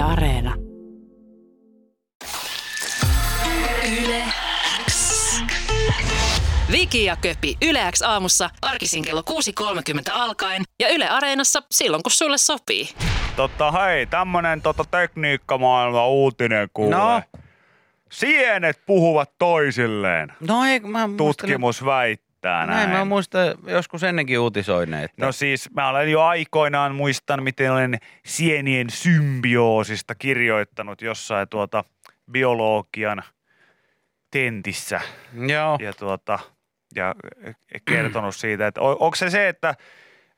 Yle 0.00 0.08
Areena. 0.08 0.54
Yle 4.02 4.24
X. 4.86 5.34
Viki 6.72 7.04
ja 7.04 7.16
Köpi 7.16 7.56
Yle 7.62 7.88
X 7.92 8.02
aamussa 8.02 8.50
arkisin 8.62 9.04
kello 9.04 9.22
6.30 9.30 10.12
alkaen 10.12 10.62
ja 10.78 10.88
Yle 10.88 11.08
Areenassa 11.08 11.62
silloin 11.70 12.02
kun 12.02 12.10
sulle 12.12 12.38
sopii. 12.38 12.88
Totta 13.36 13.72
hei, 13.72 14.06
tämmönen 14.06 14.62
tota 14.62 14.84
tekniikkamaailma 14.84 16.08
uutinen 16.08 16.68
kuulee. 16.74 16.98
No. 16.98 17.22
Sienet 18.10 18.80
puhuvat 18.86 19.30
toisilleen. 19.38 20.32
No 20.48 20.64
ei, 20.64 20.80
mä 20.80 21.08
Tutkimus 21.16 21.84
väittää 21.84 22.29
näin. 22.48 22.68
Näin 22.68 22.90
mä 22.90 23.04
muistan 23.04 23.54
joskus 23.66 24.02
ennenkin 24.02 24.38
uutisoineet. 24.38 25.04
Että... 25.10 25.26
No 25.26 25.32
siis 25.32 25.70
mä 25.74 25.88
olen 25.88 26.10
jo 26.10 26.22
aikoinaan 26.22 26.94
muistan, 26.94 27.42
miten 27.42 27.72
olen 27.72 27.98
sienien 28.26 28.90
symbioosista 28.90 30.14
kirjoittanut 30.14 31.02
jossain 31.02 31.48
tuota 31.48 31.84
biologian 32.32 33.22
tentissä 34.30 35.00
Joo. 35.48 35.78
ja, 35.80 35.92
tuota, 35.92 36.38
ja 36.94 37.14
kertonut 37.84 38.36
siitä, 38.36 38.66
että 38.66 38.80
on- 38.80 38.96
onko 39.00 39.16
se 39.16 39.30
se, 39.30 39.48
että, 39.48 39.74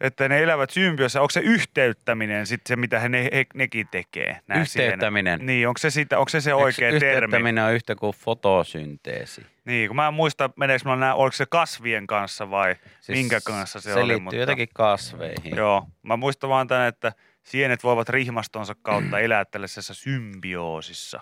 että 0.02 0.28
ne 0.28 0.42
elävät 0.42 0.70
symbioossa, 0.70 1.20
onko 1.20 1.30
se 1.30 1.40
yhteyttäminen 1.40 2.46
sitten 2.46 2.68
se, 2.68 2.76
mitä 2.76 3.00
he, 3.00 3.08
ne, 3.08 3.28
he, 3.32 3.46
nekin 3.54 3.88
tekee? 3.90 4.40
Yhteyttäminen. 4.60 5.38
sienet? 5.38 5.46
Niin, 5.46 5.68
onko 5.68 5.78
se, 5.78 5.90
sitä, 5.90 6.18
onko 6.18 6.28
se 6.28 6.40
se 6.40 6.50
Eikö 6.50 6.62
oikea 6.62 6.90
termi? 6.90 6.96
Yhteyttäminen 6.96 7.64
on 7.64 7.72
yhtä 7.72 7.94
kuin 7.94 8.14
fotosynteesi. 8.14 9.46
Niin, 9.64 9.88
kun 9.88 9.96
mä 9.96 10.08
en 10.08 10.14
muista, 10.14 10.50
meneekö 10.56 10.82
mulla 10.84 10.96
nää, 10.96 11.14
oliko 11.14 11.36
se 11.36 11.46
kasvien 11.50 12.06
kanssa 12.06 12.50
vai 12.50 12.76
siis 13.00 13.18
minkä 13.18 13.40
kanssa 13.40 13.80
se, 13.80 13.92
se 13.92 14.00
oli. 14.00 14.18
liittyy 14.18 14.40
jotenkin 14.40 14.68
kasveihin. 14.74 15.56
Joo, 15.56 15.86
mä 16.02 16.16
muistan 16.16 16.50
vaan 16.50 16.66
tänne, 16.66 16.86
että 16.86 17.12
sienet 17.42 17.84
voivat 17.84 18.08
rihmastonsa 18.08 18.74
kautta 18.82 19.18
elää 19.18 19.44
tällaisessa 19.44 19.94
symbioosissa. 19.94 21.20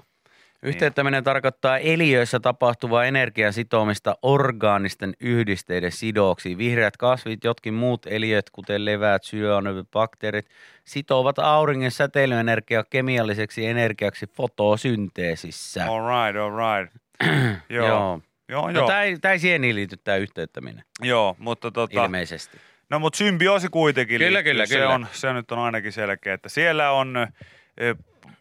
Yhteyttäminen 0.63 1.25
tarkoittaa 1.25 1.79
eliöissä 1.79 2.41
tapahtuvaa 2.41 3.05
energian 3.05 3.53
sitomista 3.53 4.17
orgaanisten 4.23 5.15
yhdisteiden 5.21 5.93
sidoksiin. 5.93 6.59
Vihreät 6.59 6.97
kasvit, 6.97 7.45
jotkin 7.45 7.75
muut 7.75 8.07
eliöt, 8.07 8.51
kuten 8.51 8.85
leväät, 8.85 9.25
syönyvät, 9.25 9.87
bakteerit, 9.91 10.47
sitovat 10.85 11.39
auringon 11.39 11.91
säteilyenergiaa 11.91 12.85
kemialliseksi 12.91 13.67
energiaksi 13.67 14.27
fotosynteesissä. 14.27 15.87
All 15.87 16.01
right, 16.01 16.41
all 16.41 16.53
right. 16.57 16.95
joo, 17.71 17.87
joo, 17.89 18.21
Joo. 18.49 18.71
No, 18.71 18.79
joo, 18.79 18.87
tämä 18.87 19.03
ei, 19.03 19.19
tää 19.19 19.33
ei 19.33 19.39
sieniin 19.39 19.77
liity 19.77 19.97
tämä 19.97 20.17
yhteyttäminen, 20.17 20.85
joo 21.03 21.37
mutta 21.39 21.71
tota, 21.71 22.05
ilmeisesti. 22.05 22.59
no 22.91 22.99
mutta 22.99 23.17
symbioosi 23.17 23.69
kuitenkin 23.69 24.19
Kyllä, 24.19 24.43
kyllä, 24.43 24.67
se 24.67 24.75
kyllä. 24.75 24.95
On, 24.95 25.07
se 25.13 25.33
nyt 25.33 25.53
on 25.53 25.59
ainakin 25.59 25.93
selkeä, 25.93 26.35
että 26.35 26.49
siellä 26.49 26.91
on 26.91 27.15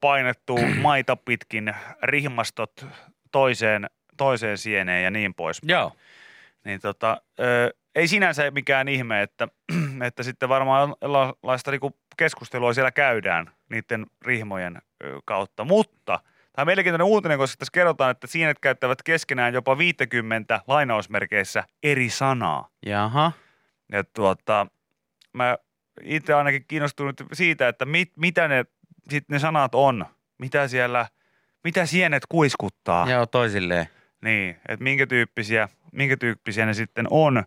painettu 0.01 0.59
maita 0.81 1.15
pitkin 1.15 1.75
rihmastot 2.03 2.85
toiseen, 3.31 3.89
toiseen 4.17 4.57
sieneen 4.57 5.03
ja 5.03 5.11
niin 5.11 5.33
pois. 5.33 5.59
Joo. 5.63 5.95
Niin 6.65 6.79
tota, 6.81 7.21
ö, 7.39 7.73
ei 7.95 8.07
sinänsä 8.07 8.51
mikään 8.51 8.87
ihme, 8.87 9.21
että, 9.21 9.47
että 10.07 10.23
sitten 10.23 10.49
varmaan 10.49 10.95
laista 11.43 11.71
niinku 11.71 11.97
keskustelua 12.17 12.73
siellä 12.73 12.91
käydään 12.91 13.51
niiden 13.69 14.05
rihmojen 14.25 14.81
kautta. 15.25 15.63
Mutta 15.63 16.19
tämä 16.53 16.63
on 16.63 16.67
mielenkiintoinen 16.67 17.07
uutinen, 17.07 17.37
koska 17.37 17.57
tässä 17.59 17.71
kerrotaan, 17.71 18.11
että 18.11 18.27
sienet 18.27 18.59
käyttävät 18.59 19.03
keskenään 19.03 19.53
jopa 19.53 19.77
50 19.77 20.61
lainausmerkeissä 20.67 21.63
eri 21.83 22.09
sanaa. 22.09 22.69
Jaha. 22.85 23.31
Ja 23.91 24.03
tuota, 24.03 24.67
mä 25.33 25.57
itse 26.03 26.33
ainakin 26.33 26.65
kiinnostunut 26.67 27.21
siitä, 27.33 27.67
että 27.67 27.85
mit, 27.85 28.11
mitä 28.17 28.47
ne, 28.47 28.65
sit 29.09 29.29
ne 29.29 29.39
sanat 29.39 29.75
on, 29.75 30.05
mitä 30.37 30.67
siellä, 30.67 31.07
mitä 31.63 31.85
sienet 31.85 32.23
kuiskuttaa. 32.29 33.09
Joo, 33.09 33.25
toisilleen. 33.25 33.85
Niin, 34.21 34.49
että 34.69 34.83
minkä 34.83 35.07
tyyppisiä, 35.07 35.69
minkä 35.91 36.17
tyyppisiä 36.17 36.65
ne 36.65 36.73
sitten 36.73 37.07
on. 37.09 37.43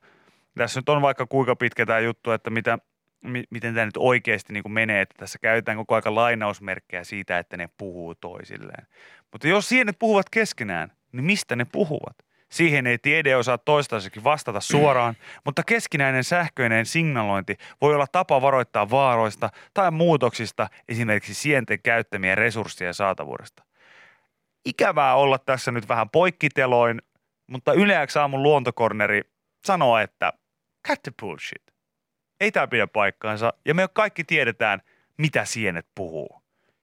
Tässä 0.59 0.81
nyt 0.81 0.89
on 0.89 1.03
vaikka 1.03 1.27
kuinka 1.27 1.57
pitkä 1.57 1.87
tämä 1.87 1.99
juttu, 1.99 2.31
että 2.31 2.51
mitä, 2.51 2.79
mi, 3.25 3.45
miten 3.51 3.75
tämä 3.75 3.87
nyt 3.87 3.97
oikeasti 3.99 4.53
niin 4.53 4.63
kuin 4.63 4.73
menee, 4.73 5.01
että 5.01 5.15
tässä 5.19 5.39
käytetään 5.39 5.77
koko 5.77 5.95
aika 5.95 6.15
lainausmerkkejä 6.15 7.05
siitä, 7.05 7.39
että 7.39 7.57
ne 7.57 7.69
puhuu 7.79 8.15
toisilleen. 8.15 8.87
Mutta 9.33 9.49
jos 9.49 9.69
sienet 9.69 9.99
puhuvat 9.99 10.31
keskenään, 10.31 10.93
niin 11.13 11.25
mistä 11.25 11.57
ne 11.57 11.67
puhuvat? 11.73 12.17
Siihen 12.53 12.87
ei 12.87 12.99
tiede 12.99 13.37
osaa 13.37 13.59
toistaiseksi 13.59 14.25
vastata 14.25 14.61
suoraan, 14.61 15.15
mutta 15.45 15.63
keskinäinen 15.67 16.25
sähköinen 16.25 16.87
signalointi 16.87 17.57
voi 17.81 17.95
olla 17.95 18.07
tapa 18.07 18.43
varoittaa 18.43 18.91
vaaroista 18.91 19.51
tai 19.75 19.91
muutoksista 19.91 20.69
esimerkiksi 20.89 21.35
sienten 21.35 21.83
käyttämien 21.83 22.39
resurssien 22.39 22.95
saatavuudesta 22.95 23.63
ikävää 24.65 25.15
olla 25.15 25.39
tässä 25.39 25.71
nyt 25.73 25.89
vähän 25.89 26.11
poikkiteloin, 26.11 27.03
mutta 27.47 27.73
yleensä 27.73 28.21
aamun 28.21 28.43
luontokorneri 28.43 29.23
sanoo, 29.65 29.99
että 29.99 30.33
cut 30.89 31.03
the 31.03 31.13
bullshit. 31.21 31.63
Ei 32.41 32.53
tämä 32.53 32.67
pidä 32.67 32.87
paikkaansa 32.87 33.53
ja 33.65 33.75
me 33.75 33.89
kaikki 33.93 34.25
tiedetään, 34.25 34.83
mitä 35.19 35.45
sienet 35.45 35.87
puhuu. 35.95 36.43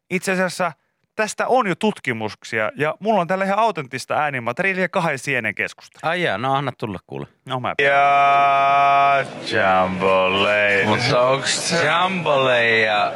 Itse 0.09 0.31
asiassa 0.31 0.71
tästä 1.19 1.47
on 1.47 1.67
jo 1.67 1.75
tutkimuksia 1.75 2.71
ja 2.75 2.95
mulla 2.99 3.21
on 3.21 3.27
tällä 3.27 3.45
ihan 3.45 3.59
autenttista 3.59 4.15
äänimateriaalia 4.15 4.89
kahden 4.89 5.19
sienen 5.19 5.55
keskusta. 5.55 5.99
Ai 6.03 6.23
jaa, 6.23 6.37
no 6.37 6.53
anna 6.53 6.71
tulla 6.77 6.99
kuule. 7.07 7.27
No 7.45 7.59
mä... 7.59 7.75
Ja 7.81 9.25
jambolei. 9.51 10.85
Mutta 10.85 11.21
onks 11.21 11.75
jamboleja 11.83 13.13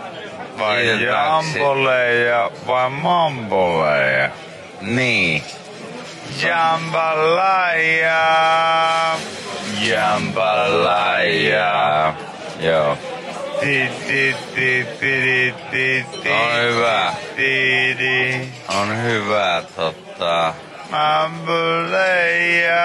Vai 0.59 1.03
jamboleja 1.03 2.52
vai 2.68 2.90
mamboleja? 2.90 4.30
Niin. 4.81 5.44
Jambalaya. 6.44 8.19
Jambalaya. 9.81 11.34
Joo. 12.59 12.97
On 16.30 16.53
hyvä. 16.62 17.14
On 18.80 19.03
hyvä 19.03 19.64
totta. 19.75 20.53
Mamboleja. 20.91 22.78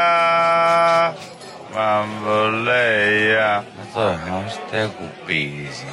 Mamboleja. 1.75 3.63
No 3.79 3.85
toihan 3.95 4.31
on 4.33 4.51
sitten 4.51 4.81
joku 4.83 5.05
biisi. 5.27 5.87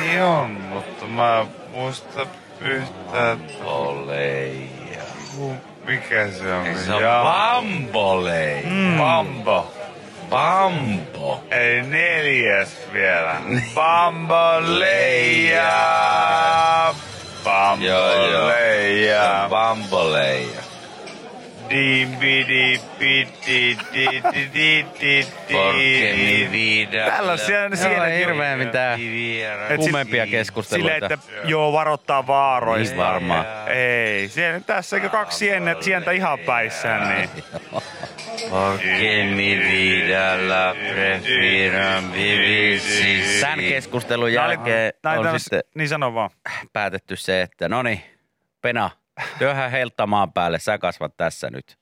Niin 0.00 0.22
on, 0.22 0.50
mutta 0.50 1.06
mä 1.06 1.46
muista 1.74 2.26
yhtään, 2.60 3.40
Boleja. 3.64 5.02
mikä 5.86 6.28
se 6.38 6.52
on. 6.52 6.66
Ei 6.66 6.74
se 6.74 6.92
on 6.94 7.02
Ja- 7.02 7.22
bamboleja. 7.24 8.62
Mm. 8.64 8.98
Bambo. 8.98 9.72
Bambo. 10.30 11.44
Ei 11.50 11.82
neljäs 11.82 12.78
vielä. 12.92 13.36
Bamboleja. 13.74 15.62
Joo, 17.80 18.26
joo. 18.26 18.48
Bamboleja. 18.48 19.46
Bamboleja. 19.50 20.68
Dimbi, 21.70 22.44
di, 22.48 22.80
di, 23.00 23.28
di, 23.46 23.76
di, 23.92 24.22
di, 24.54 24.86
di, 25.00 25.26
Porque 25.52 26.14
mi 26.16 26.36
di. 26.36 26.48
vida. 26.50 27.10
Tällaisia 27.10 27.60
Joo, 27.60 27.76
siellä 27.76 28.06
ei 28.06 28.18
hirveä 28.18 28.56
mitään 28.56 29.00
kuumempia 29.76 30.26
keskusteluita. 30.26 30.94
Sille, 30.94 31.14
että 31.14 31.18
joo, 31.44 31.72
varoittaa 31.72 32.26
vaaroista. 32.26 32.96
Niin 32.96 33.06
varmaan. 33.06 33.46
Ei, 33.68 34.28
siellä, 34.28 34.60
tässä 34.60 34.96
on 34.96 35.10
kaksi 35.10 35.38
sientä, 35.38 35.76
sientä 35.80 36.10
ihan 36.12 36.38
päissään, 36.38 37.16
niin. 37.16 37.30
Porque 38.50 39.24
mi 39.36 39.56
vida 39.58 40.48
la 40.48 40.74
prefiero 40.74 42.12
vivir 42.12 42.80
sin 42.80 43.40
Tämän 43.40 43.58
keskustelun 43.58 44.32
jälkeen 44.32 44.92
on 45.18 45.24
tämmös- 45.24 45.42
sitten 45.44 45.60
Niin 45.74 45.88
sano 45.88 46.14
vaan. 46.14 46.30
päätetty 46.72 47.16
se, 47.16 47.42
että 47.42 47.68
no 47.68 47.82
niin, 47.82 48.00
Pena, 48.62 48.90
työhän 49.38 49.70
heltta 49.70 50.06
maan 50.06 50.32
päälle, 50.32 50.58
sä 50.58 50.78
kasvat 50.78 51.16
tässä 51.16 51.50
nyt. 51.50 51.78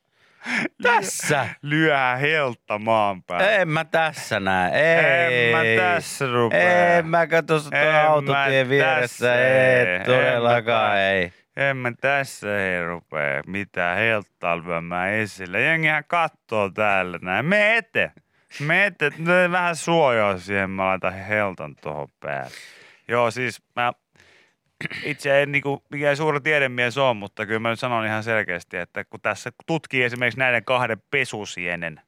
Tässä! 0.82 1.48
Lyöhän 1.62 2.18
heltta 2.18 2.78
maan 2.78 3.22
päälle. 3.22 3.56
En 3.56 3.68
mä 3.68 3.84
tässä 3.84 4.40
näe. 4.40 4.70
Ei. 4.72 5.52
En 5.52 5.56
mä 5.78 5.82
tässä 5.82 6.26
rupea. 6.26 6.96
En 6.98 7.06
mä 7.06 7.26
katso 7.26 7.54
mä 7.70 8.02
autotien 8.08 8.68
vieressä. 8.68 9.26
tässä, 9.26 9.34
Ei, 9.34 9.94
en 9.96 10.02
todellakaan 10.06 10.98
ei. 10.98 11.32
En 11.56 11.76
mä 11.76 11.92
tässä 12.00 12.64
ei 12.64 12.84
rupea 12.84 13.42
mitään 13.46 13.98
helttaa 13.98 14.58
lyömään 14.64 15.12
esille. 15.12 15.60
Jengihän 15.60 16.04
kattoo 16.08 16.70
täällä 16.70 17.18
näin. 17.22 17.46
Me 17.46 17.76
ete. 17.76 18.12
Me 18.60 18.86
ete. 18.86 19.10
Me 19.18 19.50
vähän 19.50 19.76
suojaa 19.76 20.38
siihen. 20.38 20.70
Mä 20.70 20.86
laitan 20.86 21.12
heltan 21.14 21.76
tuohon 21.82 22.08
päälle. 22.20 22.50
Joo, 23.08 23.30
siis 23.30 23.62
mä 23.76 23.92
itse 25.04 25.42
en 25.42 25.52
niinku 25.52 25.82
mikään 25.90 26.16
suuri 26.16 26.40
tiedemies 26.40 26.98
on, 26.98 27.16
mutta 27.16 27.46
kyllä 27.46 27.60
mä 27.60 27.70
nyt 27.70 27.78
sanon 27.80 28.06
ihan 28.06 28.22
selkeästi, 28.24 28.76
että 28.76 29.04
kun 29.04 29.20
tässä 29.20 29.50
tutkii 29.66 30.02
esimerkiksi 30.04 30.38
näiden 30.38 30.64
kahden 30.64 31.02
pesusienen 31.10 32.00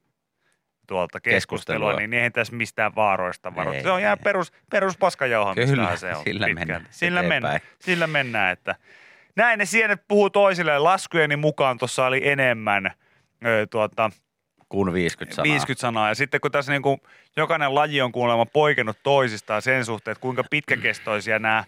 tuolta 0.86 1.20
keskustelua, 1.20 1.78
Keskustelua. 1.88 2.00
niin 2.00 2.14
eihän 2.14 2.32
tässä 2.32 2.56
mistään 2.56 2.94
vaaroista 2.94 3.54
varoita. 3.54 3.76
Ei, 3.76 3.82
Se 3.82 3.90
on 3.90 4.00
ihan 4.00 4.18
perus, 4.24 4.52
perus 4.70 4.96
paskajauhamista 4.98 5.96
se 5.96 6.14
on. 6.14 6.24
sillä 6.24 6.46
pitkälti. 6.46 6.68
mennään 6.68 6.86
Sillä, 6.90 7.22
mennään, 7.22 7.60
sillä 7.80 8.06
mennään, 8.06 8.52
että 8.52 8.74
näin 9.38 9.58
ne 9.58 9.64
sienet 9.64 10.02
puhuu 10.08 10.30
toisilleen. 10.30 10.84
Laskujeni 10.84 11.36
mukaan 11.36 11.78
tuossa 11.78 12.06
oli 12.06 12.28
enemmän 12.28 12.86
ö, 13.46 13.66
tuota, 13.70 14.10
Kun 14.68 14.92
50 14.92 15.36
sanaa. 15.36 15.52
50 15.52 15.80
sanaa. 15.80 16.08
Ja 16.08 16.14
sitten 16.14 16.40
kun 16.40 16.50
tässä 16.50 16.72
niin 16.72 16.82
kuin 16.82 17.00
jokainen 17.36 17.74
laji 17.74 18.00
on 18.00 18.12
kuulemma 18.12 18.46
poikennut 18.46 18.98
toisistaan 19.02 19.62
sen 19.62 19.84
suhteen, 19.84 20.12
että 20.12 20.22
kuinka 20.22 20.44
pitkäkestoisia 20.50 21.38
nämä 21.38 21.64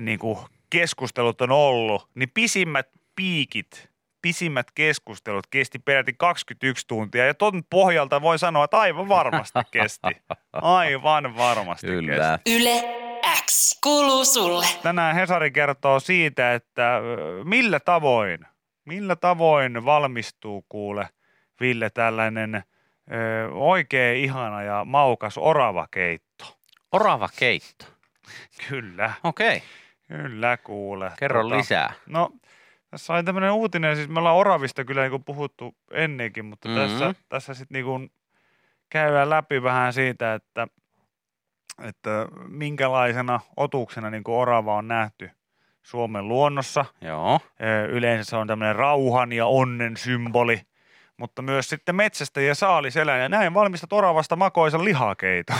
niin 0.00 0.18
kuin 0.18 0.38
keskustelut 0.70 1.40
on 1.40 1.50
ollut, 1.50 2.08
niin 2.14 2.30
pisimmät 2.34 2.88
piikit, 3.16 3.90
pisimmät 4.22 4.66
keskustelut 4.74 5.46
kesti 5.46 5.78
peräti 5.78 6.14
21 6.18 6.86
tuntia. 6.86 7.26
Ja 7.26 7.34
ton 7.34 7.62
pohjalta 7.70 8.22
voi 8.22 8.38
sanoa, 8.38 8.64
että 8.64 8.78
aivan 8.78 9.08
varmasti 9.08 9.58
kesti. 9.70 10.08
Aivan 10.52 11.36
varmasti 11.36 11.86
kesti. 11.86 12.06
Kyllä. 12.06 12.38
Yle 12.46 13.02
X 13.46 13.78
kuuluu 13.82 14.24
sulle. 14.24 14.66
Tänään 14.82 15.14
Hesari 15.14 15.50
kertoo 15.50 16.00
siitä, 16.00 16.54
että 16.54 17.00
millä 17.44 17.80
tavoin, 17.80 18.46
millä 18.84 19.16
tavoin 19.16 19.84
valmistuu 19.84 20.64
kuule 20.68 21.08
Ville 21.60 21.90
tällainen 21.90 22.54
ö, 22.54 22.62
oikein 23.52 24.24
ihana 24.24 24.62
ja 24.62 24.84
maukas 24.84 25.38
oravakeitto. 25.38 26.58
Orava 26.92 27.28
keitto. 27.38 27.84
Kyllä, 28.68 29.12
Okei, 29.24 29.56
okay. 29.56 29.68
kyllä 30.08 30.56
kuule. 30.56 31.12
kerro 31.18 31.42
Tota, 31.42 31.56
lisää. 31.56 31.92
No, 32.06 32.30
tässä 32.92 33.12
oli 33.14 33.24
tämmöinen 33.24 33.52
uutinen, 33.52 33.96
siis 33.96 34.08
me 34.08 34.18
ollaan 34.18 34.36
oravista 34.36 34.84
kyllä 34.84 35.08
niin 35.08 35.24
puhuttu 35.24 35.74
ennenkin, 35.90 36.44
mutta 36.44 36.68
Mhm. 36.68 36.78
tässä, 36.78 37.14
tässä 37.28 37.54
sitten 37.54 37.84
niin 37.86 38.10
käydään 38.90 39.30
läpi 39.30 39.62
vähän 39.62 39.92
siitä, 39.92 40.34
että, 40.34 40.66
että 41.82 42.26
minkälaisena 42.48 43.40
otuksena 43.56 44.10
niin 44.10 44.22
orava 44.26 44.74
on 44.76 44.88
nähty 44.88 45.30
Suomen 45.82 46.28
luonnossa. 46.28 46.84
Joo. 47.00 47.40
Yleensä 47.88 48.30
se 48.30 48.36
on 48.36 48.46
tämmöinen 48.46 48.76
rauhan 48.76 49.32
ja 49.32 49.46
onnen 49.46 49.96
symboli, 49.96 50.60
mutta 51.16 51.42
myös 51.42 51.68
sitten 51.68 51.96
metsästä 51.96 52.40
ja 52.40 52.54
saaliselän. 52.54 53.20
Ja 53.20 53.28
näin 53.28 53.54
valmistat 53.54 53.92
oravasta 53.92 54.36
makoisan 54.36 54.84
lihakeiton. 54.84 55.56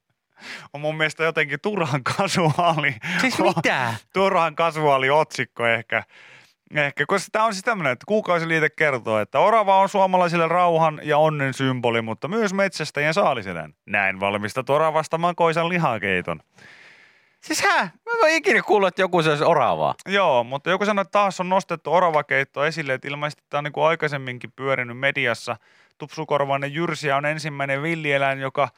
on 0.72 0.80
mun 0.80 0.96
mielestä 0.96 1.24
jotenkin 1.24 1.60
turhan 1.62 2.04
kasuaali. 2.04 2.94
Siis 3.20 3.38
mitä? 3.38 3.94
turhan 4.14 4.54
kasuaali 4.56 5.10
otsikko 5.10 5.66
ehkä. 5.66 6.02
Ehkä, 6.74 7.04
koska 7.06 7.28
tämä 7.32 7.44
on 7.44 7.52
siis 7.52 7.64
tämmöinen, 7.64 7.92
että 7.92 8.04
kuukausiliite 8.08 8.70
kertoo, 8.70 9.18
että 9.18 9.38
orava 9.38 9.78
on 9.78 9.88
suomalaisille 9.88 10.48
rauhan 10.48 11.00
ja 11.02 11.18
onnen 11.18 11.54
symboli, 11.54 12.02
mutta 12.02 12.28
myös 12.28 12.54
metsästäjien 12.54 13.14
saaliselän. 13.14 13.74
Näin 13.86 14.20
valmistat 14.20 14.70
oravasta 14.70 15.18
makoisan 15.18 15.68
lihakeiton. 15.68 16.40
Siis 17.40 17.62
hä? 17.62 17.76
Mä 17.76 18.12
en 18.14 18.20
ole 18.20 18.36
ikinä 18.36 18.62
kuullut, 18.62 18.88
että 18.88 19.02
joku 19.02 19.22
se 19.22 19.30
olisi 19.30 19.44
oravaa. 19.44 19.94
Joo, 20.08 20.44
mutta 20.44 20.70
joku 20.70 20.84
sanoi, 20.84 21.02
että 21.02 21.12
taas 21.12 21.40
on 21.40 21.48
nostettu 21.48 21.92
oravakeitto 21.92 22.64
esille, 22.64 22.94
että 22.94 23.08
ilmeisesti 23.08 23.42
tämä 23.50 23.58
on 23.58 23.64
niin 23.64 23.72
kuin 23.72 23.86
aikaisemminkin 23.86 24.52
pyörinyt 24.56 24.98
mediassa. 24.98 25.56
Tupsukorvainen 25.98 26.74
jyrsiä 26.74 27.16
on 27.16 27.26
ensimmäinen 27.26 27.82
villieläin, 27.82 28.40
joka, 28.40 28.68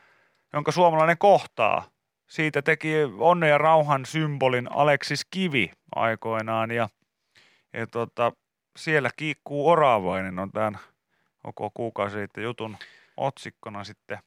jonka 0.52 0.72
suomalainen 0.72 1.18
kohtaa. 1.18 1.84
Siitä 2.26 2.62
teki 2.62 2.94
onnen 3.18 3.50
ja 3.50 3.58
rauhan 3.58 4.06
symbolin 4.06 4.72
Aleksis 4.72 5.24
Kivi 5.30 5.70
aikoinaan 5.94 6.70
ja, 6.70 6.88
ja 7.72 7.86
tota, 7.86 8.32
siellä 8.78 9.10
kiikkuu 9.16 9.68
oravainen 9.68 10.38
on 10.38 10.50
tämän 10.52 10.78
koko 11.42 11.70
kuukausi 11.74 12.16
sitten 12.18 12.44
jutun 12.44 12.76
otsikkona 13.16 13.84
sitten 13.84 14.18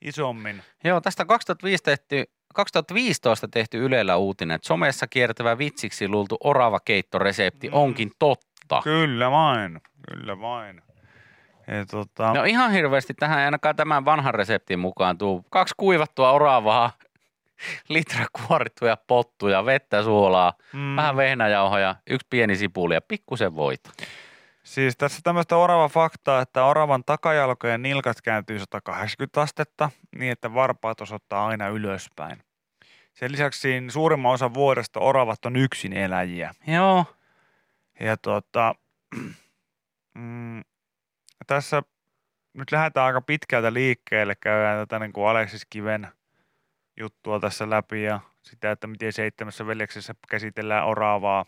isommin. 0.00 0.62
Joo, 0.84 1.00
tästä 1.00 1.24
2005 1.24 1.84
tehty, 1.84 2.24
2015 2.54 3.48
tehty 3.48 3.84
Ylellä 3.84 4.16
uutinen, 4.16 4.54
että 4.54 4.66
somessa 4.68 5.06
kiertävä 5.06 5.58
vitsiksi 5.58 6.08
luultu 6.08 6.36
orava 6.44 6.80
keittoresepti 6.80 7.68
Mm. 7.68 7.74
onkin 7.74 8.10
totta. 8.18 8.80
Kyllä 8.84 9.30
vain, 9.30 9.80
kyllä 10.10 10.40
vain. 10.40 10.82
Ja 11.66 11.86
tota, 11.86 12.32
No 12.32 12.44
ihan 12.44 12.70
hirveästi 12.72 13.14
tähän 13.14 13.38
ei 13.38 13.44
ainakaan 13.44 13.76
tämän 13.76 14.04
vanhan 14.04 14.34
reseptin 14.34 14.78
mukaan 14.78 15.18
tuu. 15.18 15.44
Kaksi 15.50 15.74
kuivattua 15.76 16.32
oravaa, 16.32 16.90
litra 17.88 18.26
kuorittuja 18.32 18.96
pottuja, 19.06 19.64
vettä, 19.64 20.02
suolaa, 20.02 20.52
mm. 20.72 20.96
vähän 20.96 21.16
vehnäjauhoja, 21.16 21.96
yksi 22.10 22.26
pieni 22.30 22.56
sipuli 22.56 22.94
ja 22.94 23.00
pikkusen 23.00 23.56
voita. 23.56 23.90
Siis 24.62 24.96
tässä 24.96 25.20
tämmöistä 25.24 25.56
orava 25.56 25.88
faktaa, 25.88 26.42
että 26.42 26.64
oravan 26.64 27.04
takajalkojen 27.04 27.82
nilkat 27.82 28.20
kääntyy 28.20 28.58
180 28.58 29.40
astetta 29.40 29.90
niin, 30.18 30.32
että 30.32 30.54
varpaat 30.54 31.00
osoittaa 31.00 31.46
aina 31.46 31.68
ylöspäin. 31.68 32.38
Sen 33.14 33.32
lisäksi 33.32 33.82
suurimman 33.88 34.32
osan 34.32 34.54
vuodesta 34.54 35.00
oravat 35.00 35.44
on 35.44 35.56
yksin 35.56 35.92
eläjiä. 35.92 36.54
Joo, 36.66 37.04
Ja 38.00 38.16
tota, 38.16 38.74
mm, 40.14 40.62
tässä 41.46 41.82
nyt 42.54 42.72
lähdetään 42.72 43.06
aika 43.06 43.20
pitkältä 43.20 43.72
liikkeelle, 43.72 44.34
käydään 44.34 44.78
tätä 44.78 44.98
niin 44.98 45.12
kuin 45.12 45.28
Aleksis 45.28 45.66
Kiven 45.70 46.08
juttua 46.96 47.40
tässä 47.40 47.70
läpi 47.70 48.02
ja 48.02 48.20
sitä, 48.42 48.70
että 48.70 48.86
miten 48.86 49.12
seitsemässä 49.12 49.66
veljeksessä 49.66 50.14
käsitellään 50.28 50.86
oravaa. 50.86 51.44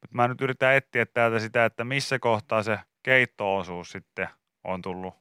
Mutta 0.00 0.16
mä 0.16 0.28
nyt 0.28 0.40
yritän 0.40 0.74
etsiä 0.74 1.06
täältä 1.06 1.38
sitä, 1.38 1.64
että 1.64 1.84
missä 1.84 2.18
kohtaa 2.18 2.62
se 2.62 2.78
keittoosuus 3.02 3.90
sitten 3.90 4.28
on 4.64 4.82
tullut, 4.82 5.14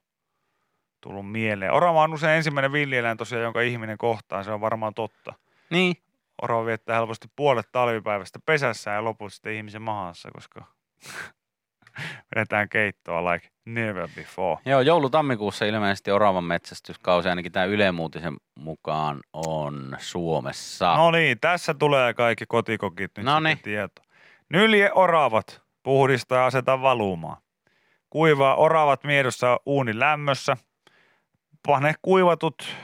tullut 1.02 1.32
mieleen. 1.32 1.74
Orava 1.74 2.04
on 2.04 2.14
usein 2.14 2.38
ensimmäinen 2.38 2.72
villieläin 2.72 3.18
tosiaan, 3.18 3.44
jonka 3.44 3.62
ihminen 3.62 3.98
kohtaa, 3.98 4.44
se 4.44 4.52
on 4.52 4.62
varmaan 4.62 4.94
totta. 4.94 5.34
niin. 5.70 5.96
Orava 6.42 6.66
viettää 6.66 6.96
helposti 6.96 7.28
puolet 7.36 7.70
talvipäivästä 7.72 8.40
pesässä 8.46 8.92
ja 8.92 9.04
loput 9.04 9.34
sitten 9.34 9.54
ihmisen 9.54 9.82
mahassa, 9.82 10.30
koska 10.34 10.66
vedetään 12.36 12.70
keittoa 12.70 13.32
like 13.32 13.48
never 13.66 14.10
before. 14.16 14.62
Joo, 14.66 14.82
joulu-tammikuussa 14.82 15.66
ilmeisesti 15.66 16.12
oravan 16.12 16.44
metsästyskausi 16.44 17.30
ainakin 17.30 17.52
tämä 17.52 17.66
Yle 17.66 17.92
Muutisen 17.92 18.38
mukaan 18.56 19.20
on 19.34 19.96
Suomessa. 20.00 20.96
No 20.96 21.12
niin, 21.12 21.40
tässä 21.40 21.74
tulee 21.74 22.14
kaikki 22.14 22.46
kotikokit 22.46 23.12
nyt 23.18 23.26
Noniin. 23.26 23.58
sitten 23.58 23.72
tieto. 23.74 24.02
Nylje 24.50 24.92
oravat, 24.96 25.62
puhdista 25.84 26.36
ja 26.36 26.46
aseta 26.46 26.82
valumaan. 26.82 27.38
Kuivaa 28.10 28.56
oravat 28.56 29.04
miedossa 29.04 29.60
uunin 29.66 30.00
lämmössä. 30.00 30.58
Pane 31.68 31.94
kuivatut 32.02 32.76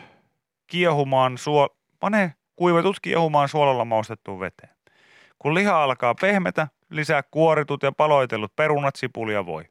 kiehumaan 0.68 1.38
suo... 1.38 1.70
Pane 2.00 2.34
kuivatut 2.56 3.00
kiehumaan 3.02 3.50
suolalla 3.50 3.86
maustettuun 3.86 4.40
veteen. 4.40 4.76
Kun 5.40 5.54
liha 5.54 5.84
alkaa 5.84 6.16
pehmetä, 6.22 6.68
lisää 6.92 7.24
kuoritut 7.24 7.84
ja 7.84 7.92
paloitellut 7.92 8.56
perunat, 8.56 8.96
sipuli 8.96 9.34
ja 9.34 9.46
voi. 9.46 9.64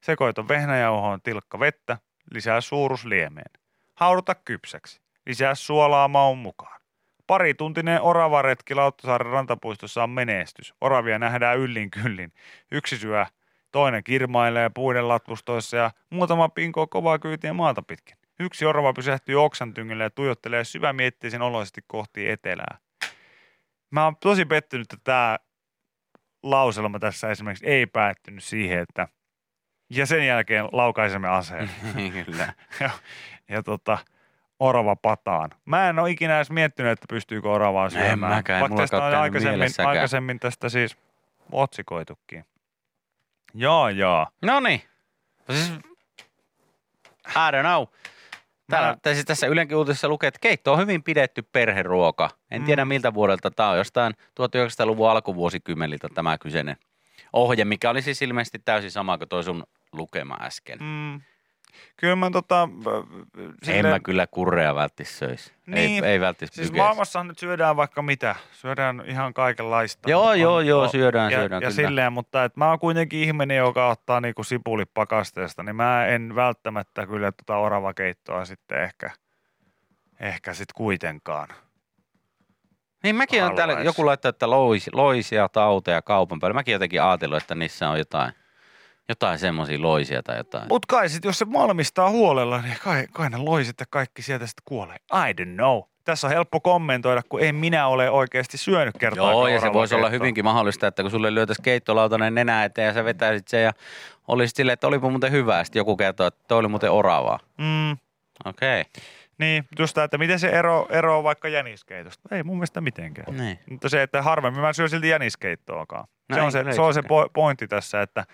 Sekoita 0.00 0.48
vehnäjauhoon 0.48 1.22
tilkka 1.22 1.60
vettä, 1.60 1.98
lisää 2.30 2.60
suurus 2.60 3.04
liemeen. 3.04 3.50
Hauduta 3.94 4.34
kypsäksi. 4.34 5.00
Lisää 5.26 5.54
suolaa 5.54 6.08
maun 6.08 6.38
mukaan. 6.38 6.80
Parituntinen 7.26 8.02
oravaretki 8.02 8.74
Lauttasaaren 8.74 9.32
rantapuistossa 9.32 10.02
on 10.02 10.10
menestys. 10.10 10.74
Oravia 10.80 11.18
nähdään 11.18 11.58
yllin 11.58 11.90
kyllin. 11.90 12.32
Yksi 12.72 12.96
syö, 12.98 13.26
toinen 13.72 14.04
kirmailee 14.04 14.70
puiden 14.74 15.08
latvustoissa 15.08 15.76
ja 15.76 15.90
muutama 16.10 16.48
pinkoo 16.48 16.86
kovaa 16.86 17.18
kyytiä 17.18 17.52
maata 17.52 17.82
pitkin. 17.82 18.16
Yksi 18.40 18.66
orava 18.66 18.92
pysähtyy 18.92 19.44
oksan 19.44 19.74
tyngille 19.74 20.02
ja 20.02 20.10
tuijottelee 20.10 20.64
syvämietteisen 20.64 21.42
oloisesti 21.42 21.80
kohti 21.86 22.30
etelää. 22.30 22.78
Mä 23.90 24.04
oon 24.04 24.16
tosi 24.16 24.44
pettynyt, 24.44 24.92
että 24.92 25.04
tämä 25.04 25.38
lauselma 26.44 26.98
tässä 26.98 27.30
esimerkiksi 27.30 27.66
ei 27.66 27.86
päättynyt 27.86 28.44
siihen, 28.44 28.78
että 28.78 29.08
ja 29.90 30.06
sen 30.06 30.26
jälkeen 30.26 30.64
laukaisemme 30.72 31.28
aseen. 31.28 31.70
Kyllä. 32.24 32.52
ja, 32.80 32.90
ja 33.48 33.62
tota, 33.62 33.98
orava 34.60 34.96
pataan. 34.96 35.50
Mä 35.64 35.88
en 35.88 35.98
ole 35.98 36.10
ikinä 36.10 36.36
edes 36.36 36.50
miettinyt, 36.50 36.92
että 36.92 37.06
pystyykö 37.08 37.50
oravaa 37.50 37.90
syömään. 37.90 38.18
mäkään, 38.18 38.60
Vaikka 38.60 38.74
mulla 38.74 38.82
tästä 38.82 39.04
on 39.04 39.14
aikaisemmin, 39.14 39.68
aikaisemmin 39.86 40.40
tästä 40.40 40.68
siis 40.68 40.96
otsikoitukin. 41.52 42.44
Jaa, 43.54 43.90
jaa. 43.90 44.30
No 44.42 44.60
niin. 44.60 44.82
Siis, 45.50 45.72
I 47.28 47.50
don't 47.52 47.62
know. 47.62 47.86
Täällä, 48.70 48.88
Mä- 48.88 48.96
tai 49.02 49.14
siis 49.14 49.26
tässä 49.26 49.46
Ylenkin 49.46 49.76
uutisessa 49.76 50.08
lukee, 50.08 50.28
että 50.28 50.40
keitto 50.40 50.72
on 50.72 50.78
hyvin 50.78 51.02
pidetty 51.02 51.42
perheruoka. 51.42 52.30
En 52.50 52.62
Mm. 52.62 52.66
tiedä 52.66 52.84
miltä 52.84 53.14
vuodelta 53.14 53.50
tämä 53.50 53.68
on. 53.70 53.76
Jostain 53.78 54.14
1900-luvun 54.34 55.10
alkuvuosikymmeniltä 55.10 56.08
tämä 56.14 56.38
kyseinen 56.38 56.76
ohje, 57.32 57.64
mikä 57.64 57.90
oli 57.90 58.02
siis 58.02 58.22
ilmeisesti 58.22 58.58
täysin 58.64 58.90
sama 58.90 59.18
kuin 59.18 59.28
toi 59.28 59.44
sun 59.44 59.64
lukema 59.92 60.36
äsken. 60.40 60.78
Mm. 60.82 61.20
Kyllä 61.96 62.16
mä 62.16 62.30
tota... 62.30 62.68
Sille... 63.62 63.78
En 63.78 63.86
mä 63.86 64.00
kyllä 64.00 64.26
kurrea 64.26 64.74
välttis 64.74 65.18
söis. 65.18 65.54
Niin. 65.66 66.04
Ei, 66.04 66.10
ei 66.10 66.20
välttis 66.20 66.48
Siis 66.52 66.68
pykeis. 66.68 66.82
maailmassahan 66.82 67.28
nyt 67.28 67.38
syödään 67.38 67.76
vaikka 67.76 68.02
mitä. 68.02 68.34
Syödään 68.52 69.02
ihan 69.06 69.34
kaikenlaista. 69.34 70.10
Joo, 70.10 70.28
On- 70.28 70.40
joo, 70.40 70.60
joo, 70.60 70.88
syödään, 70.88 71.32
ja, 71.32 71.38
syödään 71.38 71.62
Ja 71.62 71.68
kyllä. 71.70 71.88
silleen, 71.88 72.12
mutta 72.12 72.44
et 72.44 72.56
mä 72.56 72.68
oon 72.68 72.78
kuitenkin 72.78 73.20
ihminen, 73.20 73.56
joka 73.56 73.88
ottaa 73.88 74.20
niinku 74.20 74.44
sipulit 74.44 74.90
pakasteesta, 74.94 75.62
niin 75.62 75.76
mä 75.76 76.06
en 76.06 76.34
välttämättä 76.34 77.06
kyllä 77.06 77.32
tota 77.32 77.56
oravakeittoa 77.56 78.44
sitten 78.44 78.82
ehkä, 78.82 79.10
ehkä 80.20 80.54
sit 80.54 80.72
kuitenkaan. 80.72 81.48
Niin 83.02 83.16
mäkin 83.16 83.44
on 83.44 83.54
täällä, 83.56 83.80
joku 83.80 84.06
laittaa, 84.06 84.28
että 84.28 84.50
lois, 84.50 84.90
loisia 84.92 85.48
tauteja 85.48 86.02
kaupan 86.02 86.40
päällä. 86.40 86.54
Mäkin 86.54 86.72
jotenkin 86.72 87.02
ajatellut, 87.02 87.42
että 87.42 87.54
niissä 87.54 87.88
on 87.90 87.98
jotain, 87.98 88.32
jotain 89.08 89.38
semmoisia 89.38 89.82
loisia 89.82 90.22
tai 90.22 90.36
jotain. 90.36 90.68
Mutta 90.68 90.86
kai 90.88 91.08
sit, 91.08 91.24
jos 91.24 91.38
se 91.38 91.52
valmistaa 91.52 92.10
huolella, 92.10 92.62
niin 92.62 92.76
kai, 92.84 93.06
kai 93.12 93.30
ne 93.30 93.36
loiset 93.36 93.74
ja 93.80 93.86
kaikki 93.90 94.22
sieltä 94.22 94.46
sitten 94.46 94.62
kuolee. 94.64 94.96
I 94.96 95.42
don't 95.42 95.54
know. 95.54 95.82
Tässä 96.04 96.26
on 96.26 96.32
helppo 96.32 96.60
kommentoida, 96.60 97.22
kun 97.28 97.40
en 97.40 97.54
minä 97.54 97.86
ole 97.86 98.10
oikeasti 98.10 98.58
syönyt 98.58 98.98
kertaa. 98.98 99.30
Joo, 99.30 99.48
ja 99.48 99.60
se 99.60 99.72
voisi 99.72 99.94
olla 99.94 100.08
hyvinkin 100.08 100.44
mahdollista, 100.44 100.86
että 100.86 101.02
kun 101.02 101.10
sulle 101.10 101.34
lyötäisi 101.34 101.62
keittolautainen 101.62 102.34
nenä 102.34 102.64
eteen 102.64 102.86
ja 102.86 102.92
sä 102.92 103.04
vetäisit 103.04 103.48
sen 103.48 103.62
ja 103.62 103.72
olisit 104.28 104.56
silleen, 104.56 104.72
että 104.72 104.86
olipa 104.86 105.10
muuten 105.10 105.32
hyvä. 105.32 105.64
Sitten 105.64 105.80
joku 105.80 105.96
kertoo, 105.96 106.26
että 106.26 106.44
toi 106.48 106.58
oli 106.58 106.68
muuten 106.68 106.90
oravaa. 106.90 107.38
Mm, 107.58 107.92
Okei. 108.44 108.80
Okay. 108.80 108.84
niin, 109.38 109.64
just 109.78 109.94
tämä, 109.94 110.04
että 110.04 110.18
miten 110.18 110.38
se 110.38 110.48
ero, 110.48 110.86
ero 110.90 111.22
vaikka 111.22 111.48
jäniskeitosta. 111.48 112.36
Ei 112.36 112.42
mun 112.42 112.56
mielestä 112.56 112.80
mitenkään. 112.80 113.36
Niin. 113.36 113.58
Mutta 113.70 113.88
se, 113.88 114.02
että 114.02 114.22
harvemmin 114.22 114.60
mä 114.62 114.72
syön 114.72 114.90
silti 114.90 115.08
jäniskeittoakaan. 115.08 116.04
No 116.28 116.36
se, 116.36 116.42
on 116.42 116.52
se, 116.52 116.64
se 116.72 116.80
on 116.80 116.94
se 116.94 117.02
pointti 117.32 117.68
tässä, 117.68 118.02
että, 118.02 118.24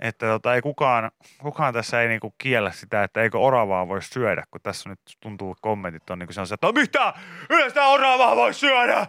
että 0.00 0.26
tota, 0.26 0.54
ei 0.54 0.62
kukaan, 0.62 1.10
kukaan 1.42 1.74
tässä 1.74 2.02
ei 2.02 2.08
niinku 2.08 2.34
kiellä 2.38 2.72
sitä, 2.72 3.02
että 3.04 3.22
eikö 3.22 3.38
oravaa 3.38 3.88
voi 3.88 4.02
syödä, 4.02 4.44
kun 4.50 4.60
tässä 4.60 4.88
nyt 4.88 5.00
tuntuu 5.20 5.56
kommentit 5.60 6.10
on 6.10 6.18
niinku 6.18 6.32
se 6.32 6.40
on 6.40 6.46
se, 6.46 6.54
että 6.54 6.66
"No 6.66 6.72
mitä, 6.72 7.14
yleistä 7.50 7.86
oravaa 7.86 8.36
voi 8.36 8.54
syödä, 8.54 9.06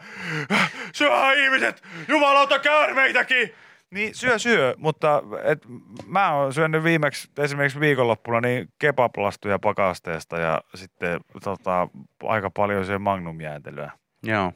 syö 0.94 1.34
ihmiset, 1.36 1.84
jumalauta 2.08 2.60
käärmeitäkin. 2.60 3.54
Niin 3.92 4.16
syö 4.16 4.40
syö, 4.40 4.76
mutta 4.78 5.24
et, 5.44 5.66
mä 6.06 6.34
oon 6.34 6.54
syönyt 6.54 6.84
viimeksi 6.84 7.30
esimerkiksi 7.40 7.80
viikonloppuna 7.80 8.42
niin 8.42 8.70
kebaplastuja 8.80 9.60
pakasteesta 9.60 10.38
ja 10.38 10.62
sitten 10.76 11.22
tota, 11.44 11.88
aika 12.24 12.50
paljon 12.50 12.86
syö 12.86 13.00
magnumjääntelyä. 13.00 13.92
Joo. 14.24 14.54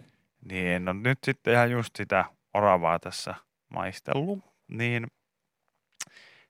Niin 0.51 0.67
en 0.67 0.89
ole 0.89 0.97
nyt 1.03 1.17
sitten 1.23 1.53
ihan 1.53 1.71
just 1.71 1.95
sitä 1.95 2.25
oravaa 2.53 2.99
tässä 2.99 3.35
maistellut. 3.69 4.39
Niin 4.67 5.07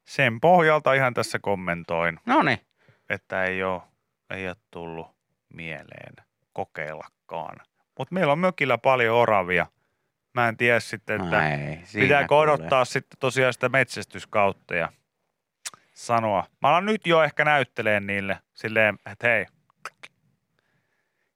sen 0.06 0.42
pohjalta 0.42 0.94
ihan 0.94 1.14
tässä 1.14 1.40
kommentoin, 1.40 2.20
No 2.26 2.42
niin. 2.44 2.60
että 3.10 3.44
ei 3.44 3.64
ole, 3.64 3.82
ei 4.30 4.48
ole 4.48 4.56
tullut 4.72 5.08
mieleen 5.54 6.14
kokeillakaan. 6.54 7.58
Mutta 7.98 8.14
meillä 8.14 8.32
on 8.34 8.40
mökillä 8.40 8.78
paljon 8.78 9.16
oravia. 9.16 9.68
Mä 10.34 10.48
en 10.48 10.58
tiedä 10.58 10.80
sitten, 10.80 11.22
että 11.24 11.50
Ei, 11.50 11.80
siinä 11.84 12.04
pitääkö 12.06 12.28
kuulee. 12.28 12.44
odottaa 12.44 12.86
sitten 12.86 13.20
tosiaan 13.20 13.54
sitä 13.54 13.70
metsästyskautta 13.70 14.76
ja 14.76 14.90
sanoa. 15.94 16.44
Mä 16.62 16.70
alan 16.70 16.86
nyt 16.86 17.08
jo 17.08 17.24
ehkä 17.24 17.46
näytteleen 17.46 18.08
niille 18.08 18.40
silleen, 18.54 19.00
että 19.12 19.28
hei, 19.28 19.46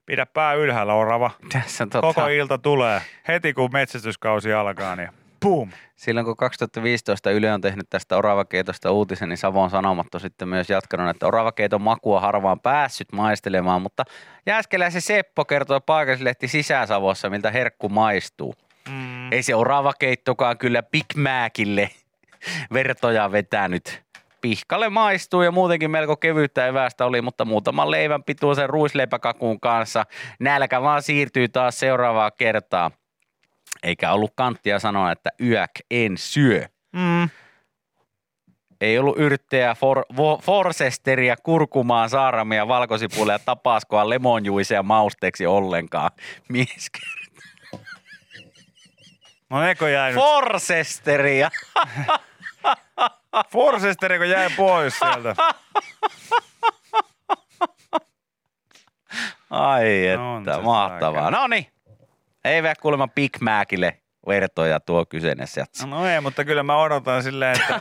pidä 0.05 0.25
pää 0.25 0.53
ylhäällä 0.53 0.93
orava. 0.93 1.31
Tässä 1.51 1.83
on 1.83 1.89
tota, 1.89 2.01
Koko 2.07 2.27
ilta 2.27 2.57
tulee. 2.57 3.01
Heti 3.27 3.53
kun 3.53 3.69
metsästyskausi 3.73 4.53
alkaa, 4.53 4.95
niin 4.95 5.09
boom. 5.41 5.69
Silloin 5.96 6.25
kun 6.25 6.38
2015 6.38 7.31
Yle 7.31 7.53
on 7.53 7.62
tehnyt 7.62 7.89
tästä 7.89 8.17
oravakeitosta 8.17 8.91
uutisen, 8.91 9.29
niin 9.29 9.38
Savon 9.38 9.69
Sanomat 9.69 10.15
on 10.15 10.22
sitten 10.22 10.48
myös 10.48 10.69
jatkanut, 10.69 11.10
että 11.10 11.27
oravakeiton 11.27 11.81
makua 11.81 12.19
harvaan 12.19 12.60
päässyt 12.60 13.12
maistelemaan, 13.12 13.81
mutta 13.81 14.03
Jääskeläisen 14.46 15.01
Seppo 15.01 15.46
kertoi 15.46 15.81
paikallislehti 15.86 16.48
Sisä-Savossa, 16.48 17.29
miltä 17.29 17.51
herkku 17.51 17.89
maistuu. 17.89 18.55
Mm. 18.89 19.31
Ei 19.31 19.43
se 19.43 19.55
oravakeittokaan 19.55 20.58
kyllä 20.58 20.84
Big 20.84 21.05
Macille 21.15 21.89
vertoja 22.74 23.31
vetänyt. 23.31 24.03
Pihkalle 24.41 24.89
maistuu 24.89 25.41
ja 25.41 25.51
muutenkin 25.51 25.91
melko 25.91 26.17
kevyyttä 26.17 26.67
evästä 26.67 27.05
oli, 27.05 27.22
mutta 27.22 27.46
muutaman 27.46 27.91
leivän 27.91 28.24
pituisen 28.24 28.69
ruisleipäkakun 28.69 29.60
kanssa 29.60 30.05
nälkä 30.39 30.81
vaan 30.81 31.01
siirtyy 31.01 31.48
taas 31.48 31.79
seuraavaa 31.79 32.31
kertaa. 32.31 32.91
Eikä 33.83 34.12
ollut 34.12 34.31
kanttia 34.36 34.79
sanoa, 34.79 35.12
että 35.12 35.29
yök 35.41 35.71
en 35.91 36.17
syö. 36.17 36.65
Mm. 36.91 37.29
Ei 38.81 39.00
ollut 39.00 39.17
yrttejä, 39.17 39.75
for, 39.75 40.05
vo, 40.17 40.38
forsesteria, 40.43 41.36
kurkumaa, 41.43 42.07
saaramia, 42.07 42.67
valkosipulia, 42.67 43.39
tapaskoa, 43.39 44.09
lemonjuisia 44.09 44.83
mausteeksi 44.83 45.45
ollenkaan. 45.45 46.12
Mies 46.50 46.91
No 49.50 49.67
eikö 49.67 49.89
jäi 49.89 50.12
nyt? 50.12 50.21
Forsesteria. 50.21 51.51
Forcesteri, 53.51 54.17
kun 54.17 54.29
jäi 54.29 54.50
pois 54.57 55.00
sieltä. 55.00 55.36
Ai 59.50 60.15
No 60.17 60.38
että, 60.38 60.55
se 60.55 60.62
mahtavaa. 60.62 61.31
No 61.31 61.48
niin, 61.48 61.67
ei 62.50 62.63
vielä 62.63 62.75
kuulemma 62.82 63.08
Big 63.08 63.39
Macille 63.41 63.98
vertoja 64.27 64.79
tuo 64.79 65.06
kyseinen 65.06 65.48
sieltä. 65.48 65.88
No 65.88 66.06
ei, 66.06 66.22
mutta 66.22 66.46
kyllä 66.46 66.63
mä 66.63 66.77
odotan 66.77 67.24
silleen, 67.24 67.56
että 67.62 67.79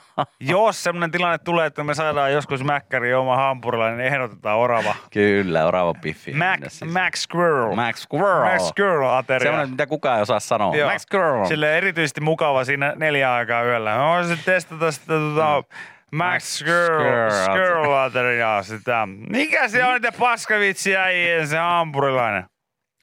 jos 0.40 0.84
semmoinen 0.84 1.10
tilanne 1.10 1.38
tulee, 1.38 1.66
että 1.66 1.84
me 1.84 1.94
saadaan 1.94 2.32
joskus 2.32 2.64
mäkkäri 2.64 3.14
oma 3.14 3.36
hampurilainen, 3.36 3.98
niin 3.98 4.06
ehdotetaan 4.06 4.58
orava. 4.58 4.94
Kyllä, 5.12 5.66
orava 5.66 5.94
piffi. 5.94 6.32
Mac, 6.32 6.60
siis. 6.68 6.92
Mac 6.92 7.16
Squirrel. 7.16 7.74
Max 7.74 7.96
Squirrel. 7.96 8.52
Mac 8.52 8.60
Squirrel 8.60 9.08
ateria. 9.08 9.46
Semmoinen, 9.46 9.70
mitä 9.70 9.86
kukaan 9.86 10.16
ei 10.16 10.22
osaa 10.22 10.40
sanoa. 10.40 10.76
Joo. 10.76 10.90
Max 10.90 11.02
Squirrel. 11.02 11.46
Sille 11.46 11.78
erityisesti 11.78 12.20
mukava 12.20 12.64
siinä 12.64 12.92
neljä 12.96 13.34
aikaa 13.34 13.62
yöllä. 13.62 13.96
Mä 13.96 14.08
voisin 14.08 14.38
testata 14.44 14.92
sitä 14.92 15.06
tota, 15.06 15.64
Max 16.12 16.42
Squirrel, 16.42 17.30
Squirrel. 17.30 17.30
Squirrel 17.30 17.92
ateriaa 17.92 18.62
sitä. 18.62 19.08
Mikä 19.28 19.68
se 19.68 19.84
on 19.84 19.92
niitä 19.92 20.12
paskavitsi 20.12 20.96
äijien 20.96 21.48
se 21.48 21.58
hampurilainen? 21.58 22.44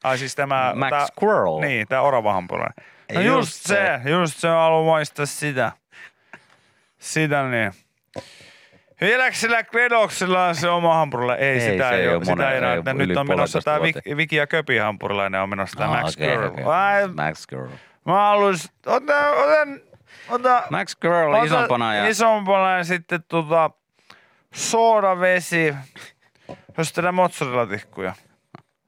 Ai 0.04 0.18
siis 0.18 0.34
tämä... 0.34 0.72
Max 0.76 0.90
tää, 0.90 1.06
Squirrel. 1.06 1.60
Niin, 1.60 1.88
tämä 1.88 2.02
orava 2.02 2.32
hampurilainen. 2.32 2.86
No 3.14 3.20
Just 3.20 3.36
just, 3.36 3.66
se, 3.66 4.00
just 4.10 4.36
se, 4.36 4.48
mä 4.48 4.54
haluan 4.54 4.86
maistaa 4.86 5.26
sitä. 5.26 5.72
Sitä 6.98 7.42
niin. 7.42 7.72
Vieläkö 9.00 9.36
sillä 9.36 9.62
Kredoksilla 9.62 10.44
on 10.46 10.54
se 10.54 10.68
oma 10.70 10.94
hampurilainen? 10.94 11.46
Ei, 11.48 11.54
Ei, 11.54 11.60
sitä 11.60 11.88
se 11.88 11.94
ei, 11.96 12.08
ole. 12.08 12.16
ole 12.16 12.24
Sitä 12.24 12.32
monen- 12.36 12.50
ei 12.52 12.58
enää. 12.58 12.72
ei 12.72 12.78
että 12.78 12.90
ole 12.90 13.06
Nyt 13.06 13.16
on 13.16 13.28
menossa 13.28 13.60
tämä 13.60 13.78
vuoteen. 13.80 14.16
Viki 14.16 14.36
ja 14.36 14.46
Köpi 14.46 14.76
hampurilainen 14.78 15.40
on 15.40 15.48
menossa 15.48 15.78
tämä 15.78 15.90
Ah, 15.90 16.02
Max 16.02 16.12
Squirrel. 16.12 16.48
okei. 16.50 16.64
Mä, 16.64 17.24
Max 17.26 17.38
Squirrel. 17.38 17.76
mä 18.06 18.12
halus, 18.12 18.72
ota, 18.86 19.30
otan, 19.30 19.80
ota, 20.28 20.62
Max 20.70 20.88
Squirrel 20.96 21.32
ota 21.34 21.44
isompana 21.44 21.94
ja 21.94 22.08
isompana 22.08 22.76
ja 22.76 22.84
sitten 22.84 23.24
tota, 23.28 23.70
soodavesi, 24.54 25.74
jos 26.78 26.92
tehdään 26.92 27.14
mozzarella-tikkuja. 27.14 28.12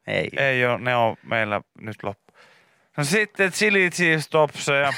Ei. 0.06 0.28
Ei 0.36 0.66
ole, 0.66 0.78
ne 0.78 0.96
on 0.96 1.16
meillä 1.22 1.60
nyt 1.80 1.96
loppu. 2.02 2.32
No 2.96 3.04
sitten 3.04 3.52
chili 3.52 3.90
cheese 3.90 4.30
topseja. 4.30 4.92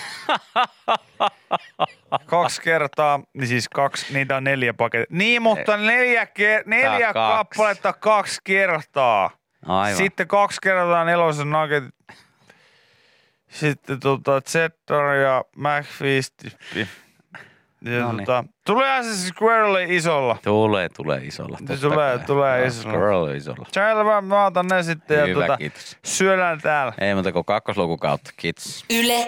kaksi 2.26 2.62
kertaa, 2.62 3.20
niin 3.34 3.48
siis 3.48 3.68
kaksi, 3.68 4.14
niitä 4.14 4.36
on 4.36 4.44
neljä 4.44 4.74
pakettia. 4.74 5.16
Niin, 5.18 5.42
mutta 5.42 5.76
neljä, 5.76 6.26
ke, 6.26 6.62
neljä 6.66 7.12
kaksi. 7.12 7.36
kappaletta 7.36 7.92
kaksi 7.92 8.40
kertaa. 8.44 9.30
Aivan. 9.66 9.96
Sitten 9.96 10.28
kaksi 10.28 10.58
kertaa 10.62 11.04
nelosen 11.04 11.50
nugget. 11.50 11.84
Sitten 13.48 14.00
tota 14.00 14.40
cheddar 14.40 15.14
ja 15.14 15.44
McFeast. 15.56 16.34
Ja 17.84 18.00
Noniin. 18.00 18.26
tota, 18.26 18.44
tuleehan 18.66 19.04
se 19.04 19.16
squirreli 19.28 19.96
isolla. 19.96 20.36
Tulee, 20.44 20.88
tulee 20.88 21.20
isolla. 21.24 21.58
Se 21.58 21.64
totta 21.64 21.80
tulee- 21.88 22.16
kai. 22.18 22.26
tulee 22.26 22.58
Joo, 22.58 22.66
isolla. 22.66 22.92
Squirrel 22.94 23.34
isolla. 23.36 23.66
Selvä, 23.72 24.20
mä 24.20 24.46
otan 24.46 24.66
ne 24.66 24.82
sitten 24.82 25.18
ja 25.18 25.26
Hyvä, 25.26 25.40
tota, 25.40 25.56
kiitos. 25.56 25.96
syödään 26.04 26.60
täällä. 26.60 26.92
Ei 27.00 27.14
muuta 27.14 27.32
kuin 27.32 27.44
kakkosluku 27.44 27.96
kautta. 27.96 28.30
Kiitos. 28.36 28.84
Yle 28.90 29.26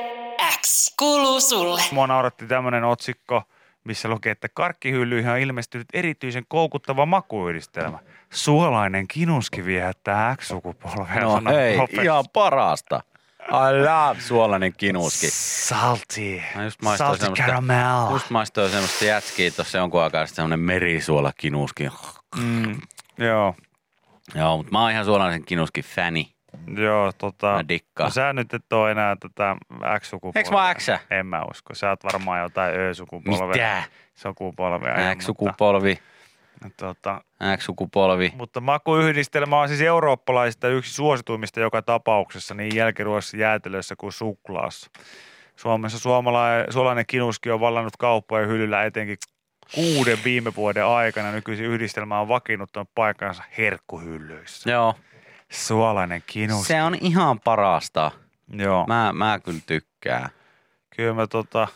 X 0.61 0.95
kuuluu 0.99 1.41
sulle. 1.41 1.81
Mua 1.93 2.07
nauratti 2.07 2.47
tämmönen 2.47 2.85
otsikko, 2.85 3.43
missä 3.85 4.09
lukee, 4.09 4.33
että 4.33 4.49
karkkihyllyihin 4.55 5.31
on 5.31 5.39
ilmestynyt 5.39 5.87
erityisen 5.95 6.45
koukuttava 6.49 7.07
makuyhdistelmä. 7.07 7.99
Suolainen 8.31 9.09
kinuski 9.09 9.65
viehättää 9.65 10.37
X-sukupolvea. 10.37 11.21
No 11.41 11.51
hei, 11.51 11.79
ihan 12.03 12.25
parasta. 12.33 13.01
I 13.49 13.83
love 13.85 14.21
suolainen 14.21 14.73
kinuski. 14.77 15.27
Salty. 15.31 16.43
Mä 16.55 16.65
just 16.65 16.81
Salty 16.97 17.27
caramel. 17.27 18.11
Just 18.11 18.31
maistoin 18.31 18.71
semmoista 18.71 19.05
jätskiä 19.05 19.51
tuossa 19.51 19.79
jonkun 19.79 20.03
aikaa 20.03 20.27
sitten 20.27 20.37
semmonen 20.37 20.61
merisuola 20.61 21.33
kinuski. 21.39 21.89
Mm, 22.37 22.81
joo, 23.19 23.55
Joo, 24.35 24.57
mutta 24.57 24.73
mä 24.73 24.83
oon 24.83 24.91
ihan 24.91 25.05
suolaisen 25.05 25.45
kinuski 25.45 25.83
fäni. 25.83 26.33
joo, 26.77 27.13
tota. 27.19 27.47
Mä 27.53 27.69
dikkaan. 27.69 28.07
No 28.07 28.11
sä 28.11 28.33
nyt 28.33 28.55
et 28.55 28.73
oo 28.73 28.89
enää 28.89 29.17
tätä 29.21 29.57
X-sukupolvea. 30.01 30.41
Eiks 30.41 30.51
mä 30.51 30.67
oon 30.67 30.75
X? 30.77 30.89
En 31.11 31.27
mä 31.27 31.43
usko. 31.51 31.75
Sä 31.75 31.91
oot 31.91 32.05
varmaan 32.05 32.41
jotain 32.43 32.75
Ö-sukupolvea. 32.81 33.47
Mitä? 33.49 33.83
Sukupolvea. 34.15 35.15
X-sukupolvi. 35.15 35.89
Mutta, 35.95 36.16
tota, 36.77 37.21
X-sukupolvi. 37.57 38.33
Mutta 38.37 38.61
makuyhdistelmä 38.61 39.61
on 39.61 39.69
siis 39.69 39.81
eurooppalaisista 39.81 40.69
yksi 40.69 40.95
suosituimmista 40.95 41.61
joka 41.61 41.83
tapauksessa 41.83 42.55
niin 42.55 42.77
jälkiruoassa 42.77 43.37
jäätelössä 43.37 43.95
kuin 43.99 44.13
suklaassa. 44.13 44.91
Suomessa 45.57 45.99
suomalainen, 45.99 46.73
suolainen 46.73 47.05
kinuski 47.07 47.51
on 47.51 47.61
vallannut 47.61 47.97
kauppojen 47.97 48.49
hyllyllä 48.49 48.85
etenkin 48.85 49.17
kuuden 49.75 50.19
viime 50.25 50.55
vuoden 50.57 50.87
aikana. 50.87 51.33
Nykyisin 51.33 51.67
yhdistelmä 51.67 52.21
on 52.21 52.29
vakiinnuttanut 52.29 52.89
paikkansa 52.95 53.43
herkkuhyllyissä. 53.59 54.71
Joo. 54.71 54.95
Suolainen 55.51 56.23
kinus. 56.27 56.67
Se 56.67 56.83
on 56.83 56.95
ihan 57.01 57.41
parasta. 57.41 58.11
Joo. 58.53 58.85
Mä, 58.87 59.13
mä 59.13 59.39
kyllä 59.45 59.61
tykkään. 59.67 60.29
Kyllä 60.97 61.15
mä 61.15 61.27
tota, 61.27 61.69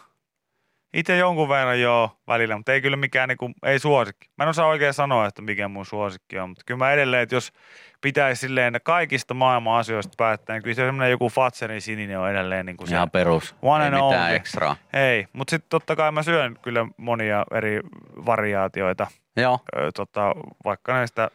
itse 0.95 1.17
jonkun 1.17 1.49
verran 1.49 1.81
joo 1.81 2.11
välillä, 2.29 2.57
mutta 2.57 2.73
ei 2.73 2.81
kyllä 2.81 2.97
mikään 2.97 3.29
niinku, 3.29 3.51
ei 3.63 3.79
suosikki. 3.79 4.29
Mä 4.39 4.45
en 4.45 4.49
osaa 4.51 4.67
oikein 4.67 4.95
sanoa, 4.95 5.27
että 5.27 5.43
mikä 5.43 5.69
mun 5.69 5.87
suosikki 5.87 6.39
on, 6.39 6.49
mutta 6.49 6.63
kyllä 6.67 6.79
mä 6.79 6.93
edelleen, 6.93 7.23
että 7.23 7.35
jos 7.35 7.53
pitäisi 8.01 8.41
silleen 8.41 8.81
kaikista 8.83 9.35
maailman 9.35 9.79
asioista 9.79 10.15
päättää, 10.17 10.57
niin 10.57 10.63
kyllä 10.63 10.75
se 10.75 10.85
semmoinen 10.87 11.11
joku 11.11 11.29
Fatserin 11.29 11.83
sininen 11.83 12.19
on 12.19 12.31
edelleen 12.31 12.67
niin 12.67 12.77
kuin 12.77 12.89
se. 12.89 12.95
Ihan 12.95 13.11
perus. 13.11 13.55
One 13.63 13.85
Ei 13.85 13.89
and 13.89 13.95
mitään 14.05 14.23
only. 14.25 14.35
ekstraa. 14.37 14.77
Ei, 14.93 15.27
mutta 15.33 15.51
sitten 15.51 15.69
totta 15.71 15.97
kai 15.97 16.13
mä 16.13 16.23
syön 16.23 16.57
kyllä 16.63 16.87
monia 16.97 17.45
eri 17.55 17.81
variaatioita, 18.27 19.07
Joo. 19.37 19.59
ö, 19.77 19.91
tota, 19.95 20.35
vaikka 20.65 20.93
näistä 20.93 21.31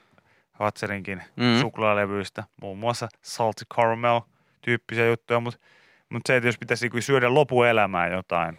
Fatserinkin 0.57 1.21
Mm. 1.35 1.43
mm. 1.45 1.59
suklaalevyistä, 1.61 2.43
muun 2.61 2.77
muassa 2.77 3.07
salty 3.21 3.65
caramel 3.75 4.21
tyyppisiä 4.61 5.05
juttuja, 5.05 5.39
mutta 5.39 5.59
mut 6.09 6.21
se, 6.25 6.35
että 6.35 6.47
jos 6.47 6.57
pitäisi 6.57 6.85
niinku 6.85 7.01
syödä 7.01 7.33
lopuelämään 7.33 8.11
jotain, 8.11 8.57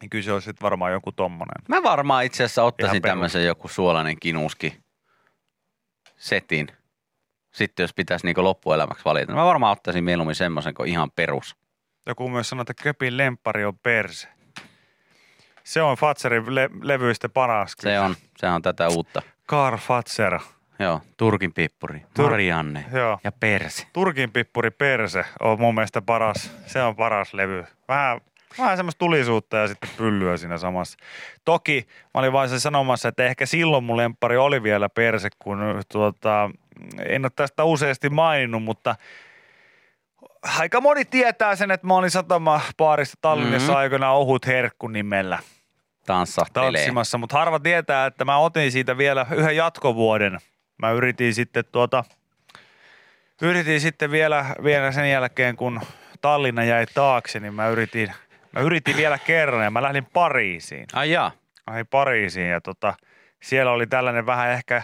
niin 0.00 0.10
kyllä 0.10 0.24
se 0.24 0.32
olisi 0.32 0.44
sit 0.44 0.62
varmaan 0.62 0.92
joku 0.92 1.12
tommonen. 1.12 1.54
Mä 1.68 1.82
varmaan 1.82 2.24
itse 2.24 2.44
asiassa 2.44 2.62
ottaisin 2.62 3.02
tämmöisen 3.02 3.44
joku 3.46 3.68
suolainen 3.68 4.16
kinuski 4.20 4.78
setin. 6.16 6.68
Sitten 7.52 7.84
jos 7.84 7.94
pitäisi 7.94 8.26
niinku 8.26 8.44
loppuelämäksi 8.44 9.04
valita. 9.04 9.26
niin 9.32 9.38
Mä 9.38 9.44
varmaan 9.44 9.72
ottaisin 9.72 10.04
mieluummin 10.04 10.34
semmoisen 10.34 10.74
kuin 10.74 10.88
ihan 10.88 11.10
perus. 11.10 11.56
Joku 12.06 12.28
myös 12.28 12.48
sanoo, 12.48 12.60
että 12.62 12.74
köpin 12.82 13.16
lempari 13.16 13.64
on 13.64 13.78
perse. 13.78 14.28
Se 15.64 15.82
on 15.82 15.96
Fatserin 15.96 16.54
le- 16.54 16.70
levyistä 16.82 17.28
paras. 17.28 17.72
Se 17.72 17.76
kyllä. 17.88 18.02
on, 18.02 18.16
se 18.38 18.46
on 18.46 18.62
tätä 18.62 18.88
uutta. 18.88 19.22
Karl 19.46 19.76
Fatser. 19.76 20.38
Joo, 20.78 21.00
Turkin 21.16 21.52
pippuri, 21.54 22.02
Tur- 22.18 22.22
Marianne 22.30 22.84
Joo. 22.92 23.18
ja 23.24 23.32
Perse. 23.32 23.86
Turkin 23.92 24.32
pippuri 24.32 24.70
Perse 24.70 25.24
on 25.40 25.60
mun 25.60 25.74
mielestä 25.74 26.02
paras. 26.02 26.50
Se 26.66 26.82
on 26.82 26.96
paras 26.96 27.34
levy. 27.34 27.64
Vähän, 27.88 28.20
vähän 28.58 28.76
semmoista 28.76 28.98
tulisuutta 28.98 29.56
ja 29.56 29.68
sitten 29.68 29.90
pyllyä 29.96 30.36
siinä 30.36 30.58
samassa. 30.58 30.98
Toki 31.44 31.86
mä 32.14 32.18
olin 32.20 32.32
vain 32.32 32.60
sanomassa, 32.60 33.08
että 33.08 33.24
ehkä 33.24 33.46
silloin 33.46 33.84
mun 33.84 33.96
lemppari 33.96 34.36
oli 34.36 34.62
vielä 34.62 34.88
Perse, 34.88 35.28
kun 35.38 35.58
tuota, 35.92 36.50
en 37.06 37.24
ole 37.24 37.30
tästä 37.36 37.64
useasti 37.64 38.10
maininnut, 38.10 38.62
mutta 38.62 38.96
aika 40.58 40.80
moni 40.80 41.04
tietää 41.04 41.56
sen, 41.56 41.70
että 41.70 41.86
mä 41.86 41.94
olin 41.94 42.10
satamapaarissa 42.10 43.18
Tallinnassa 43.20 43.56
Mhm. 43.58 43.64
mm-hmm. 43.66 43.76
aikoinaan 43.76 44.14
ohut 44.16 44.46
herkku 44.46 44.88
nimellä 44.88 45.38
Tanssahtelee. 46.06 46.72
tanssimassa, 46.72 47.18
mutta 47.18 47.38
harva 47.38 47.60
tietää, 47.60 48.06
että 48.06 48.24
mä 48.24 48.38
otin 48.38 48.72
siitä 48.72 48.98
vielä 48.98 49.26
yhden 49.36 49.56
jatkovuoden. 49.56 50.38
Mä 50.78 50.90
yritin 50.90 51.34
sitten 51.34 51.64
tuota, 51.72 52.04
yritin 53.42 53.80
sitten 53.80 54.10
vielä, 54.10 54.46
vielä 54.64 54.92
sen 54.92 55.10
jälkeen, 55.10 55.56
kun 55.56 55.80
Tallinna 56.20 56.64
jäi 56.64 56.86
taakse, 56.94 57.40
niin 57.40 57.54
mä 57.54 57.68
yritin, 57.68 58.12
mä 58.54 58.60
yritin 58.60 58.96
vielä 58.96 59.18
kerran 59.18 59.64
ja 59.64 59.70
mä 59.70 59.82
lähdin 59.82 60.06
Pariisiin. 60.12 60.86
Ai 60.92 61.10
jaa. 61.10 61.30
Lähdin 61.66 61.86
Pariisiin 61.86 62.48
ja 62.48 62.60
tota, 62.60 62.94
siellä 63.42 63.72
oli 63.72 63.86
tällainen 63.86 64.26
vähän 64.26 64.50
ehkä 64.50 64.82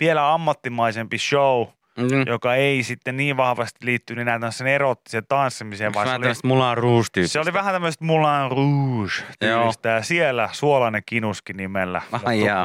vielä 0.00 0.32
ammattimaisempi 0.32 1.18
show, 1.18 1.66
Mm. 1.98 2.06
joka 2.26 2.54
ei 2.54 2.82
sitten 2.82 3.16
niin 3.16 3.36
vahvasti 3.36 3.86
liittynyt 3.86 4.28
enää 4.28 4.50
sen 4.50 4.66
erottiseen 4.66 5.24
tanssimiseen, 5.28 5.94
vaan 5.94 6.06
se 6.06 6.08
vähän 6.08 6.20
oli, 6.20 6.34
Mulan 6.44 6.78
Rouge 6.78 7.26
se 7.26 7.40
oli 7.40 7.52
vähän 7.52 7.74
tämmöistä 7.74 8.04
Moulin 8.04 8.50
Rouge 8.50 9.12
tyylistä 9.40 9.88
ja 9.88 10.02
siellä 10.02 10.48
suolainen 10.52 11.02
kinuski 11.06 11.52
nimellä. 11.52 12.02
Ai 12.24 12.44
jaa. 12.44 12.64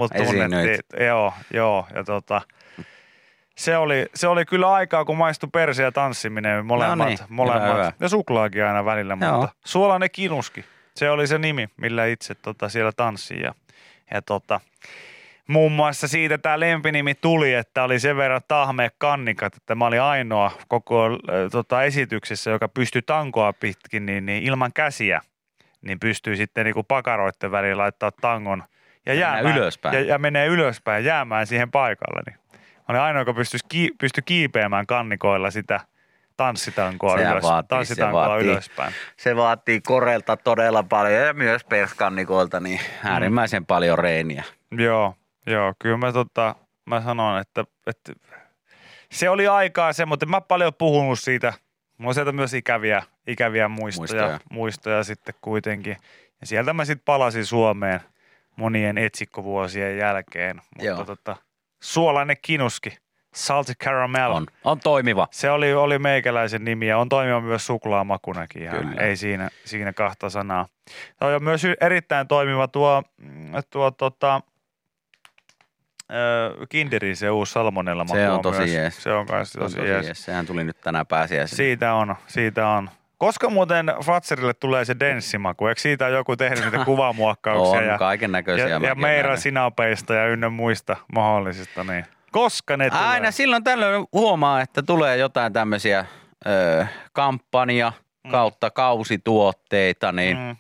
Joo, 1.06 1.34
joo. 1.54 1.88
Ja 1.96 2.04
tota, 2.04 2.42
se 3.58 3.78
oli, 3.78 4.06
se 4.16 4.28
oli 4.28 4.46
kyllä 4.46 4.74
aikaa, 4.74 5.06
kun 5.06 5.18
maistui 5.18 5.50
perse 5.54 5.84
ja 5.84 5.92
tanssiminen 5.92 6.66
molemmat. 6.66 6.98
No 6.98 7.06
niin, 7.06 7.20
molemmat. 7.30 7.64
hyvä, 7.64 7.74
hyvä. 7.74 7.94
Ja 8.00 8.10
suklaakin 8.10 8.66
aina 8.66 8.86
välillä, 8.86 9.18
Joo. 9.22 9.32
mutta 9.32 9.56
suolainen 9.66 10.10
kinuski. 10.12 10.66
Se 10.96 11.10
oli 11.10 11.28
se 11.28 11.38
nimi, 11.38 11.70
millä 11.78 12.06
itse 12.06 12.36
tota, 12.36 12.70
siellä 12.70 12.92
tanssin. 12.92 13.42
Ja, 13.42 13.54
ja 14.14 14.22
tota, 14.22 14.60
muun 15.48 15.72
muassa 15.72 16.08
siitä 16.08 16.38
tämä 16.38 16.60
lempinimi 16.60 17.16
tuli, 17.16 17.54
että 17.54 17.84
oli 17.84 18.00
sen 18.00 18.18
verran 18.18 18.42
tahmeet 18.48 18.94
kannikat, 18.98 19.56
että 19.56 19.76
mä 19.76 19.86
olin 19.86 20.02
ainoa 20.02 20.52
koko 20.68 21.06
äh, 21.06 21.18
tota, 21.52 21.84
esityksessä, 21.84 22.52
joka 22.52 22.68
pystyi 22.68 23.02
tankoa 23.02 23.54
pitkin 23.54 24.06
niin, 24.06 24.26
niin 24.26 24.44
ilman 24.44 24.74
käsiä, 24.74 25.22
niin 25.82 26.00
pystyy 26.00 26.36
sitten 26.36 26.66
niinku 26.66 26.84
pakaroitten 26.84 27.52
väliin 27.52 27.78
laittaa 27.78 28.12
tangon 28.12 28.64
ja, 29.06 29.14
jäämään, 29.14 29.58
ylöspäin. 29.58 29.96
Ja, 29.96 30.02
ja 30.02 30.18
menee 30.18 30.48
ylöspäin 30.48 31.06
jäämään 31.06 31.48
siihen 31.48 31.72
paikalle. 31.72 32.22
Niin. 32.28 32.47
Mä 32.88 32.94
olin 32.94 33.02
ainoa, 33.02 33.22
joka 33.22 33.34
pystyi, 33.34 33.60
ki, 33.70 33.90
pystyi 34.00 34.24
kiipeämään 34.26 34.88
kannikoilla 34.88 35.52
sitä 35.52 35.80
tanssitankoa, 36.38 37.16
ylös, 37.22 37.44
vaatii, 37.44 37.66
se 37.66 37.68
tanssitankoa 37.68 38.28
vaatii. 38.30 38.48
ylöspäin. 38.48 38.94
Se 39.18 39.36
vaatii 39.36 39.82
korelta 39.82 40.38
todella 40.38 40.84
paljon 40.84 41.22
ja 41.26 41.34
myös 41.34 41.64
perskannikoilta 41.64 42.60
niin 42.60 42.80
äärimmäisen 43.04 43.66
paljon 43.66 44.00
reeniä. 44.00 44.44
Joo, 44.72 45.16
joo, 45.46 45.74
kyllä 45.80 45.98
mä, 45.98 46.12
tota, 46.12 46.56
mä 46.86 47.02
sanon, 47.02 47.40
että, 47.40 47.66
että 47.88 48.14
se 49.12 49.30
oli 49.30 49.48
aikaa 49.48 49.94
se, 49.94 50.06
mutta 50.06 50.26
mä 50.26 50.42
paljon 50.42 50.74
puhunut 50.74 51.20
siitä. 51.20 51.54
Mulla 51.98 52.10
on 52.10 52.14
sieltä 52.14 52.32
myös 52.32 52.54
ikäviä, 52.54 53.04
ikäviä 53.28 53.68
muistoja, 53.68 54.00
Muistoja. 54.02 54.24
muistoja. 54.28 54.48
muistoja 54.54 55.04
sitten 55.04 55.36
kuitenkin. 55.42 55.98
Ja 56.42 56.48
sieltä 56.48 56.74
mä 56.74 56.86
sitten 56.86 57.06
palasin 57.06 57.46
Suomeen 57.46 58.00
monien 58.56 58.98
etsikkovuosien 58.98 59.98
jälkeen. 59.98 60.56
Mutta 60.56 60.86
Joo. 60.86 61.06
tota, 61.06 61.36
suolainen 61.88 62.38
kinuski, 62.42 62.98
salty 63.34 63.74
caramel. 63.84 64.32
On, 64.32 64.46
on 64.64 64.80
toimiva. 64.80 65.28
Se 65.32 65.52
oli, 65.52 65.74
oli 65.74 66.00
meikäläisen 66.00 66.66
nimi 66.66 66.88
ja 66.88 66.98
on 66.98 67.10
toimiva 67.10 67.42
myös 67.42 67.66
suklaamakunakin. 67.66 68.64
Ihan. 68.64 68.80
Kyllä. 68.80 69.02
Ei 69.02 69.16
siinä, 69.18 69.50
siinä 69.66 69.94
kahta 69.94 70.30
sanaa. 70.30 70.66
Toi 71.20 71.36
on 71.36 71.44
myös 71.44 71.62
erittäin 71.82 72.28
toimiva 72.28 72.68
tuo, 72.68 73.04
mm, 73.18 73.52
tuo 73.70 73.92
tota, 73.92 74.42
Kinderin 76.70 77.16
se 77.16 77.30
uusi 77.30 77.52
salmonella 77.52 78.06
Se 78.08 78.30
on 78.30 78.42
tosi 78.42 78.58
myös. 78.60 78.72
jees. 78.72 79.04
Se 79.04 79.14
on 79.14 79.26
myös 79.32 79.52
Se 79.52 79.60
on 79.60 79.64
tosi, 79.64 79.78
tosi 79.78 79.90
jees. 79.90 80.06
jees. 80.06 80.26
Sehän 80.26 80.46
tuli 80.46 80.64
nyt 80.64 80.82
tänään 80.82 81.08
pääsiäisenä. 81.08 81.58
Siitä 81.58 81.94
on, 81.94 82.16
siitä 82.28 82.68
on. 82.68 82.90
Koska 83.18 83.50
muuten 83.50 83.86
Fatserille 84.06 84.54
tulee 84.54 84.86
se 84.86 84.96
denssimaku? 85.00 85.68
Eikö 85.68 85.82
siitä 85.82 86.08
joku 86.08 86.36
tehnyt 86.36 86.64
niitä 86.64 86.86
kuvamuokkauksia? 86.92 87.80
on 87.80 87.86
ja, 87.86 87.98
kaiken 87.98 88.32
näköisiä. 88.32 88.68
ja, 88.68 88.80
ja 88.84 88.96
meira 88.96 89.38
sinapeista 89.38 90.14
ja 90.14 90.28
ynnä 90.28 90.50
muista 90.50 90.96
mahdollisista. 91.14 91.84
Niin. 91.84 92.06
Koska 92.32 92.78
ne 92.78 92.90
tulee? 92.90 93.04
Aina 93.06 93.32
silloin 93.32 93.64
tällöin 93.64 94.06
huomaa, 94.14 94.62
että 94.62 94.82
tulee 94.84 95.18
jotain 95.18 95.54
tämmöisiä 95.54 96.06
ö, 96.48 96.86
kampanja 97.14 97.92
kautta 98.32 98.70
kausituotteita, 98.72 100.12
niin 100.12 100.38
Mm. 100.38 100.56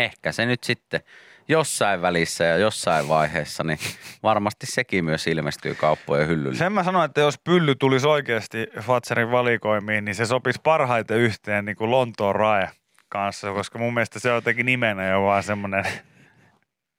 ehkä 0.00 0.32
se 0.32 0.46
nyt 0.46 0.64
sitten 0.64 1.00
jossain 1.48 2.02
välissä 2.02 2.44
ja 2.44 2.56
jossain 2.56 3.08
vaiheessa, 3.08 3.64
niin 3.64 3.78
varmasti 4.22 4.66
sekin 4.66 5.04
myös 5.04 5.26
ilmestyy 5.26 5.74
kauppojen 5.74 6.28
hyllylle. 6.28 6.56
Sen 6.56 6.72
mä 6.72 6.82
sanoin, 6.84 7.04
että 7.04 7.20
jos 7.20 7.38
pylly 7.44 7.74
tulisi 7.74 8.06
oikeasti 8.08 8.66
Fatserin 8.80 9.30
valikoimiin, 9.30 10.04
niin 10.04 10.14
se 10.14 10.26
sopisi 10.26 10.60
parhaiten 10.62 11.16
yhteen 11.16 11.64
niin 11.64 11.76
kuin 11.76 11.90
Lontoon 11.90 12.34
Rae 12.36 12.68
kanssa, 13.08 13.52
koska 13.52 13.78
mun 13.78 13.94
mielestä 13.94 14.18
se 14.20 14.28
on 14.30 14.34
jotenkin 14.34 14.66
nimenä 14.66 15.08
jo 15.08 15.22
vaan 15.22 15.42
semmoinen. 15.42 15.84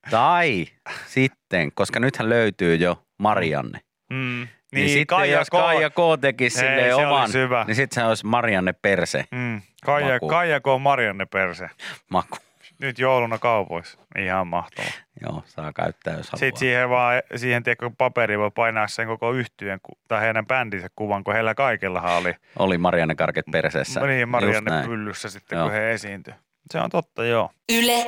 Tai 0.09 0.65
sitten, 1.07 1.71
koska 1.75 1.99
nythän 1.99 2.29
löytyy 2.29 2.75
jo 2.75 3.03
Marianne. 3.17 3.79
Mm, 4.09 4.17
Niin, 4.17 4.49
niin, 4.71 4.89
sitten 4.89 5.07
Kaija 5.17 5.37
jos. 5.39 5.49
Kaija 5.49 5.89
K 5.89 5.95
tekisi 6.21 6.59
Ei, 6.59 6.69
silleen 6.69 6.95
se 6.95 7.05
oman, 7.05 7.29
niin 7.67 7.75
sitten 7.75 7.95
se 8.03 8.07
olisi 8.07 8.25
Marianne 8.25 8.73
Perse 8.73 9.25
Mm, 9.31 9.61
Kaija. 9.85 10.19
Kaija 10.29 10.59
K. 10.59 10.63
Marianne 10.79 11.25
Perse. 11.25 11.69
maku. 12.11 12.37
Nyt 12.81 12.99
jouluna 12.99 13.37
kaupoissa. 13.37 13.99
Ihan 14.19 14.47
mahtava. 14.47 14.87
Joo, 15.21 15.43
saa 15.45 15.73
käyttää 15.73 16.13
jos 16.17 16.29
haluaa. 16.31 16.39
Sitten 16.39 16.59
siihen 16.59 16.89
vaan, 16.89 17.21
siihen 17.35 17.63
tiedätkö, 17.63 17.91
paperiin 17.97 18.39
voi 18.39 18.51
painaa 18.51 18.87
sen 18.87 19.07
koko 19.07 19.31
yhtyeen 19.31 19.79
ku- 19.83 19.97
tai 20.07 20.21
heidän 20.21 20.45
bändinsä 20.47 20.87
kuvan, 20.95 21.23
kun 21.23 21.33
heillä 21.33 21.55
kaikillahan 21.55 22.13
oli 22.17 22.33
Oli 22.59 22.77
Marianne 22.77 23.15
Karket 23.15 23.45
perseessä. 23.51 23.99
niin 23.99 24.19
Just 24.19 24.31
Marianne 24.31 24.71
näin. 24.71 24.85
pyllyssä 24.89 25.29
sitten, 25.29 25.55
Joo. 25.57 25.65
kun 25.65 25.73
he 25.73 25.91
esiintyi. 25.91 26.33
Se 26.71 26.79
on 26.79 26.89
totta, 26.89 27.25
joo. 27.25 27.51
Yle 27.73 28.05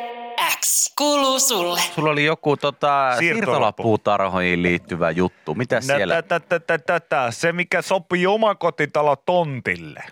X 0.59 0.93
kuuluu 0.97 1.39
sulle. 1.39 1.79
Sulla 1.81 2.09
oli 2.09 2.25
joku 2.25 2.57
tota, 2.57 3.11
Siirtolappu. 3.17 3.45
siirtolappuutarhoihin 3.83 4.63
liittyvä 4.63 5.11
juttu. 5.11 5.55
Mitä 5.55 5.81
siellä? 5.81 6.21
Tä- 6.21 6.39
tä- 6.39 6.59
tä- 6.59 6.77
tä- 6.79 6.99
tä- 6.99 7.31
Se, 7.31 7.51
mikä 7.53 7.81
sopii 7.81 8.27
omakotitalo 8.27 9.15
tontille. 9.15 10.03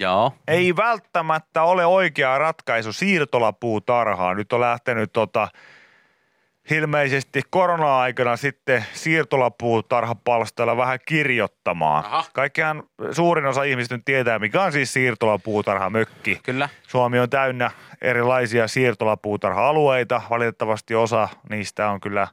Joo. 0.00 0.34
ei 0.48 0.76
välttämättä 0.76 1.62
ole 1.62 1.86
oikea 1.86 2.38
ratkaisu 2.38 2.92
siirtolapuutarhaan. 2.92 4.36
Nyt 4.36 4.52
on 4.52 4.60
lähtenyt 4.60 5.12
tota, 5.12 5.48
ilmeisesti 6.70 7.42
korona-aikana 7.50 8.36
sitten 8.36 8.84
siirtolapuutarhapalstoilla 8.92 10.76
vähän 10.76 10.98
kirjoittamaan. 11.06 12.04
Aha. 12.04 12.24
Kaikkihan 12.32 12.82
suurin 13.10 13.46
osa 13.46 13.62
ihmisistä 13.62 13.96
nyt 13.96 14.04
tietää, 14.04 14.38
mikä 14.38 14.62
on 14.62 14.72
siis 14.72 14.92
siirtolapuutarhamökki. 14.92 16.40
Kyllä. 16.42 16.68
Suomi 16.82 17.18
on 17.18 17.30
täynnä 17.30 17.70
erilaisia 18.02 18.68
siirtolapuutarha-alueita. 18.68 20.22
Valitettavasti 20.30 20.94
osa 20.94 21.28
niistä 21.50 21.90
on 21.90 22.00
kyllä 22.00 22.28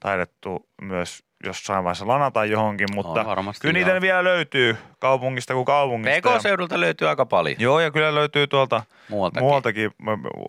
taidettu 0.00 0.68
myös 0.82 1.24
jossain 1.44 1.84
vaiheessa 1.84 2.06
lanata 2.06 2.44
johonkin, 2.44 2.88
mutta 2.94 3.24
varmasti, 3.24 3.60
kyllä 3.62 3.72
niitä 3.72 4.00
vielä 4.00 4.24
löytyy 4.24 4.76
kaupungista 4.98 5.54
kuin 5.54 5.64
kaupungista. 5.64 6.28
ja- 6.28 6.36
PK-seudulta 6.38 6.80
löytyy 6.80 7.08
aika 7.08 7.26
paljon 7.26 7.56
Joo, 7.58 7.80
ja 7.80 7.90
kyllä 7.90 8.14
löytyy 8.14 8.46
tuolta 8.46 8.82
muualtakin. 9.08 9.42
muualtakin, 9.44 9.90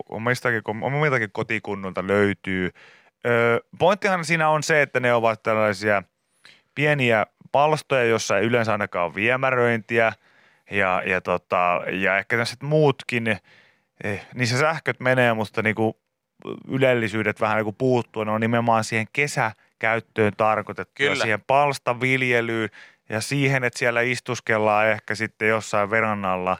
omistakin, 0.08 0.62
omistakin 0.82 1.30
kotikunnilta 1.32 2.06
löytyy. 2.06 2.70
Ö, 3.26 3.60
pointtihan 3.78 4.24
siinä 4.24 4.48
on 4.48 4.62
se, 4.62 4.82
että 4.82 5.00
ne 5.00 5.14
ovat 5.14 5.42
tällaisia 5.42 6.02
pieniä 6.74 7.26
palstoja, 7.52 8.04
jossa 8.04 8.38
ei 8.38 8.46
yleensä 8.46 8.72
ainakaan 8.72 9.06
ole 9.06 9.14
viemäröintiä 9.14 10.12
ja, 10.70 11.02
ja, 11.06 11.20
tota, 11.20 11.80
ja 11.92 12.18
ehkä 12.18 12.36
tämmöiset 12.36 12.62
muutkin, 12.62 13.26
eh, 14.04 14.26
niissä 14.34 14.58
sähköt 14.58 15.00
menee, 15.00 15.34
mutta 15.34 15.62
niinku 15.62 15.98
ylellisyydet 16.68 17.40
vähän 17.40 17.56
niinku 17.56 17.72
puuttuu. 17.72 18.24
Ne 18.24 18.30
on 18.30 18.40
nimenomaan 18.40 18.84
siihen 18.84 19.06
kesäkäyttöön 19.12 19.63
tarkoitettu 20.36 21.02
ja 21.02 21.08
Kyllä. 21.10 21.22
siihen 21.22 21.40
palstaviljelyyn 21.46 22.68
ja 23.08 23.20
siihen, 23.20 23.64
että 23.64 23.78
siellä 23.78 24.00
istuskellaan 24.00 24.86
ehkä 24.88 25.14
sitten 25.14 25.48
jossain 25.48 25.90
verannalla 25.90 26.56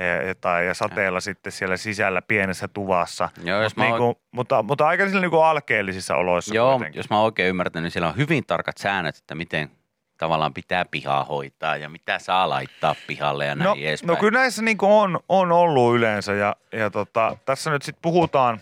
eh, 0.00 0.36
tai 0.40 0.66
ja 0.66 0.74
sateella 0.74 1.20
sitten 1.20 1.52
siellä 1.52 1.76
sisällä 1.76 2.22
pienessä 2.22 2.68
tuvassa. 2.68 3.28
Joo, 3.44 3.62
jos 3.62 3.76
Mut 3.76 3.86
mä 3.86 3.90
oon- 3.92 4.00
niinku, 4.00 4.20
mutta, 4.30 4.62
mutta 4.62 4.86
aika 4.88 5.06
sillä 5.06 5.20
niinku 5.20 5.40
alkeellisissa 5.40 6.16
oloissa 6.16 6.54
Joo, 6.54 6.72
kuitenkin. 6.72 6.98
jos 6.98 7.10
mä 7.10 7.20
oikein 7.20 7.48
ymmärtänyt, 7.48 7.82
niin 7.82 7.90
siellä 7.90 8.08
on 8.08 8.16
hyvin 8.16 8.46
tarkat 8.46 8.76
säännöt, 8.78 9.16
että 9.16 9.34
miten 9.34 9.70
tavallaan 10.18 10.54
pitää 10.54 10.84
pihaa 10.84 11.24
hoitaa 11.24 11.76
ja 11.76 11.88
mitä 11.88 12.18
saa 12.18 12.48
laittaa 12.48 12.94
pihalle 13.06 13.46
ja 13.46 13.54
näin 13.54 13.64
No, 13.68 13.76
edespäin. 13.80 14.08
no 14.08 14.16
kyllä 14.20 14.38
näissä 14.38 14.62
niinku 14.62 14.98
on, 14.98 15.20
on 15.28 15.52
ollut 15.52 15.96
yleensä 15.96 16.34
ja, 16.34 16.56
ja 16.72 16.90
tota, 16.90 17.36
tässä 17.44 17.70
nyt 17.70 17.82
sitten 17.82 18.02
puhutaan, 18.02 18.60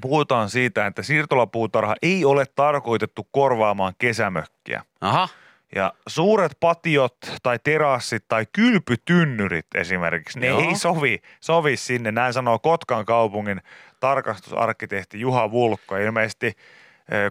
puhutaan 0.00 0.50
siitä, 0.50 0.86
että 0.86 1.02
siirtolapuutarha 1.02 1.94
ei 2.02 2.24
ole 2.24 2.44
tarkoitettu 2.54 3.28
korvaamaan 3.30 3.92
kesämökkiä. 3.98 4.82
Aha, 5.00 5.28
Ja 5.74 5.92
suuret 6.06 6.52
patiot 6.60 7.16
tai 7.42 7.58
terassit 7.64 8.24
tai 8.28 8.46
kylpytynnyrit 8.52 9.66
esimerkiksi, 9.74 10.40
ne 10.40 10.46
Joo. 10.46 10.60
ei 10.60 10.74
sovi, 10.74 11.22
sovi 11.40 11.76
sinne. 11.76 12.12
Näin 12.12 12.32
sanoo 12.32 12.58
Kotkan 12.58 13.04
kaupungin 13.04 13.60
tarkastusarkkitehti 14.00 15.20
Juha 15.20 15.50
Vulkko. 15.50 15.96
Ilmeisesti 15.96 16.46
eh, 16.46 16.54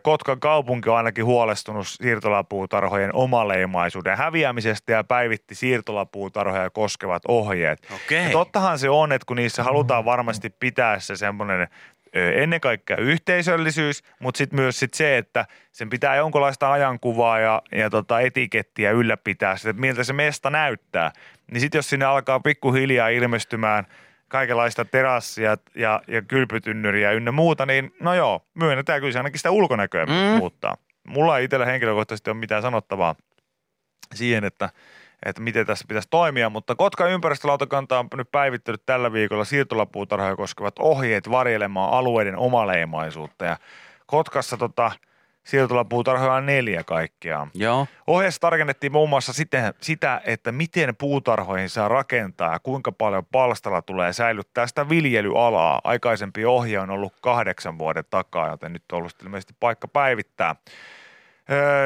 Kotkan 0.03 0.39
kaupunki 0.39 0.89
on 0.89 0.97
ainakin 0.97 1.25
huolestunut 1.25 1.87
siirtolapuutarhojen 1.87 3.15
omaleimaisuuden 3.15 4.17
häviämisestä 4.17 4.91
ja 4.91 5.03
päivitti 5.03 5.55
siirtolapuutarhoja 5.55 6.69
koskevat 6.69 7.23
ohjeet. 7.27 7.87
okei. 7.95 8.23
Ja 8.25 8.31
tottahan 8.31 8.79
se 8.79 8.89
on, 8.89 9.11
että 9.11 9.25
kun 9.25 9.37
niissä 9.37 9.63
halutaan 9.63 10.05
varmasti 10.05 10.49
pitää 10.49 10.99
se 10.99 11.15
semmoinen 11.15 11.67
ennen 12.13 12.61
kaikkea 12.61 12.97
yhteisöllisyys, 12.97 14.03
mutta 14.19 14.37
sitten 14.37 14.59
myös 14.59 14.79
sit 14.79 14.93
se, 14.93 15.17
että 15.17 15.45
sen 15.71 15.89
pitää 15.89 16.15
jonkunlaista 16.15 16.71
ajankuvaa 16.71 17.39
ja, 17.39 17.61
ja 17.71 17.89
tota 17.89 18.19
etikettiä 18.19 18.91
ylläpitää 18.91 19.57
sitä, 19.57 19.69
että 19.69 19.79
miltä 19.79 20.03
se 20.03 20.13
mesta 20.13 20.49
näyttää. 20.49 21.11
Niin 21.51 21.61
sitten 21.61 21.79
jos 21.79 21.89
sinne 21.89 22.05
alkaa 22.05 22.39
pikkuhiljaa 22.39 23.09
ilmestymään 23.09 23.87
kaikenlaista 24.27 24.85
terassia 24.85 25.57
ja, 25.75 26.01
ja 26.07 26.21
kylpytynnyriä 26.21 27.11
ynnä 27.11 27.31
muuta, 27.31 27.65
niin 27.65 27.95
no 27.99 28.13
joo, 28.13 28.45
myönnetään 28.53 28.99
kyllä 28.99 29.11
se 29.11 29.19
ainakin 29.19 29.39
sitä 29.39 29.51
ulkonäköä 29.51 30.05
mm. 30.05 30.13
muuttaa. 30.13 30.77
Mulla 31.07 31.37
ei 31.37 31.45
itsellä 31.45 31.65
henkilökohtaisesti 31.65 32.29
ole 32.29 32.37
mitään 32.37 32.61
sanottavaa 32.61 33.15
siihen, 34.15 34.43
että, 34.43 34.69
että 35.25 35.41
miten 35.41 35.65
tässä 35.65 35.85
pitäisi 35.87 36.07
toimia, 36.11 36.49
mutta 36.49 36.75
Kotkan 36.75 37.11
ympäristölautokanta 37.11 37.99
on 37.99 38.07
nyt 38.15 38.31
päivittänyt 38.31 38.81
tällä 38.85 39.13
viikolla 39.13 39.45
siirtolapuutarhoja 39.45 40.35
koskevat 40.35 40.79
ohjeet 40.79 41.29
varjelemaan 41.29 41.93
alueiden 41.93 42.37
omaleimaisuutta 42.37 43.45
ja 43.45 43.57
Kotkassa 44.05 44.57
tota, 44.57 44.91
siirtolapuutarhoja 45.43 46.33
on 46.33 46.45
neljä 46.45 46.83
kaikkiaan. 46.83 47.51
Joo, 47.53 47.87
Ohjeessa 48.07 48.41
tarkennettiin 48.41 48.91
muun 48.91 49.09
muassa 49.09 49.33
sitä, 49.33 49.73
sitä, 49.81 50.21
että 50.25 50.51
miten 50.51 50.95
puutarhoihin 50.95 51.69
saa 51.69 51.87
rakentaa 51.87 52.53
ja 52.53 52.59
kuinka 52.59 52.91
paljon 52.91 53.25
palstalla 53.31 53.81
tulee 53.81 54.13
säilyttää 54.13 54.67
sitä 54.67 54.89
viljelyalaa. 54.89 55.81
Aikaisempi 55.83 56.45
ohje 56.45 56.79
on 56.79 56.89
ollut 56.89 57.13
kahdeksan 57.21 57.77
vuoden 57.77 58.03
takaa, 58.09 58.49
joten 58.49 58.73
nyt 58.73 58.83
on 58.91 58.97
ollut 58.97 59.15
ilmeisesti 59.23 59.53
paikka 59.59 59.87
päivittää. 59.87 60.55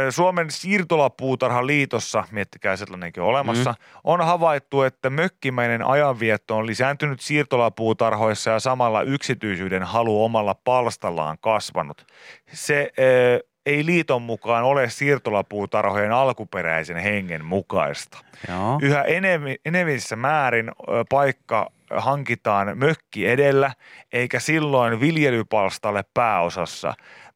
Suomen 0.10 0.52
siirtolapuutarhan 0.52 1.68
liitossa, 1.68 2.24
miettikää 2.32 2.76
sellainenkin 2.76 3.24
on 3.24 3.30
olemassa, 3.30 3.70
mm. 3.72 3.76
on 4.04 4.22
havaittu, 4.22 4.82
että 4.82 5.10
mökkimäinen 5.10 5.88
ajanvietto 5.88 6.58
on 6.58 6.68
lisääntynyt 6.68 7.20
siirtolapuutarhoissa 7.20 8.52
ja 8.52 8.60
samalla 8.60 9.02
yksityisyyden 9.02 9.84
halu 9.84 10.24
omalla 10.24 10.56
palstallaan 10.56 11.38
kasvanut. 11.42 12.06
Se 12.54 12.92
öö, 13.00 13.40
ei 13.66 13.86
liiton 13.86 14.22
mukaan 14.22 14.64
ole 14.64 14.90
siirtolapuutarhojen 14.90 16.12
alkuperäisen 16.12 16.98
hengen 16.98 17.46
mukaista. 17.46 18.18
joo. 18.50 18.80
Yhä 18.82 19.02
enemmän, 19.02 19.56
enemmissä 19.66 20.16
määrin 20.16 20.70
ö, 20.70 20.74
paikka 21.10 21.72
hankitaan 21.98 22.78
mökki 22.78 23.28
edellä, 23.28 23.72
eikä 24.14 24.40
silloin 24.40 25.00
viljelypalstalle 25.00 26.04
pääosassa. 26.14 26.94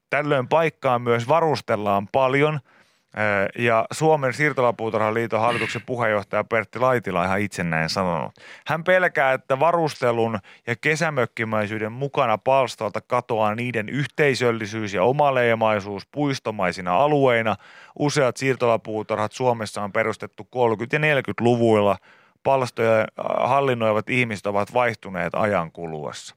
Tällöin 0.10 0.48
paikkaa 0.48 1.00
myös 1.00 1.28
varustellaan 1.28 2.08
paljon, 2.12 2.60
ja 3.58 3.86
Suomen 3.92 4.34
siirtolapuutarhan 4.34 5.14
liiton 5.14 5.42
hallituksen 5.42 5.82
puheenjohtaja 5.86 6.44
Pertti 6.44 6.80
Laitila 6.80 7.26
ihan 7.26 7.40
itse 7.40 7.64
näin 7.64 7.90
sanonut. 7.90 8.32
Hän 8.68 8.84
pelkää, 8.84 9.34
että 9.34 9.60
varustelun 9.60 10.40
ja 10.68 10.76
kesämökkimäisyyden 10.76 11.92
mukana 11.92 12.38
palstalta 12.38 13.02
katoaa 13.02 13.56
niiden 13.56 13.90
yhteisöllisyys 13.90 14.94
ja 14.94 15.04
omaleimaisuus 15.04 16.08
puistomaisina 16.12 16.98
alueina. 16.98 17.56
Useat 18.00 18.38
siirtolapuutarhat 18.38 19.32
Suomessa 19.32 19.82
on 19.82 19.92
perustettu 19.92 20.44
30- 20.44 20.48
ja 20.92 21.00
40-luvuilla. 21.00 21.98
Palstoja 22.44 23.08
hallinnoivat 23.38 24.10
ihmiset 24.10 24.48
ovat 24.48 24.74
vaihtuneet 24.74 25.36
ajan 25.36 25.72
kuluessa. 25.72 26.36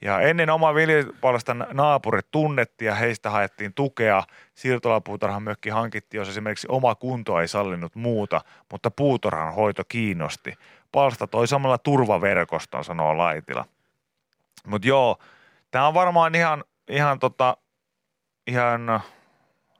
Ja 0.00 0.20
ennen 0.20 0.50
oma 0.50 0.74
viljelypalstan 0.74 1.66
naapurit 1.72 2.30
tunnettiin 2.30 2.86
ja 2.86 2.94
heistä 2.94 3.30
haettiin 3.30 3.74
tukea. 3.74 4.22
Siirtolapuutarhan 4.54 5.42
mökki 5.42 5.70
hankittiin, 5.70 6.18
jos 6.18 6.28
esimerkiksi 6.28 6.66
oma 6.70 6.94
kunto 6.94 7.40
ei 7.40 7.48
sallinut 7.48 7.94
muuta, 7.94 8.40
mutta 8.70 8.90
puutarhan 8.90 9.54
hoito 9.54 9.82
kiinnosti. 9.88 10.54
Palsta 10.92 11.26
toi 11.26 11.48
samalla 11.48 11.78
turvaverkoston, 11.78 12.84
sanoo 12.84 13.18
Laitila. 13.18 13.64
Mutta 14.66 14.88
joo, 14.88 15.18
tämä 15.70 15.86
on 15.86 15.94
varmaan 15.94 16.34
ihan, 16.34 16.64
ihan, 16.88 17.18
tota, 17.18 17.56
ihan, 18.46 19.00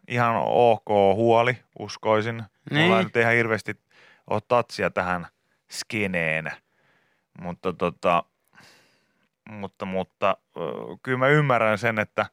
ihan 0.08 0.36
ok 0.44 0.88
huoli, 1.14 1.58
uskoisin. 1.78 2.42
Niin. 2.70 2.86
Mulla 2.86 3.02
nyt 3.02 3.16
ihan 3.16 3.34
hirveästi 3.34 3.76
ole 4.30 4.40
tatsia 4.48 4.90
tähän 4.90 5.26
skeneen. 5.70 6.52
Mutta 7.40 7.72
tota, 7.72 8.24
mutta, 9.50 9.84
mutta 9.84 10.36
kyllä 11.02 11.18
mä 11.18 11.28
ymmärrän 11.28 11.78
sen, 11.78 11.98
että, 11.98 12.26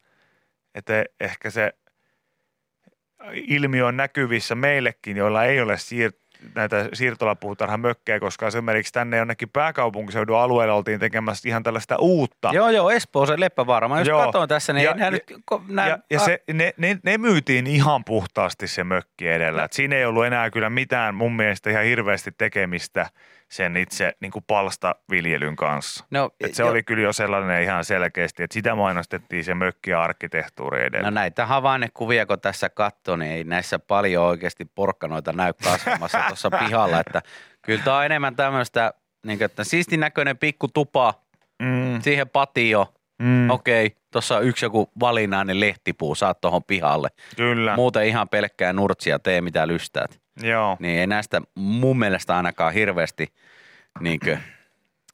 että 0.74 1.04
ehkä 1.20 1.50
se 1.50 1.72
ilmiö 3.32 3.86
on 3.86 3.96
näkyvissä 3.96 4.54
meillekin, 4.54 5.16
joilla 5.16 5.44
ei 5.44 5.60
ole 5.60 5.74
siir- 5.74 6.26
näitä 6.54 6.88
siirtolapuutarhan 6.92 7.80
mökkejä, 7.80 8.20
koska 8.20 8.46
esimerkiksi 8.46 8.92
tänne 8.92 9.16
jonnekin 9.16 9.48
pääkaupunkiseudun 9.50 10.38
alueelle 10.38 10.74
oltiin 10.74 11.00
tekemässä 11.00 11.48
ihan 11.48 11.62
tällaista 11.62 11.96
uutta. 11.98 12.50
Joo, 12.52 12.70
joo, 12.70 12.90
Espooseen 12.90 13.40
Leppävaara. 13.40 13.88
Mä 13.88 13.98
jos 13.98 14.08
Joo. 14.08 14.24
katsoin 14.24 14.48
tässä, 14.48 14.72
niin 14.72 14.84
Ja- 14.84 14.94
nää 14.94 15.10
nyt... 15.10 15.24
Nää, 15.68 15.88
ja, 15.88 15.98
ja 16.10 16.20
se, 16.20 16.42
ne, 16.52 16.74
ne, 16.76 16.98
ne, 17.02 17.18
myytiin 17.18 17.66
ihan 17.66 18.04
puhtaasti 18.04 18.68
se 18.68 18.84
mökki 18.84 19.28
edellä. 19.28 19.64
Et 19.64 19.72
siinä 19.72 19.96
ei 19.96 20.04
ollut 20.04 20.26
enää 20.26 20.50
kyllä 20.50 20.70
mitään 20.70 21.14
mun 21.14 21.36
mielestä 21.36 21.70
ihan 21.70 21.84
hirveästi 21.84 22.30
tekemistä 22.38 23.06
sen 23.50 23.76
itse 23.76 24.12
niin 24.20 24.32
kuin 24.32 24.44
palstaviljelyn 24.46 25.56
kanssa. 25.56 26.04
no, 26.10 26.30
Et 26.40 26.54
se 26.54 26.62
joo. 26.62 26.70
oli 26.70 26.82
kyllä 26.82 27.02
jo 27.02 27.12
sellainen 27.12 27.62
ihan 27.62 27.84
selkeästi, 27.84 28.42
että 28.42 28.54
sitä 28.54 28.74
mainostettiin 28.74 29.44
se 29.44 29.54
mökki 29.54 29.90
ja 29.90 30.02
arkkitehtuuri 30.02 30.84
edellä. 30.86 31.10
No 31.10 31.14
näitä 31.14 31.46
havainnekuvia, 31.46 32.26
kun 32.26 32.40
tässä 32.40 32.68
katsoo, 32.68 33.16
niin 33.16 33.32
ei 33.32 33.44
näissä 33.44 33.78
paljon 33.78 34.24
oikeasti 34.24 34.64
porkkanoita 34.64 35.32
näy 35.32 35.52
kasvamassa 35.64 36.22
tuossa 36.28 36.50
pihalla. 36.50 37.00
Että 37.00 37.22
kyllä 37.62 37.82
tämä 37.84 37.96
on 37.98 38.04
enemmän 38.04 38.36
tämmöistä, 38.36 38.92
niin 39.26 39.42
että 39.42 39.64
siistin 39.64 40.00
näköinen 40.00 40.38
pikku 40.38 40.68
tupa, 40.68 41.14
Mm, 41.62 42.00
siihen 42.02 42.28
patio. 42.28 42.94
mm, 43.22 43.50
Okei, 43.50 43.96
tuossa 44.12 44.36
on 44.36 44.44
yksi 44.44 44.64
joku 44.64 44.90
valinnainen 45.00 45.60
lehtipuu, 45.60 46.14
saat 46.14 46.40
tuohon 46.40 46.64
pihalle. 46.64 47.08
kyllä, 47.36 47.76
Muuten 47.76 48.06
ihan 48.06 48.28
pelkkää 48.28 48.72
nurtsia, 48.72 49.18
tee 49.18 49.40
mitä 49.40 49.66
lystäät. 49.68 50.20
Joo. 50.42 50.76
Niin 50.80 51.00
ei 51.00 51.06
näistä 51.06 51.42
mun 51.54 51.98
mielestä 51.98 52.36
ainakaan 52.36 52.72
hirveästi 52.74 53.32
niinkö, 54.00 54.38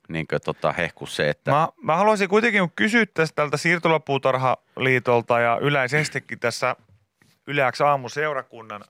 niinkö 0.09 0.39
tota 0.39 0.73
hehku 0.73 1.07
se, 1.07 1.31
että 1.31 1.51
Mä, 1.51 1.69
mä 1.83 1.97
haluaisin 1.97 2.29
kuitenkin 2.29 2.73
kysyä 2.77 3.07
tästä 3.07 3.37
tältä 3.37 3.57
Siirtolapuutarhaliitolta 3.57 5.41
ja 5.41 5.59
yleisestikin 5.61 6.39
tässä 6.39 6.77
Yleäksi 7.47 7.83
aamuseurakunnan 7.83 8.85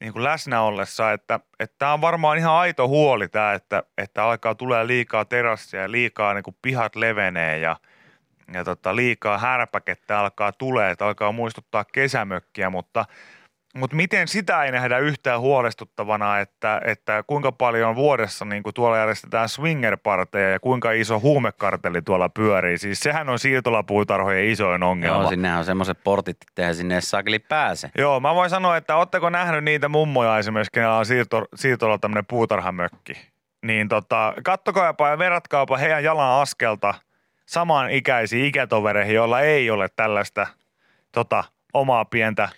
niin 0.00 0.12
kuin 0.12 0.24
läsnä 0.24 0.62
ollessa, 0.62 1.12
että 1.12 1.40
tämä 1.78 1.92
on 1.92 2.00
varmaan 2.00 2.38
ihan 2.38 2.54
aito 2.54 2.88
huoli 2.88 3.28
tämä, 3.28 3.52
että, 3.52 3.82
että 3.98 4.24
alkaa 4.24 4.54
tulee 4.54 4.86
liikaa 4.86 5.24
terassia 5.24 5.82
ja 5.82 5.90
liikaa 5.90 6.34
niin 6.34 6.42
kuin 6.42 6.56
pihat 6.62 6.96
levenee 6.96 7.58
ja, 7.58 7.76
ja 8.52 8.64
tota, 8.64 8.96
liikaa 8.96 9.38
härpäkettä 9.38 10.18
alkaa 10.18 10.52
tulee, 10.52 10.90
että 10.90 11.06
alkaa 11.06 11.32
muistuttaa 11.32 11.84
kesämökkiä, 11.84 12.70
mutta 12.70 13.04
Mutta 13.74 13.96
miten 13.96 14.28
sitä 14.28 14.64
ei 14.64 14.72
nähdä 14.72 14.98
yhtään 14.98 15.40
huolestuttavana, 15.40 16.38
että, 16.38 16.80
että 16.84 17.24
kuinka 17.26 17.52
paljon 17.52 17.96
vuodessa 17.96 18.44
niin 18.44 18.62
kuin 18.62 18.74
tuolla 18.74 18.98
järjestetään 18.98 19.48
swingerparteja 19.48 20.50
ja 20.50 20.60
kuinka 20.60 20.92
iso 20.92 21.20
huumekartelli 21.20 22.02
tuolla 22.02 22.28
pyörii. 22.28 22.78
Siis 22.78 23.00
sehän 23.00 23.28
on 23.28 23.38
siirtolapuutarhojen 23.38 24.48
isoin 24.48 24.82
ongelma. 24.82 25.22
Joo, 25.22 25.30
sinnehän 25.30 25.58
on 25.58 25.64
semmoiset 25.64 25.98
portit, 26.04 26.36
että 26.48 26.72
sinne 26.72 27.00
saakeli 27.00 27.38
pääse. 27.38 27.90
Joo, 27.98 28.20
mä 28.20 28.34
voin 28.34 28.50
sanoa, 28.50 28.76
että 28.76 28.96
ootteko 28.96 29.30
nähnyt 29.30 29.64
niitä 29.64 29.88
mummoja 29.88 30.38
esimerkiksi, 30.38 30.72
kenellä 30.72 30.96
on 30.96 31.06
siirto, 31.06 31.44
siirtolla 31.54 31.98
tämmöinen 31.98 32.26
puutarhamökki. 32.26 33.12
Niin 33.62 33.88
tota, 33.88 34.34
kattokaapa 34.44 35.08
ja 35.08 35.18
verratkaapa 35.18 35.76
heidän 35.76 36.04
jalan 36.04 36.40
askelta 36.42 36.94
samaan 37.46 37.90
ikäisiin 37.90 38.44
ikätovereihin, 38.44 39.14
joilla 39.14 39.40
ei 39.40 39.70
ole 39.70 39.88
tällaista 39.96 40.46
tota, 41.12 41.44
omaa 41.74 42.04
pientä 42.04 42.48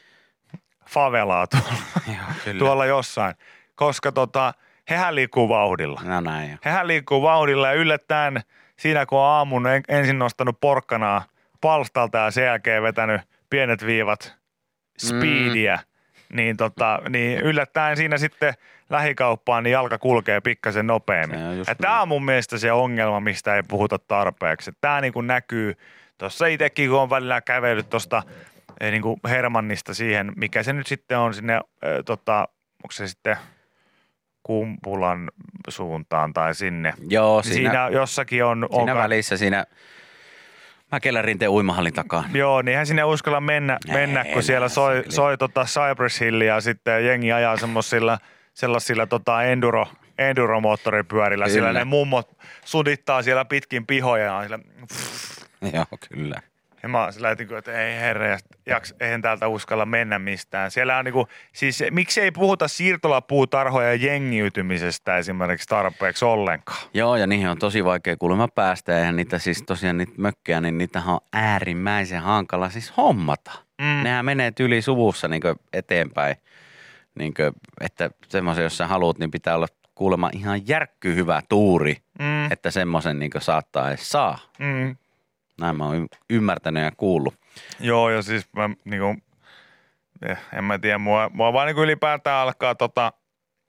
favelaa 0.92 1.46
tuolla, 1.46 1.74
Joo, 2.07 2.16
kyllä. 2.44 2.59
tuolla 2.59 2.87
jossain. 2.87 3.35
Koska 3.74 4.12
tota, 4.12 4.55
hehän 4.90 5.14
liikkuu 5.14 5.48
vauhdilla. 5.48 6.00
No 6.05 6.20
näin 6.20 6.50
jo. 6.50 6.57
Hehän 6.64 6.87
liikkuu 6.88 7.22
vauhdilla 7.22 7.68
ja 7.68 7.74
yllättäen 7.74 8.40
siinä, 8.76 9.07
kun 9.07 9.18
on 9.18 9.24
aamun 9.24 9.66
en- 9.66 9.83
ensin 9.88 10.18
nostanut 10.18 10.61
porkkanaa 10.61 11.24
palstalta 11.61 12.18
ja 12.18 12.31
sen 12.31 12.44
jälkeen 12.44 12.83
vetänyt 12.83 13.20
pienet 13.50 13.87
viivat 13.87 14.35
speediä, 14.98 15.76
mm. 15.76 16.37
niin, 16.37 16.57
tota, 16.57 17.00
niin 17.09 17.40
yllättäen 17.40 17.96
siinä 17.96 18.18
sitten 18.18 18.55
lähikauppaan 18.90 19.64
niin 19.64 19.72
jalka 19.72 19.98
kulkee 19.98 20.40
pikkasen 20.40 20.87
nopeammin. 20.87 21.38
Ja 21.68 21.74
tämä 21.74 22.02
on 22.02 22.09
mun 22.09 22.24
mielestä 22.24 22.59
se 22.59 22.72
ongelma, 22.72 23.20
mistä 23.20 23.57
ei 23.57 23.62
puhuta 23.62 23.98
tarpeeksi. 23.98 24.70
Tämä 24.81 25.00
niin 25.00 25.12
näkyy 25.22 25.76
tuossa 26.18 26.46
itsekin, 26.46 26.90
kun 26.90 26.98
on 27.00 27.11
välillä 27.11 27.40
kävellyt 27.40 27.90
tuosta 27.90 28.22
niin 28.80 29.02
kuin 29.02 29.20
Hermannista 29.28 29.94
siihen, 29.94 30.32
mikä 30.37 30.62
se 30.62 30.72
nyt 30.72 30.87
sitten 30.87 31.18
on 31.18 31.35
sinne, 31.35 31.54
äh, 31.54 31.61
tota, 32.04 32.48
onko 32.85 32.92
se 32.92 33.08
sitten 33.08 33.37
Kumpulan 34.42 35.30
suuntaan 35.68 36.32
tai 36.32 36.54
sinne. 36.54 36.94
Joo, 37.08 37.40
Niin 37.40 37.54
siinä, 37.54 37.70
siinä, 37.70 37.88
jossakin 37.88 38.44
on... 38.44 38.68
siinä 38.72 38.94
välissä, 38.94 39.37
siinä 39.37 39.66
Mäkelän 40.92 41.24
rinteen 41.24 41.50
uimahallin 41.50 41.92
takaa. 41.92 42.24
Joo, 42.35 42.62
niin 42.62 42.68
eihän 42.68 42.87
sinne 42.87 43.04
uskalla 43.04 43.40
mennä, 43.40 43.78
Ei, 43.88 43.94
mennä 43.94 44.24
kun 44.24 44.32
ei 44.32 44.42
siellä 44.42 44.68
soi, 44.68 45.04
soi 45.08 45.38
tota 45.38 45.64
Cypress 45.64 46.20
Hillia 46.20 46.54
ja 46.54 46.61
sitten 46.61 47.06
jengi 47.06 47.32
ajaa 47.32 47.56
semmoisilla 47.56 48.18
sellaisilla 48.54 49.06
tota 49.06 49.42
enduro, 49.42 49.87
enduromoottoripyörillä. 50.18 51.44
Kyllä. 51.44 51.52
Siellä 51.52 51.72
ne 51.72 51.85
mummot 51.85 52.38
sudittaa 52.64 53.22
siellä 53.22 53.44
pitkin 53.44 53.87
pihoja 53.87 54.24
ja 54.24 54.35
on 54.35 54.42
sillä, 54.44 54.58
Joo, 55.74 55.87
kyllä. 56.08 56.42
Ja 56.82 56.88
mä 56.88 57.02
oon 57.02 57.12
sillä, 57.12 57.30
että 57.30 57.42
niinku, 57.42 57.54
että 57.54 57.72
ei 57.72 57.94
herra, 58.00 58.26
ja 58.26 58.38
jaks, 58.66 58.94
eihän 59.00 59.22
täältä 59.22 59.48
uskalla 59.48 59.86
mennä 59.86 60.18
mistään. 60.18 60.70
Siellä 60.70 60.98
on 60.98 61.04
niinku, 61.04 61.28
siis 61.52 61.84
miksi 61.90 62.20
ei 62.20 62.30
puhuta 62.30 62.68
siirtolapuutarhoja 62.68 63.94
jengiytymisestä 63.94 65.16
esimerkiksi 65.16 65.68
tarpeeksi 65.68 66.24
ollenkaan? 66.24 66.78
Joo, 66.94 67.16
ja 67.16 67.26
niihin 67.26 67.48
on 67.48 67.58
tosi 67.58 67.84
vaikea 67.84 68.16
kuulemma 68.16 68.48
päästä. 68.48 68.98
Eihän 68.98 69.16
niitä 69.16 69.38
siis 69.38 69.62
tosiaan 69.62 69.98
niitä 69.98 70.12
mökkejä, 70.16 70.60
niin 70.60 70.78
niitä 70.78 71.02
on 71.06 71.20
äärimmäisen 71.32 72.20
hankala 72.20 72.70
siis 72.70 72.96
hommata. 72.96 73.52
Mm. 73.82 74.02
Nehän 74.02 74.24
menee 74.24 74.50
tyli 74.50 74.82
suvussa 74.82 75.28
niin 75.28 75.42
eteenpäin. 75.72 76.36
Niin 77.18 77.34
kuin, 77.34 77.52
että 77.80 78.10
semmoisen, 78.28 78.62
jos 78.62 78.76
sä 78.76 78.86
haluat, 78.86 79.18
niin 79.18 79.30
pitää 79.30 79.54
olla 79.56 79.66
kuulemma 79.94 80.30
ihan 80.32 80.68
järkky 80.68 81.14
hyvä 81.14 81.42
tuuri, 81.48 81.96
Mm, 82.18 82.52
että 82.52 82.70
semmoisen 82.70 83.18
niin 83.18 83.30
saattaa 83.38 83.88
edes 83.88 84.10
saa. 84.10 84.38
mm. 84.58 84.96
Näin 85.60 85.76
mä 85.76 85.86
oon 85.86 86.06
ymmärtänyt 86.30 86.84
ja 86.84 86.92
kuullut. 86.96 87.34
Joo, 87.80 88.10
ja 88.10 88.22
siis 88.22 88.52
mä 88.52 88.70
niinku, 88.84 89.16
eh, 90.28 90.38
en 90.52 90.64
mä 90.64 90.78
tiedä, 90.78 90.98
mua, 90.98 91.30
mua 91.32 91.52
vaan 91.52 91.66
niinku 91.66 91.82
ylipäätään 91.82 92.38
alkaa, 92.38 92.74
tota, 92.74 93.12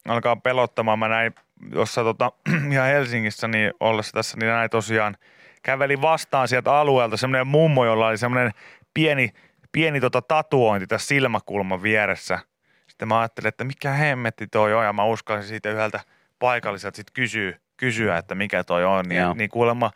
alkaa 0.07 0.35
pelottamaan. 0.35 0.99
Mä 0.99 1.07
näin 1.07 1.35
jossa 1.71 2.03
tota, 2.03 2.31
ihan 2.71 2.87
Helsingissä 2.87 3.47
niin 3.47 3.73
ollessa 3.79 4.11
tässä, 4.11 4.37
niin 4.37 4.47
näin 4.47 4.69
tosiaan 4.69 5.17
käveli 5.63 6.01
vastaan 6.01 6.47
sieltä 6.47 6.73
alueelta 6.73 7.17
semmoinen 7.17 7.47
mummo, 7.47 7.85
jolla 7.85 8.07
oli 8.07 8.17
semmoinen 8.17 8.51
pieni, 8.93 9.29
pieni 9.71 9.99
tota 9.99 10.21
tatuointi 10.21 10.87
tässä 10.87 11.07
silmäkulman 11.07 11.83
vieressä. 11.83 12.39
Sitten 12.87 13.07
mä 13.07 13.19
ajattelin, 13.19 13.47
että 13.47 13.63
mikä 13.63 13.91
hemmetti 13.91 14.47
toi 14.47 14.73
on, 14.73 14.85
ja 14.85 14.93
mä 14.93 15.05
uskalsin 15.05 15.49
siitä 15.49 15.69
yhdeltä 15.69 15.99
paikalliselta 16.39 16.95
sitten 16.95 17.13
kysyä, 17.13 17.57
kysyä, 17.77 18.17
että 18.17 18.35
mikä 18.35 18.63
toi 18.63 18.85
on. 18.85 19.05
Niin, 19.05 19.23
niin 19.35 19.49
kuulemma, 19.49 19.91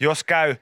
jos 0.00 0.24
käy 0.24 0.56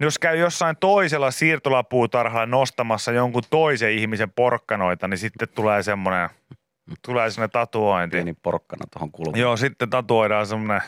jos 0.00 0.18
käy 0.18 0.36
jossain 0.36 0.76
toisella 0.80 1.30
siirtolapuutarhalla 1.30 2.46
nostamassa 2.46 3.12
jonkun 3.12 3.42
toisen 3.50 3.90
ihmisen 3.90 4.30
porkkanoita, 4.30 5.08
niin 5.08 5.18
sitten 5.18 5.48
tulee 5.54 5.82
semmoinen, 5.82 6.28
tulee 7.06 7.30
semmoinen 7.30 7.50
tatuointi. 7.50 8.16
Pieni 8.16 8.34
porkkana 8.42 8.84
tuohon 8.92 9.10
kulmaan. 9.10 9.40
Joo, 9.40 9.56
sitten 9.56 9.90
tatuoidaan 9.90 10.46
semmoinen 10.46 10.82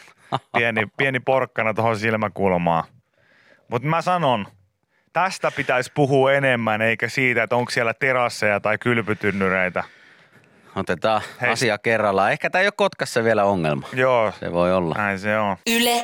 pieni, 0.52 0.86
pieni 0.98 1.20
porkkana 1.20 1.74
tuohon 1.74 1.98
silmäkulmaan. 1.98 2.84
Mutta 3.68 3.88
mä 3.88 4.02
sanon, 4.02 4.46
tästä 5.12 5.50
pitäisi 5.50 5.92
puhua 5.94 6.32
enemmän, 6.32 6.82
eikä 6.82 7.08
siitä, 7.08 7.42
että 7.42 7.56
onko 7.56 7.70
siellä 7.70 7.94
terasseja 7.94 8.60
tai 8.60 8.78
kylpytynnyreitä. 8.78 9.84
Otetaan 10.76 11.22
Hei. 11.40 11.50
asia 11.50 11.78
kerrallaan. 11.78 12.32
Ehkä 12.32 12.50
tämä 12.50 12.60
ei 12.62 12.66
ole 12.66 12.72
Kotkassa 12.76 13.24
vielä 13.24 13.44
ongelma. 13.44 13.86
Joo, 13.92 14.32
Se 14.40 14.52
voi 14.52 14.72
olla. 14.74 14.94
näin 14.94 15.18
se 15.18 15.38
on. 15.38 15.56
Yle 15.66 16.02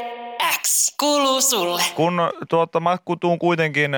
X 0.61 0.95
kuuluu 1.01 1.41
sulle. 1.41 1.83
Kun 1.95 2.21
tuota, 2.49 2.81
mä 2.81 2.99
tuun 3.21 3.39
kuitenkin, 3.39 3.91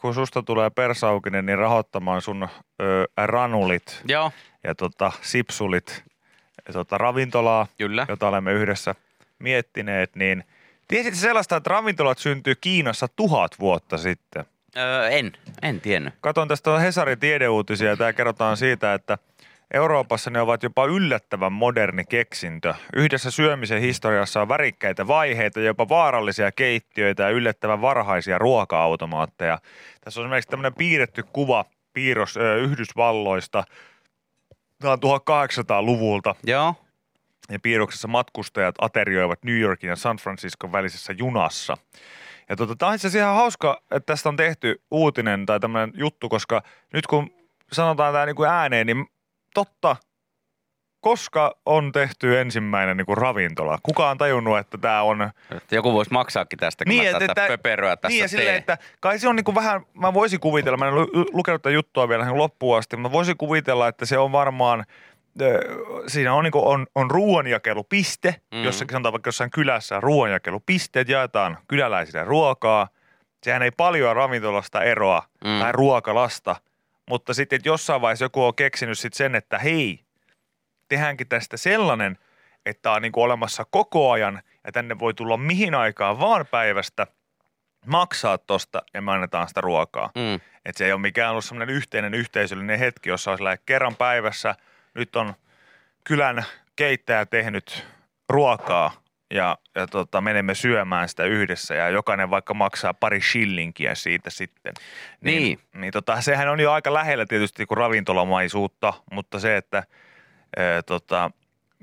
kun 0.00 0.14
susta 0.14 0.42
tulee 0.42 0.70
persaukinen, 0.70 1.46
niin 1.46 1.58
rahoittamaan 1.58 2.22
sun 2.22 2.48
ranulit 3.16 4.02
Joo, 4.08 4.32
ja 4.64 4.74
tota, 4.74 5.12
sipsulit 5.22 6.04
ja 6.66 6.72
tota, 6.72 6.98
ravintolaa, 6.98 7.66
kyllä. 7.78 8.06
jota 8.08 8.28
olemme 8.28 8.52
yhdessä 8.52 8.94
miettineet, 9.38 10.16
niin 10.16 10.44
tiesitkö 10.88 11.18
sellaista, 11.18 11.56
että 11.56 11.70
ravintolat 11.70 12.18
syntyy 12.18 12.54
Kiinassa 12.54 13.08
tuhat 13.16 13.58
vuotta 13.58 13.98
sitten? 13.98 14.44
Öö, 14.76 15.08
en, 15.08 15.32
en 15.62 15.80
tiennyt. 15.80 16.14
Katon 16.20 16.48
tästä 16.48 16.78
Hesarin 16.78 17.18
tiedeuutisia 17.18 17.90
ja 17.90 17.96
tää 17.96 18.12
kerrotaan 18.12 18.56
siitä, 18.56 18.94
että 18.94 19.18
Euroopassa 19.74 20.30
ne 20.30 20.40
ovat 20.40 20.62
jopa 20.62 20.86
yllättävän 20.86 21.52
moderni 21.52 22.04
keksintö. 22.04 22.74
Yhdessä 22.96 23.30
syömisen 23.30 23.80
historiassa 23.80 24.42
on 24.42 24.48
värikkäitä 24.48 25.06
vaiheita, 25.06 25.60
jopa 25.60 25.88
vaarallisia 25.88 26.52
keittiöitä 26.52 27.22
ja 27.22 27.30
yllättävän 27.30 27.80
varhaisia 27.80 28.38
ruoka-automaatteja. 28.38 29.58
Tässä 30.00 30.20
on 30.20 30.26
esimerkiksi 30.26 30.50
tämmöinen 30.50 30.74
piirretty 30.74 31.22
kuva, 31.32 31.64
piirros 31.92 32.36
ö, 32.36 32.56
Yhdysvalloista. 32.56 33.64
Tämä 34.78 34.92
on 34.92 34.98
1800-luvulta 34.98 36.34
Joo, 36.44 36.74
ja 37.50 37.58
piirroksessa 37.58 38.08
matkustajat 38.08 38.74
aterioivat 38.80 39.42
New 39.44 39.58
Yorkin 39.58 39.88
ja 39.88 39.96
San 39.96 40.16
Franciscon 40.16 40.72
välisessä 40.72 41.12
junassa. 41.12 41.76
Ja 42.48 42.56
tota, 42.56 42.76
tämä 42.76 42.88
on 42.88 42.94
itse 42.94 43.08
asiassa 43.08 43.26
ihan 43.26 43.36
hauska, 43.36 43.82
että 43.90 44.12
tästä 44.12 44.28
on 44.28 44.36
tehty 44.36 44.82
uutinen 44.90 45.46
tai 45.46 45.60
tämmöinen 45.60 45.92
juttu, 45.94 46.28
koska 46.28 46.62
nyt 46.92 47.06
kun 47.06 47.30
sanotaan 47.72 48.14
tämä 48.14 48.26
niin 48.26 48.36
ääneen, 48.48 48.86
niin 48.86 49.06
totta, 49.54 49.96
koska 51.00 51.56
on 51.66 51.92
tehty 51.92 52.38
ensimmäinen 52.40 52.96
niin 52.96 53.06
kuin 53.06 53.18
ravintola? 53.18 53.78
Kuka 53.82 54.10
on 54.10 54.18
tajunnut, 54.18 54.58
että 54.58 54.78
tämä 54.78 55.02
on... 55.02 55.30
että 55.50 55.74
joku 55.74 55.92
voisi 55.92 56.12
maksaakin 56.12 56.58
tästä, 56.58 56.84
kun 56.84 56.90
Niin, 56.90 57.04
mä 57.04 57.10
että- 57.10 57.26
tätä 57.34 57.46
pöperöä 57.48 57.96
tässä 57.96 58.18
niin 58.18 58.28
silleen, 58.28 58.54
että 58.56 58.78
kai 59.00 59.18
se 59.18 59.28
on 59.28 59.36
niin 59.36 59.44
kuin 59.44 59.54
vähän, 59.54 59.80
mä 59.94 60.14
voisin 60.14 60.40
kuvitella, 60.40 60.76
mä 60.76 60.88
en 60.88 60.94
lu- 60.94 61.26
lukenut 61.32 61.62
tätä 61.62 61.70
juttua 61.74 62.08
vielä 62.08 62.26
loppuun 62.38 62.78
asti, 62.78 62.96
mutta 62.96 63.12
voisin 63.12 63.36
kuvitella, 63.36 63.88
että 63.88 64.06
se 64.06 64.18
on 64.18 64.32
varmaan, 64.32 64.84
siinä 66.06 66.34
on, 66.34 66.44
niin 66.44 66.52
kuin, 66.52 66.64
on, 66.64 66.86
on 66.94 67.10
ruoanjakelupiste, 67.10 68.34
Mm. 68.54 68.64
jossakin 68.64 68.92
sanotaan 68.94 69.12
vaikka 69.12 69.28
jossain 69.28 69.50
kylässä 69.50 70.00
ruoanjakelupisteet, 70.00 71.08
jaetaan 71.08 71.58
kyläläisille 71.68 72.24
ruokaa. 72.24 72.88
Sehän 73.42 73.62
ei 73.62 73.70
paljon 73.70 74.16
ravintolasta 74.16 74.82
eroa 74.82 75.22
mm. 75.44 75.58
tai 75.60 75.72
ruokalasta, 75.72 76.56
mutta 77.10 77.34
sitten 77.34 77.56
että 77.56 77.68
jossain 77.68 78.00
vaiheessa 78.00 78.24
joku 78.24 78.44
on 78.44 78.54
keksinyt 78.54 78.98
sitten 78.98 79.16
sen, 79.16 79.34
että 79.34 79.58
hei, 79.58 80.04
tehdäänkin 80.88 81.28
tästä 81.28 81.56
sellainen, 81.56 82.18
että 82.66 82.92
on 82.92 83.02
niin 83.02 83.12
kuin 83.12 83.24
olemassa 83.24 83.64
koko 83.70 84.10
ajan 84.10 84.42
ja 84.64 84.72
tänne 84.72 84.98
voi 84.98 85.14
tulla 85.14 85.36
mihin 85.36 85.74
aikaan 85.74 86.20
vaan 86.20 86.46
päivästä, 86.46 87.06
maksaa 87.86 88.38
tosta 88.38 88.82
ja 88.94 89.02
me 89.02 89.12
annetaan 89.12 89.48
sitä 89.48 89.60
ruokaa. 89.60 90.10
Mm. 90.14 90.34
Että 90.64 90.78
se 90.78 90.84
ei 90.84 90.92
ole 90.92 91.00
mikään 91.00 91.30
ollut 91.30 91.44
semmoinen 91.44 91.74
yhteinen 91.74 92.14
yhteisöllinen 92.14 92.78
hetki, 92.78 93.08
jossa 93.08 93.30
lailla, 93.30 93.56
kerran 93.66 93.96
päivässä 93.96 94.54
nyt 94.94 95.16
on 95.16 95.34
kylän 96.04 96.44
keittäjä 96.76 97.26
tehnyt 97.26 97.86
ruokaa 98.28 98.92
ja, 99.30 99.58
ja 99.74 99.86
tota, 99.86 100.20
menemme 100.20 100.54
syömään 100.54 101.08
sitä 101.08 101.24
yhdessä 101.24 101.74
ja 101.74 101.88
jokainen 101.88 102.30
vaikka 102.30 102.54
maksaa 102.54 102.94
pari 102.94 103.20
shillinkiä 103.20 103.94
siitä 103.94 104.30
sitten. 104.30 104.72
Niin. 105.20 105.42
Niin, 105.42 105.58
niin 105.74 105.92
tota, 105.92 106.20
sehän 106.20 106.48
on 106.48 106.60
jo 106.60 106.72
aika 106.72 106.94
lähellä 106.94 107.26
tietysti 107.26 107.66
kuin 107.66 107.78
ravintolamaisuutta, 107.78 108.92
mutta 109.12 109.38
se, 109.38 109.56
että 109.56 109.82
ää, 110.56 110.82
tota, 110.82 111.30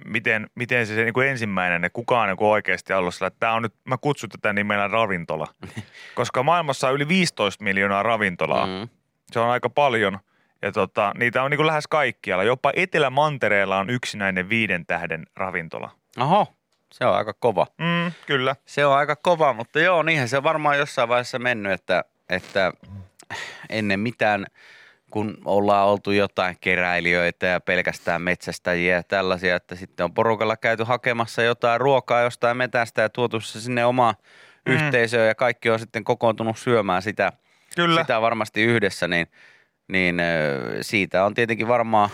miten, 0.06 0.50
miten 0.56 0.88
se, 0.88 0.96
se 0.96 1.04
niin 1.04 1.14
kuin 1.14 1.28
ensimmäinen, 1.28 1.84
että 1.86 1.94
kukaan 1.94 2.22
on 2.22 2.28
niin 2.28 2.38
kuin 2.38 2.50
oikeasti 2.50 2.94
ollut 2.94 3.16
sillä, 3.16 3.28
että 3.28 3.40
tämä 3.40 3.54
on 3.54 3.62
nyt, 3.62 3.74
mä 3.84 3.98
kutsun 3.98 4.30
tätä 4.30 4.54
nimellä 4.54 4.88
ravintola. 4.88 5.48
Koska 6.16 6.44
maailmassa 6.44 6.88
on 6.88 6.96
yli 6.96 7.08
15 7.08 7.64
miljoonaa 7.64 8.04
ravintolaa. 8.04 8.66
Mm. 8.66 8.90
Se 9.32 9.40
on 9.40 9.50
aika 9.50 9.70
paljon. 9.70 10.20
Ja 10.62 10.72
tota, 10.72 11.12
niitä 11.18 11.44
on 11.44 11.52
niin 11.52 11.58
kuin 11.58 11.68
lähes 11.68 11.88
kaikkialla. 11.88 12.44
Jopa 12.44 12.72
Etelä-Mantereella 12.76 13.78
on 13.78 13.90
yksinäinen 13.90 14.50
viiden 14.50 14.86
tähden 14.86 15.28
ravintola. 15.36 15.92
Oho, 16.20 16.57
se 16.98 17.06
on 17.06 17.16
aika 17.16 17.34
kova. 17.34 17.68
Mm, 17.78 18.12
kyllä. 18.26 18.56
Se 18.66 18.86
on 18.86 18.98
aika 18.98 19.16
kova, 19.16 19.54
mutta 19.54 19.80
joo, 19.80 20.04
niinhän 20.04 20.30
se 20.30 20.38
on 20.38 20.44
varmaan 20.44 20.78
jossain 20.78 21.10
vaiheessa 21.10 21.40
mennyt, 21.40 21.72
että, 21.72 22.04
että 22.30 22.74
ennen 23.70 24.00
mitään, 24.00 24.46
kun 25.12 25.38
ollaan 25.46 25.88
oltu 25.88 26.12
jotain 26.12 26.58
keräilijöitä 26.62 27.46
ja 27.46 27.60
pelkästään 27.60 28.22
metsästäjiä 28.22 28.96
ja 28.96 29.04
tällaisia, 29.04 29.56
että 29.56 29.76
sitten 29.76 30.04
on 30.04 30.14
porukalla 30.14 30.58
käyty 30.58 30.84
hakemassa 30.84 31.42
jotain 31.42 31.82
ruokaa 31.82 32.22
jostain 32.22 32.58
metästä 32.58 33.02
ja 33.02 33.10
tuotu 33.10 33.40
se 33.40 33.62
sinne 33.62 33.86
omaan 33.86 34.16
mm. 34.66 34.74
yhteisöön 34.74 35.28
ja 35.28 35.36
kaikki 35.36 35.70
on 35.70 35.80
sitten 35.80 36.04
kokoontunut 36.04 36.58
syömään 36.58 37.02
sitä, 37.02 37.32
Kyllä. 37.76 38.02
sitä 38.02 38.22
varmasti 38.22 38.64
yhdessä, 38.64 39.08
niin, 39.08 39.28
niin 39.88 40.22
siitä 40.82 41.26
on 41.26 41.34
tietenkin 41.34 41.68
varmaan, 41.68 42.10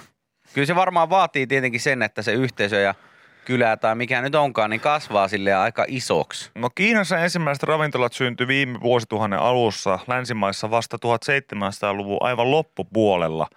kyllä 0.53 0.65
se 0.65 0.75
varmaan 0.75 1.09
vaatii 1.09 1.47
tietenkin 1.47 1.81
sen, 1.81 2.01
että 2.01 2.21
se 2.21 2.33
yhteisö 2.33 2.79
ja 2.79 2.95
kylä 3.45 3.77
tai 3.77 3.95
mikä 3.95 4.21
nyt 4.21 4.35
onkaan, 4.35 4.69
niin 4.69 4.79
kasvaa 4.79 5.27
sille 5.27 5.53
aika 5.53 5.85
isoksi. 5.87 6.51
No 6.55 6.69
Kiinassa 6.69 7.17
ensimmäiset 7.17 7.63
ravintolat 7.63 8.13
syntyi 8.13 8.47
viime 8.47 8.79
vuosituhannen 8.81 9.39
alussa, 9.39 9.99
länsimaissa 10.07 10.71
vasta 10.71 10.97
1700-luvun 10.97 12.17
aivan 12.21 12.51
loppupuolella. 12.51 13.47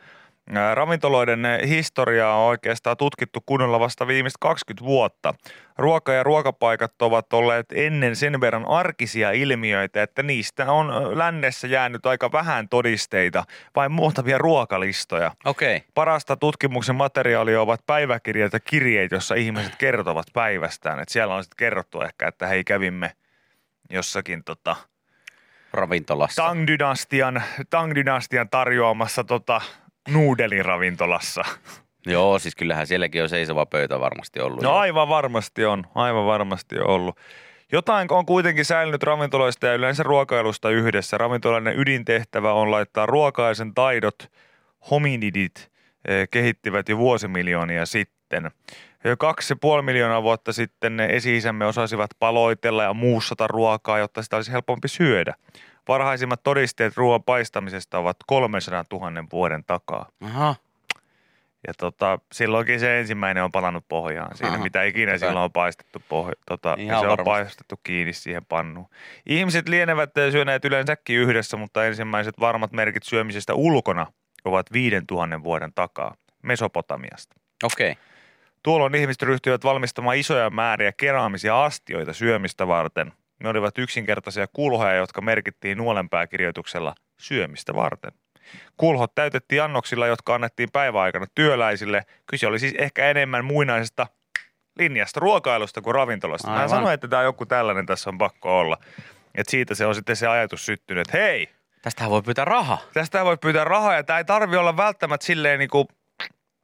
Ravintoloiden 0.74 1.46
historiaa 1.68 2.36
on 2.36 2.48
oikeastaan 2.48 2.96
tutkittu 2.96 3.40
kunnolla 3.46 3.80
vasta 3.80 4.06
viimeiset 4.06 4.38
20 4.40 4.84
vuotta. 4.84 5.34
Ruoka- 5.78 6.12
ja 6.12 6.22
ruokapaikat 6.22 7.02
ovat 7.02 7.32
olleet 7.32 7.66
ennen 7.72 8.16
sen 8.16 8.40
verran 8.40 8.66
arkisia 8.68 9.30
ilmiöitä, 9.30 10.02
että 10.02 10.22
niistä 10.22 10.72
on 10.72 11.18
lännessä 11.18 11.66
jäänyt 11.66 12.06
aika 12.06 12.32
vähän 12.32 12.68
todisteita, 12.68 13.44
vain 13.76 13.92
muutamia 13.92 14.38
ruokalistoja. 14.38 15.32
Okei. 15.44 15.76
Okay. 15.76 15.88
Parasta 15.94 16.36
tutkimuksen 16.36 16.96
materiaalia 16.96 17.60
ovat 17.60 17.80
päiväkirjat 17.86 18.52
ja 18.52 18.60
kirjeet, 18.60 19.10
jossa 19.10 19.34
ihmiset 19.34 19.76
kertovat 19.76 20.26
päivästään. 20.32 21.00
Et 21.00 21.08
siellä 21.08 21.34
on 21.34 21.44
sitten 21.44 21.56
kerrottu 21.56 22.00
ehkä, 22.00 22.28
että 22.28 22.46
hei 22.46 22.64
kävimme 22.64 23.12
jossakin 23.90 24.44
tota, 24.44 24.76
Ravintolassa. 25.72 26.42
Tang-dynastian, 26.42 27.42
Tang-dynastian 27.70 28.48
tarjoamassa 28.50 29.24
tota, 29.24 29.60
nuudeliravintolassa. 30.06 31.44
Joo, 32.06 32.38
siis 32.38 32.56
kyllähän 32.56 32.86
sielläkin 32.86 33.22
on 33.22 33.28
seisova 33.28 33.66
pöytä 33.66 34.00
varmasti 34.00 34.40
ollut. 34.40 34.62
No 34.62 34.70
jo. 34.70 34.76
aivan 34.76 35.08
varmasti 35.08 35.64
on, 35.64 35.84
aivan 35.94 36.26
varmasti 36.26 36.78
on 36.78 36.86
ollut. 36.86 37.18
Jotain 37.72 38.12
on 38.12 38.26
kuitenkin 38.26 38.64
säilynyt 38.64 39.02
ravintoloista 39.02 39.66
ja 39.66 39.74
yleensä 39.74 40.02
ruokailusta 40.02 40.70
yhdessä. 40.70 41.18
Ravintolainen 41.18 41.78
ydintehtävä 41.78 42.52
on 42.52 42.70
laittaa 42.70 43.06
ruokaisen 43.06 43.74
taidot, 43.74 44.30
hominidit, 44.90 45.72
eh, 46.08 46.28
kehittivät 46.30 46.88
jo 46.88 46.98
vuosimiljoonia 46.98 47.86
sitten. 47.86 48.50
Jo 49.04 49.16
kaksi 49.16 49.52
ja 49.52 49.56
puoli 49.60 49.82
miljoonaa 49.82 50.22
vuotta 50.22 50.52
sitten 50.52 50.96
ne 50.96 51.06
esi-isämme 51.10 51.66
osasivat 51.66 52.10
paloitella 52.18 52.82
ja 52.82 52.94
muussata 52.94 53.46
ruokaa, 53.46 53.98
jotta 53.98 54.22
sitä 54.22 54.36
olisi 54.36 54.52
helpompi 54.52 54.88
syödä. 54.88 55.34
Varhaisimmat 55.88 56.42
todisteet 56.42 56.96
ruoan 56.96 57.22
paistamisesta 57.22 57.98
ovat 57.98 58.16
300 58.26 58.84
000 58.92 59.24
vuoden 59.32 59.64
takaa. 59.64 60.08
Aha. 60.20 60.54
Ja 61.66 61.74
tota, 61.74 62.18
silloinkin 62.32 62.80
se 62.80 63.00
ensimmäinen 63.00 63.44
on 63.44 63.52
palannut 63.52 63.84
pohjaan 63.88 64.36
siinä, 64.36 64.52
Aha, 64.52 64.62
mitä 64.62 64.82
ikinä 64.82 65.10
okei. 65.10 65.18
silloin 65.18 65.44
on 65.44 65.52
paistettu 65.52 66.02
pohja, 66.08 66.34
tota, 66.46 66.76
Ihan 66.78 66.96
ja 66.96 67.00
se 67.00 67.08
on 67.08 67.24
paistettu 67.24 67.80
kiinni 67.82 68.12
siihen 68.12 68.44
pannuun. 68.44 68.88
Ihmiset 69.26 69.68
lienevät 69.68 70.10
syöneet 70.30 70.64
yleensäkin 70.64 71.18
yhdessä, 71.18 71.56
mutta 71.56 71.86
ensimmäiset 71.86 72.40
varmat 72.40 72.72
merkit 72.72 73.02
syömisestä 73.02 73.54
ulkona 73.54 74.06
ovat 74.44 74.72
5000 74.72 75.42
vuoden 75.42 75.72
takaa 75.72 76.14
Mesopotamiasta. 76.42 77.36
Okei. 77.62 77.90
Okay. 77.90 78.04
Tuolloin 78.62 78.94
ihmiset 78.94 79.22
ryhtyivät 79.22 79.64
valmistamaan 79.64 80.16
isoja 80.16 80.50
määriä 80.50 80.92
keraamisia 80.92 81.64
astioita 81.64 82.12
syömistä 82.12 82.66
varten. 82.66 83.12
Ne 83.42 83.48
olivat 83.48 83.78
yksinkertaisia 83.78 84.46
kulhoja, 84.52 84.94
jotka 84.94 85.20
merkittiin 85.20 85.78
nuolenpääkirjoituksella 85.78 86.94
syömistä 87.20 87.74
varten. 87.74 88.12
Kulhot 88.76 89.14
täytettiin 89.14 89.62
annoksilla, 89.62 90.06
jotka 90.06 90.34
annettiin 90.34 90.68
päiväaikana 90.72 91.26
työläisille. 91.34 92.02
Kyse 92.26 92.46
oli 92.46 92.58
siis 92.58 92.74
ehkä 92.78 93.10
enemmän 93.10 93.44
muinaisesta 93.44 94.06
linjasta 94.78 95.20
ruokailusta 95.20 95.80
kuin 95.80 95.94
ravintolasta. 95.94 96.48
Mä 96.48 96.54
Aivan. 96.54 96.68
sanoin, 96.68 96.94
että 96.94 97.08
tämä 97.08 97.22
joku 97.22 97.46
tällainen 97.46 97.86
tässä 97.86 98.10
on 98.10 98.18
pakko 98.18 98.58
olla. 98.58 98.78
Et 99.34 99.48
siitä 99.48 99.74
se 99.74 99.86
on 99.86 99.94
sitten 99.94 100.16
se 100.16 100.26
ajatus 100.26 100.66
syttynyt, 100.66 101.08
että 101.08 101.18
hei, 101.18 101.48
Tästähän 101.82 102.10
voi 102.10 102.22
pyytää 102.22 102.44
rahaa. 102.44 102.78
tästä 102.92 103.24
voi 103.24 103.36
pyytää 103.36 103.64
rahaa 103.64 103.94
ja 103.94 104.02
tämä 104.04 104.18
ei 104.18 104.24
tarvi 104.24 104.56
olla 104.56 104.76
välttämättä 104.76 105.26
silleen 105.26 105.58
niin 105.58 105.70
kuin, 105.70 105.88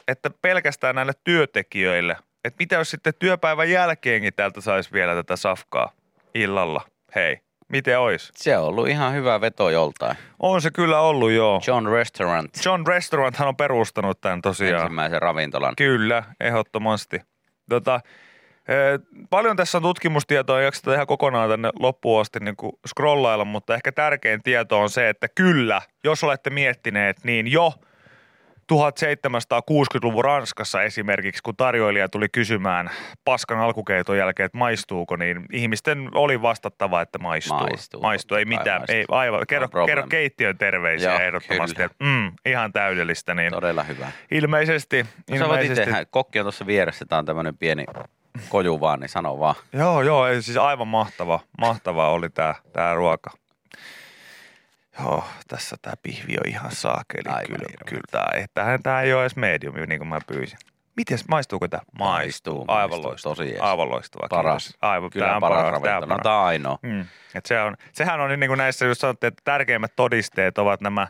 että 0.08 0.30
pelkästään 0.42 0.94
näille 0.94 1.12
työntekijöille. 1.24 2.16
Että 2.44 2.56
mitä 2.58 2.76
jos 2.76 2.90
sitten 2.90 3.12
työpäivän 3.18 3.70
jälkeenkin 3.70 4.34
täältä 4.34 4.60
saisi 4.60 4.92
vielä 4.92 5.14
tätä 5.14 5.36
safkaa 5.36 5.92
illalla? 6.34 6.82
Hei, 7.14 7.40
miten 7.68 8.00
ois? 8.00 8.30
Se 8.34 8.56
on 8.56 8.64
ollut 8.64 8.88
ihan 8.88 9.14
hyvä 9.14 9.40
veto 9.40 9.70
joltain. 9.70 10.16
On 10.38 10.62
se 10.62 10.70
kyllä 10.70 11.00
ollut 11.00 11.30
joo. 11.30 11.60
John 11.66 11.86
Restaurant, 11.86 12.50
John 12.64 12.86
Restauranthan 12.86 13.48
on 13.48 13.56
perustanut 13.56 14.20
tämän 14.20 14.42
tosiaan. 14.42 14.74
ensimmäisen 14.82 15.22
ravintolan. 15.22 15.76
Kyllä, 15.76 16.22
ehdottomasti. 16.40 17.20
Tota, 17.68 18.00
eh, 18.68 19.24
paljon 19.30 19.56
tässä 19.56 19.78
on 19.78 19.82
tutkimustietoa, 19.82 20.58
ei 20.58 20.64
jakseta 20.64 20.94
ihan 20.94 21.06
kokonaan 21.06 21.50
tänne 21.50 21.70
loppuun 21.78 22.20
asti 22.20 22.40
niin 22.40 22.56
kuin 22.56 22.72
scrollailla, 22.88 23.44
mutta 23.44 23.74
ehkä 23.74 23.92
tärkein 23.92 24.42
tieto 24.42 24.80
on 24.80 24.90
se, 24.90 25.08
että 25.08 25.28
kyllä, 25.34 25.82
jos 26.04 26.24
olette 26.24 26.50
miettineet, 26.50 27.24
niin 27.24 27.52
jo 27.52 27.72
1760-luvun 28.72 30.24
Ranskassa 30.24 30.82
esimerkiksi, 30.82 31.42
kun 31.42 31.56
tarjoilija 31.56 32.08
tuli 32.08 32.28
kysymään 32.28 32.90
paskan 33.24 33.58
alkukeiton 33.58 34.18
jälkeen, 34.18 34.44
että 34.46 34.58
maistuuko, 34.58 35.16
niin 35.16 35.44
ihmisten 35.52 36.08
oli 36.14 36.42
vastattava, 36.42 37.00
että 37.00 37.18
maistuu. 37.18 37.56
Maistuu. 37.58 38.00
maistuu 38.00 38.36
ei 38.36 38.44
mitään, 38.44 38.80
maistuu. 38.80 38.96
ei, 38.96 39.04
aivan. 39.08 39.46
Kerro, 39.48 39.68
No 39.74 39.86
kerro 39.86 40.06
keittiön 40.06 40.58
terveisiä 40.58 41.10
Joo, 41.10 41.20
ehdottomasti. 41.20 41.74
kyllä. 41.76 41.86
Että, 41.86 42.04
mm, 42.04 42.32
ihan 42.46 42.72
täydellistä. 42.72 43.34
Niin 43.34 43.52
Todella 43.52 43.82
hyvä. 43.82 44.12
ilmeisesti, 44.30 45.02
No, 45.02 45.36
ilmeisesti 45.36 45.90
itse, 45.90 46.06
kokki 46.10 46.38
on 46.40 46.44
tuossa 46.44 46.66
vieressä, 46.66 47.04
tää 47.08 47.18
on 47.18 47.24
tämmönen 47.24 47.58
pieni 47.58 47.84
koju 48.48 48.80
vaan, 48.80 49.00
niin 49.00 49.08
sano 49.08 49.38
vaan. 49.38 49.54
Joo, 49.72 50.02
joo, 50.02 50.26
siis 50.40 50.56
aivan 50.56 50.88
mahtava, 50.88 51.40
mahtava 51.60 52.10
oli 52.10 52.30
tämä 52.30 52.54
tää 52.72 52.94
ruoka. 52.94 53.30
Joo, 55.00 55.24
tässä 55.48 55.76
tämä 55.82 55.94
pihvi 56.02 56.34
on 56.36 56.48
ihan 56.48 56.72
saakeli. 56.72 57.22
Aivan 57.26 57.46
kyllä, 57.46 57.58
hirveä. 57.70 57.84
kyllä 57.88 58.02
tää, 58.10 58.28
ei, 58.34 58.44
tämähän 58.54 58.82
tää 58.82 59.02
ei 59.02 59.12
ole 59.12 59.22
edes 59.22 59.36
mediumi, 59.36 59.86
niin 59.86 59.98
kuin 59.98 60.08
mä 60.08 60.18
pyysin. 60.26 60.58
Mites, 60.96 61.28
maistuuko 61.28 61.68
tämä? 61.68 61.80
Maistuu, 61.98 62.64
Aivan 62.68 62.90
maistuu, 62.90 63.10
loistava. 63.10 63.34
tosi 63.34 63.48
jees. 63.48 63.60
Aivan 63.60 63.90
loistava. 63.90 64.26
Paras. 64.30 64.64
Kiitos. 64.64 64.78
Aivan, 64.82 65.10
Kyllä 65.10 65.26
tää 65.26 65.34
on 65.34 65.40
paras, 65.40 65.62
paras. 65.64 65.82
tää 65.82 65.96
on. 65.96 66.00
No, 66.02 66.06
paras. 66.06 66.22
tää 66.22 66.38
on 66.38 66.46
ainoa. 66.46 66.78
Mm. 66.82 67.06
Et 67.34 67.46
se 67.46 67.60
on, 67.60 67.76
sehän 67.92 68.20
on 68.20 68.40
niin 68.40 68.48
kuin 68.48 68.58
näissä, 68.58 68.84
jos 68.86 68.98
sanottiin, 68.98 69.28
että 69.28 69.42
tärkeimmät 69.44 69.92
todisteet 69.96 70.58
ovat 70.58 70.80
nämä 70.80 71.08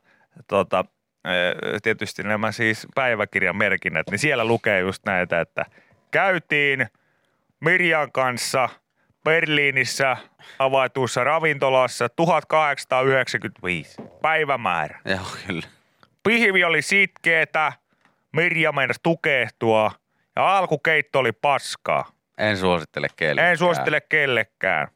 tota, 0.48 0.84
eh, 1.24 1.80
tietysti 1.82 2.22
nämä 2.22 2.52
siis 2.52 2.86
päiväkirjan 2.94 3.56
merkinnät, 3.56 4.10
niin 4.10 4.18
siellä 4.18 4.44
lukee 4.44 4.80
just 4.80 5.06
näitä, 5.06 5.40
että 5.40 5.66
käytiin 6.10 6.86
Mirjan 7.60 8.12
kanssa 8.12 8.68
Berliinissä 9.24 10.16
avaitussa 10.58 11.24
ravintolassa 11.24 12.08
1895 12.08 14.02
päivämäärä. 14.22 15.00
Joo, 15.04 15.18
kyllä. 15.46 15.62
Pihvi 16.22 16.64
oli 16.64 16.82
sitkeetä, 16.82 17.72
Mirja 18.32 18.72
meinasi 18.72 19.00
tukehtua 19.02 19.90
ja 20.36 20.56
alkukeitto 20.58 21.18
oli 21.18 21.32
paskaa. 21.32 22.12
En 22.38 22.56
suosittele 22.56 23.06
kellekään. 23.16 23.50
En 23.50 23.58
suosittele 23.58 24.00
kellekään. 24.00 24.88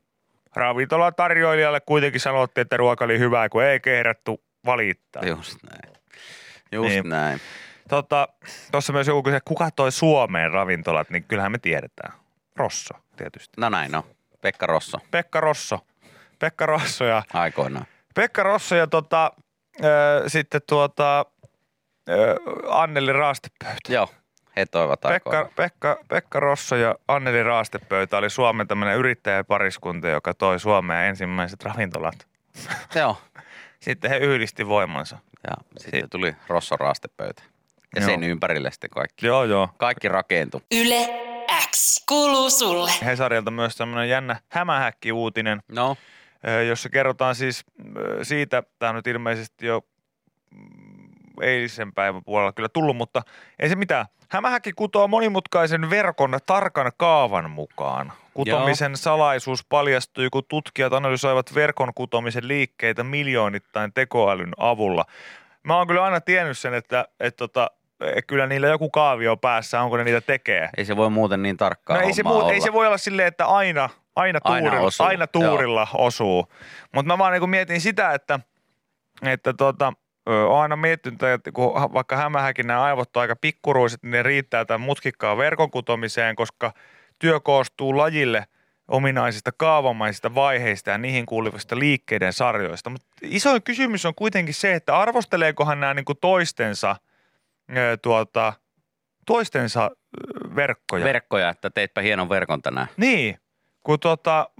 Ravintolatarjoilijalle 0.57 1.81
kuitenkin 1.81 2.21
sanottiin, 2.21 2.63
että 2.63 2.77
ruoka 2.77 3.05
oli 3.05 3.19
hyvää, 3.19 3.49
kun 3.49 3.63
ei 3.65 3.81
kehdattu 3.81 4.43
valittaa. 4.67 5.23
Just 5.27 5.59
näin. 5.71 5.97
Just 6.73 6.89
Niin. 6.89 7.09
näin. 7.09 7.41
Tota, 7.89 8.29
Tuossa 8.73 8.93
myös 8.93 9.07
joku 9.07 9.23
kysyi, 9.23 9.41
kuka 9.45 9.71
toi 9.71 9.93
Suomeen 9.93 10.51
ravintolat, 10.51 11.11
niin 11.11 11.25
kyllähän 11.25 11.53
me 11.53 11.59
tiedetään. 11.59 12.13
Rosso 12.57 12.95
tietysti. 13.17 13.55
No 13.61 13.69
näin 13.69 13.95
on. 13.95 14.03
Pekka 14.47 14.67
Rosso 14.67 14.99
Pekka 15.11 15.41
Rosso. 15.41 15.79
Pekka 16.39 16.67
Rosso 16.67 17.05
ja, 17.05 17.23
aikoinaan. 17.33 17.87
Pekka 18.15 18.43
Rosso 18.43 18.75
ja 18.77 18.87
tota, 18.87 19.33
ö, 19.85 20.25
sitten 20.27 20.61
tuota, 20.67 21.27
ö, 22.09 22.37
Anneli 22.69 23.13
Raastepöytä. 23.13 23.93
Joo, 23.93 24.09
he 24.57 24.67
toivat 24.67 25.01
Pekka. 25.01 25.51
Pekka, 25.57 25.99
Pekka 26.09 26.41
Rosso 26.41 26.77
ja 26.77 26.95
Anneli 27.09 27.43
Raastepöytä 27.43 28.17
oli 28.19 28.31
Suomen 28.31 28.69
tämmöinen 28.69 28.97
yrittäjäpariskunta, 28.97 30.09
joka 30.09 30.35
toi 30.35 30.61
Suomeen 30.61 31.09
ensimmäiset 31.09 31.63
ravintolat. 31.63 32.27
Joo. 32.95 33.17
Sitten 33.81 34.11
he 34.11 34.17
yhdisti 34.17 34.69
voimansa. 34.69 35.19
Ja 35.47 35.53
sitten 35.79 36.11
tuli 36.11 36.37
Rosson 36.49 36.81
raastepöytä. 36.81 37.43
Ja 37.97 38.03
Joo. 38.03 38.11
sen 38.11 38.23
ympärille 38.23 38.71
sitten 38.71 38.91
kaikki. 38.91 39.27
Joo, 39.27 39.45
joo. 39.45 39.69
Kaikki 39.77 40.09
rakentui. 40.09 40.61
Yle 40.71 41.09
kuuluu 42.09 42.51
sulle. 42.51 42.91
Hesarilta 43.05 43.51
myös 43.51 43.77
tämmöinen 43.77 44.09
jännä 44.09 44.37
hämähäkki-uutinen, 44.49 45.63
No, 45.69 45.97
jossa 46.69 46.89
kerrotaan 46.89 47.35
siis 47.35 47.65
siitä, 48.23 48.63
tämä 48.79 48.91
on 48.91 48.97
nyt 48.97 49.07
ilmeisesti 49.07 49.67
jo 49.67 49.81
mm, 50.51 51.09
eilisen 51.43 51.93
päivän 51.93 52.25
puolella 52.25 52.53
kyllä 52.53 52.69
tullut, 52.69 52.97
mutta 52.97 53.23
ei 53.59 53.69
se 53.69 53.77
mitään. 53.77 54.07
Hämähäkki 54.29 54.73
kutoo 54.73 55.09
monimutkaisen 55.09 55.91
verkon 55.91 56.39
tarkan 56.47 56.93
kaavan 56.97 57.51
mukaan. 57.51 58.13
Kutomisen 58.35 58.93
Joo. 58.93 58.97
salaisuus 58.97 59.65
paljastui, 59.65 60.29
kun 60.33 60.43
tutkijat 60.49 60.93
analysoivat 60.93 61.55
verkon 61.55 61.95
kutomisen 61.95 62.49
liikkeitä 62.49 63.05
miljoonittain 63.05 63.93
tekoälyn 63.93 64.53
avulla. 64.57 65.05
Mä 65.63 65.77
oon 65.77 65.87
kyllä 65.87 66.05
aina 66.05 66.21
tiennyt 66.21 66.59
sen, 66.59 66.75
että, 66.75 67.01
että, 67.21 67.45
että, 67.45 67.45
että 67.45 67.71
kyllä 68.27 68.47
niillä 68.47 68.67
joku 68.67 68.91
kaavio 68.91 69.37
päässä, 69.37 69.83
onko 69.83 69.97
ne 69.97 70.05
niitä 70.05 70.21
tekee. 70.21 70.69
Ei 70.77 70.85
se 70.85 70.97
voi 70.97 71.11
muuten 71.11 71.43
niin 71.43 71.57
tarkkaan 71.57 72.01
no 72.01 72.07
ei 72.07 72.13
se, 72.13 72.23
muu, 72.23 72.49
ei 72.49 72.61
se 72.61 72.73
voi 72.73 72.87
olla 72.87 72.99
silleen, 72.99 73.29
että 73.29 73.47
aina, 73.47 73.89
aina, 74.17 74.41
tuurilla, 74.41 74.71
aina, 74.71 74.81
osuu. 74.81 75.07
aina 75.07 75.27
tuurilla 75.27 75.87
Joo. 75.95 76.07
osuu. 76.07 76.47
Mutta 76.95 77.13
mä 77.13 77.19
vaan 77.19 77.33
niin 77.33 77.51
mietin 77.51 77.81
sitä, 77.81 78.15
että, 78.15 78.41
että 79.23 79.53
tota, 79.53 79.93
olen 80.27 80.63
aina 80.63 80.77
miettinyt, 80.77 81.23
että 81.23 81.53
kun 81.53 81.75
vaikka 81.75 82.17
hämähäkin 82.17 82.67
nämä 82.67 82.83
aivot 82.83 83.17
on 83.17 83.21
aika 83.21 83.37
pikkuruiset, 83.37 84.03
niin 84.03 84.11
ne 84.11 84.23
riittää 84.23 84.65
tämän 84.65 84.81
mutkikkaan 84.81 85.39
verkon 85.39 85.71
kutomiseen, 85.71 86.37
koska 86.37 86.73
työ 87.19 87.41
koostuu 87.41 87.97
lajille 87.97 88.47
ominaisista 88.89 89.51
kaavamaisista 89.57 90.35
vaiheista 90.35 90.91
ja 90.91 90.99
niihin 90.99 91.27
kuuluvista 91.27 91.79
liikkeiden 91.79 92.33
sarjoista. 92.33 92.91
Mutta 92.91 93.07
isoin 93.23 93.63
kysymys 93.63 94.07
on 94.07 94.15
kuitenkin 94.15 94.55
se, 94.55 94.75
että 94.75 94.99
arvosteleekohan 94.99 95.81
nämä 95.81 95.95
niin 95.95 96.05
kuin 96.05 96.19
toistensa, 96.21 96.97
tuota, 98.03 98.53
toistensa 99.27 99.91
verkkoja. 100.57 101.05
Verkkoja, 101.05 101.49
että 101.49 101.71
teitpä 101.71 102.01
hienon 102.01 102.29
verkon 102.29 102.63
tänään. 102.63 102.89
Niin, 102.97 103.37
kun 103.83 104.01
tuota, 104.01 104.51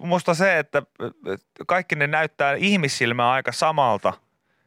musta 0.00 0.34
se, 0.34 0.58
että 0.58 0.82
kaikki 1.66 1.94
ne 1.94 2.06
näyttää 2.06 2.54
ihmissilmää 2.54 3.30
aika 3.30 3.52
samalta– 3.52 4.12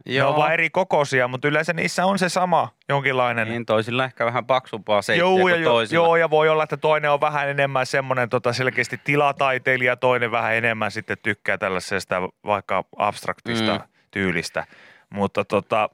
Joo. 0.06 0.26
Ne 0.26 0.30
on 0.30 0.36
vaan 0.36 0.54
eri 0.54 0.70
kokoisia, 0.70 1.28
mutta 1.28 1.48
yleensä 1.48 1.74
niissä 1.74 2.06
on 2.06 2.20
se 2.20 2.30
sama 2.30 2.70
jonkinlainen. 2.90 3.48
Niin, 3.50 3.66
toisilla 3.66 4.06
ehkä 4.06 4.26
vähän 4.26 4.46
paksumpaa 4.46 5.02
seittiä 5.02 5.24
joo, 5.24 5.48
ja, 5.48 5.64
toisilla. 5.64 6.06
Joo, 6.06 6.16
ja 6.16 6.30
voi 6.30 6.50
olla, 6.50 6.64
että 6.64 6.78
toinen 6.78 7.12
on 7.12 7.22
vähän 7.22 7.50
enemmän 7.50 7.86
semmoinen 7.86 8.30
tota, 8.30 8.54
selkeästi 8.54 9.00
tilataiteilija, 9.04 9.96
toinen 9.96 10.32
vähän 10.32 10.56
enemmän 10.56 10.92
sitten 10.92 11.18
tykkää 11.24 11.58
tällaisesta 11.58 12.22
vaikka 12.46 12.84
abstraktista 12.98 13.76
mm. 13.76 13.82
tyylistä. 14.12 14.66
Mutta, 15.12 15.46
tota, 15.46 15.90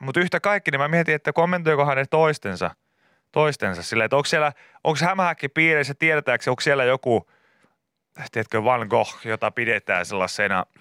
mutta 0.00 0.20
yhtä 0.20 0.40
kaikki, 0.40 0.70
niin 0.70 0.80
mä 0.80 0.88
mietin, 0.88 1.14
että 1.14 1.32
kommentoikohan 1.32 1.96
ne 1.96 2.04
toistensa, 2.10 2.70
toistensa 3.32 3.82
silleen, 3.82 4.04
että 4.04 4.16
onko 4.16 4.26
siellä, 4.26 4.52
onko 4.84 4.98
hämähäkki 5.04 5.48
piirissä, 5.48 5.94
tiedetäänkö, 5.98 6.50
onko 6.50 6.60
siellä 6.60 6.84
joku, 6.84 7.30
tiedätkö, 8.32 8.64
Van 8.64 8.86
Gogh, 8.86 9.26
jota 9.26 9.50
pidetään 9.50 10.06
sellaisena– 10.06 10.64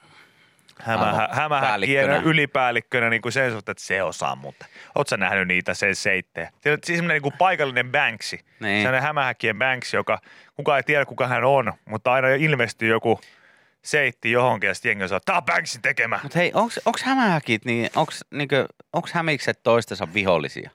hämä, 0.82 1.30
hämähäkkienä 1.32 2.22
ylipäällikkönä 2.26 3.10
niin 3.10 3.22
kuin 3.22 3.32
sen 3.32 3.52
suhteen, 3.52 3.72
että 3.72 3.84
se 3.84 4.04
osaa, 4.04 4.36
mutta 4.36 4.66
oot 4.96 5.08
sä 5.08 5.18
nähnyt 5.18 5.48
niitä 5.48 5.74
sen 5.74 5.96
seittejä? 5.96 6.52
Siis 6.64 6.86
semmoinen 6.86 7.16
niin 7.16 7.22
kuin 7.22 7.38
paikallinen 7.38 7.92
Banksy, 7.92 8.40
niin. 8.60 8.82
sellainen 8.82 9.02
hämähäkkien 9.02 9.60
Banksy, 9.60 9.98
joka 9.98 10.20
kukaan 10.56 10.78
ei 10.78 10.84
tiedä 10.84 11.06
kuka 11.06 11.28
hän 11.28 11.44
on, 11.44 11.74
mutta 11.86 12.14
aina 12.14 12.28
ilmestyy 12.28 12.90
joku 12.90 13.20
seitti 13.84 14.32
johonkin 14.32 14.68
ja 14.68 14.74
sitten 14.74 14.90
jengi 14.90 15.08
sanoo, 15.08 15.20
tää 15.26 15.38
on 15.38 15.44
Banksin 15.44 15.82
tekemä. 15.82 16.20
Mutta 16.24 16.40
hei, 16.40 16.52
onks, 16.54 16.80
onks 16.86 17.04
hämähäkit, 17.04 17.66
niin 17.66 17.90
onks, 17.96 18.26
niinku, 18.32 18.56
onks 18.94 19.14
hämikset 19.14 19.64
toistensa 19.64 20.08
vihollisia? 20.14 20.70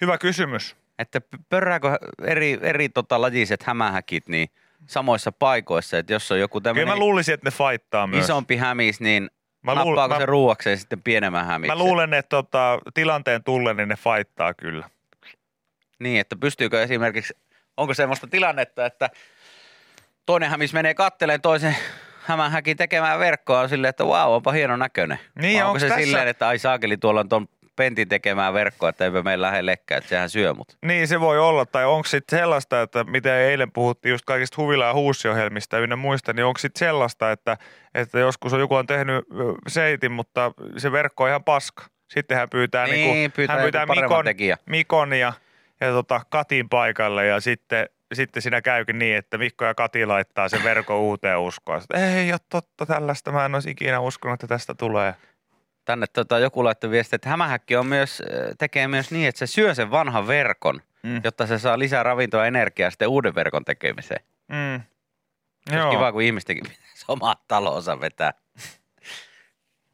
Hyvä 0.00 0.18
kysymys. 0.18 0.76
Että 0.98 1.20
pörrääkö 1.48 1.98
eri, 2.22 2.58
eri 2.62 2.88
tota, 2.88 3.20
lajiset 3.20 3.62
hämähäkit, 3.62 4.28
niin– 4.28 4.48
samoissa 4.86 5.32
paikoissa, 5.32 5.98
että 5.98 6.12
jos 6.12 6.32
on 6.32 6.40
joku 6.40 6.60
tämmöinen... 6.60 6.86
Kyllä 6.86 6.96
mä 6.96 7.00
luulisin, 7.00 7.34
että 7.34 7.46
ne 7.46 7.50
faittaa 7.50 8.06
myös. 8.06 8.24
Isompi 8.24 8.56
hämis, 8.56 9.00
niin 9.00 9.30
mä 9.62 9.74
luul, 9.74 9.84
nappaako 9.84 10.14
mä, 10.14 10.20
se 10.20 10.26
ruuakseen 10.26 10.78
sitten 10.78 11.02
pienemmän 11.02 11.46
hämiksen? 11.46 11.78
Mä 11.78 11.84
luulen, 11.84 12.14
että 12.14 12.28
tota, 12.28 12.78
tilanteen 12.94 13.44
tullen 13.44 13.76
niin 13.76 13.88
ne 13.88 13.96
faittaa 13.96 14.54
kyllä. 14.54 14.88
Niin, 15.98 16.20
että 16.20 16.36
pystyykö 16.36 16.82
esimerkiksi, 16.82 17.34
onko 17.76 17.94
semmoista 17.94 18.26
tilannetta, 18.26 18.86
että 18.86 19.10
toinen 20.26 20.50
hämis 20.50 20.72
menee 20.72 20.94
katteleen 20.94 21.40
toisen 21.40 21.76
hämähäkin 22.24 22.76
tekemään 22.76 23.18
verkkoa 23.18 23.68
silleen, 23.68 23.90
että 23.90 24.06
vau, 24.06 24.34
onpa 24.34 24.52
hieno 24.52 24.76
näköinen. 24.76 25.18
Niin, 25.34 25.56
onko, 25.56 25.68
onko 25.68 25.78
se 25.78 25.88
tässä... 25.88 26.04
silleen, 26.04 26.28
että 26.28 26.48
ai 26.48 26.58
saakeli, 26.58 26.96
tuolla 26.96 27.20
on 27.20 27.28
ton 27.28 27.48
pentin 27.76 28.08
tekemään 28.08 28.54
verkkoa, 28.54 28.88
että 28.88 29.04
eipä 29.04 29.22
meillä 29.22 29.46
lähellekään, 29.46 29.98
että 29.98 30.08
sehän 30.08 30.30
syö 30.30 30.54
mut. 30.54 30.78
Niin 30.84 31.08
se 31.08 31.20
voi 31.20 31.38
olla, 31.38 31.66
tai 31.66 31.84
onko 31.84 32.08
sitten 32.08 32.38
sellaista, 32.38 32.82
että 32.82 33.04
mitä 33.04 33.40
eilen 33.40 33.72
puhuttiin 33.72 34.10
just 34.10 34.24
kaikista 34.24 34.62
huvila- 34.62 34.84
ja 34.84 34.94
huusiohjelmista 34.94 35.78
ynnä 35.78 35.96
muista, 35.96 36.32
niin 36.32 36.44
onko 36.44 36.58
sitten 36.58 36.78
sellaista, 36.78 37.32
että, 37.32 37.56
että 37.94 38.18
joskus 38.18 38.52
on 38.52 38.60
joku 38.60 38.74
on 38.74 38.86
tehnyt 38.86 39.24
seitin, 39.68 40.12
mutta 40.12 40.52
se 40.76 40.92
verkko 40.92 41.24
on 41.24 41.28
ihan 41.30 41.44
paska. 41.44 41.84
Sitten 42.10 42.36
hän 42.36 42.50
pyytää, 42.50 42.86
niin, 42.86 42.94
niin 42.94 43.10
kuin, 43.10 43.32
pyytää, 43.32 43.56
hän 43.56 43.62
pyytää 43.62 43.86
Mikon, 43.86 44.24
Mikon 44.66 45.12
ja, 45.12 45.32
ja 45.80 45.90
tota, 45.90 46.20
Katin 46.28 46.68
paikalle 46.68 47.26
ja 47.26 47.40
sitten 47.40 47.88
sitten 48.12 48.42
siinä 48.42 48.62
käykin 48.62 48.98
niin, 48.98 49.16
että 49.16 49.38
Mikko 49.38 49.64
ja 49.64 49.74
Kati 49.74 50.06
laittaa 50.06 50.48
sen 50.48 50.64
verkon 50.64 50.96
uuteen 50.96 51.38
uskoon. 51.38 51.82
Ei 51.94 52.32
ole 52.32 52.40
totta 52.48 52.86
tällaista, 52.86 53.32
mä 53.32 53.44
en 53.44 53.54
olisi 53.54 53.70
ikinä 53.70 54.00
uskonut, 54.00 54.34
että 54.34 54.46
tästä 54.46 54.74
tulee 54.74 55.14
tänne 55.84 56.06
tota, 56.06 56.38
joku 56.38 56.64
laittoi 56.64 56.90
viestiä, 56.90 57.16
että 57.16 57.28
hämähäkki 57.28 57.76
on 57.76 57.86
myös, 57.86 58.22
tekee 58.58 58.88
myös 58.88 59.10
niin, 59.10 59.28
että 59.28 59.38
se 59.38 59.46
syö 59.46 59.74
sen 59.74 59.90
vanhan 59.90 60.26
verkon, 60.26 60.80
mm. 61.02 61.20
jotta 61.24 61.46
se 61.46 61.58
saa 61.58 61.78
lisää 61.78 62.02
ravintoa 62.02 62.46
energiaa 62.46 62.90
sitten 62.90 63.08
uuden 63.08 63.34
verkon 63.34 63.64
tekemiseen. 63.64 64.24
Mm. 64.48 64.82
Joo. 65.76 65.90
kiva, 65.90 66.12
kun 66.12 66.22
ihmistenkin 66.22 66.64
pitäisi 66.70 67.04
omaa 67.08 67.36
talonsa 67.48 68.00
vetää. 68.00 68.32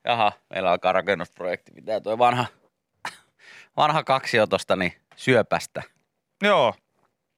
Jaha, 0.04 0.32
meillä 0.50 0.70
alkaa 0.70 0.92
rakennusprojekti. 0.92 1.72
Pitää 1.72 2.00
tuo 2.00 2.18
vanha, 2.18 2.46
vanha 3.76 4.04
kaksiotosta 4.04 4.76
niin 4.76 4.92
syöpästä. 5.16 5.82
Joo, 6.42 6.74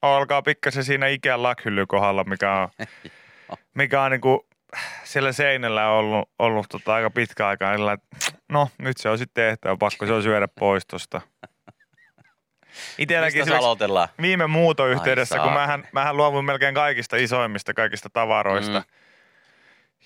alkaa 0.01 0.41
pikkasen 0.41 0.83
siinä 0.83 1.07
ikään 1.07 1.43
lakhyllyn 1.43 1.87
kohdalla, 1.87 2.23
mikä 2.23 2.51
on, 2.53 2.69
mikä 3.75 4.01
on 4.01 4.11
niin 4.11 4.21
kuin 4.21 4.39
siellä 5.03 5.31
seinällä 5.31 5.87
on 5.87 5.93
ollut, 5.93 6.29
ollut 6.39 6.65
tota 6.69 6.93
aika 6.93 7.09
pitkä 7.09 7.47
aika. 7.47 7.71
Niin 7.71 7.97
no, 8.49 8.69
nyt 8.77 8.97
se 8.97 9.09
on 9.09 9.17
sitten 9.17 9.43
tehtävä, 9.43 9.77
pakko 9.77 10.05
se 10.05 10.13
on 10.13 10.23
syödä 10.23 10.47
pois 10.59 10.85
tuosta. 10.85 11.21
Itselläkin? 12.97 13.45
Viime 14.21 14.47
muutoyhteydessä, 14.47 15.35
Ai 15.35 15.47
kun 15.47 15.53
mähän, 15.53 15.87
mähän 15.91 16.17
luovuin 16.17 16.45
melkein 16.45 16.75
kaikista 16.75 17.17
isoimmista, 17.17 17.73
kaikista 17.73 18.09
tavaroista. 18.13 18.79
Mm. 18.79 18.85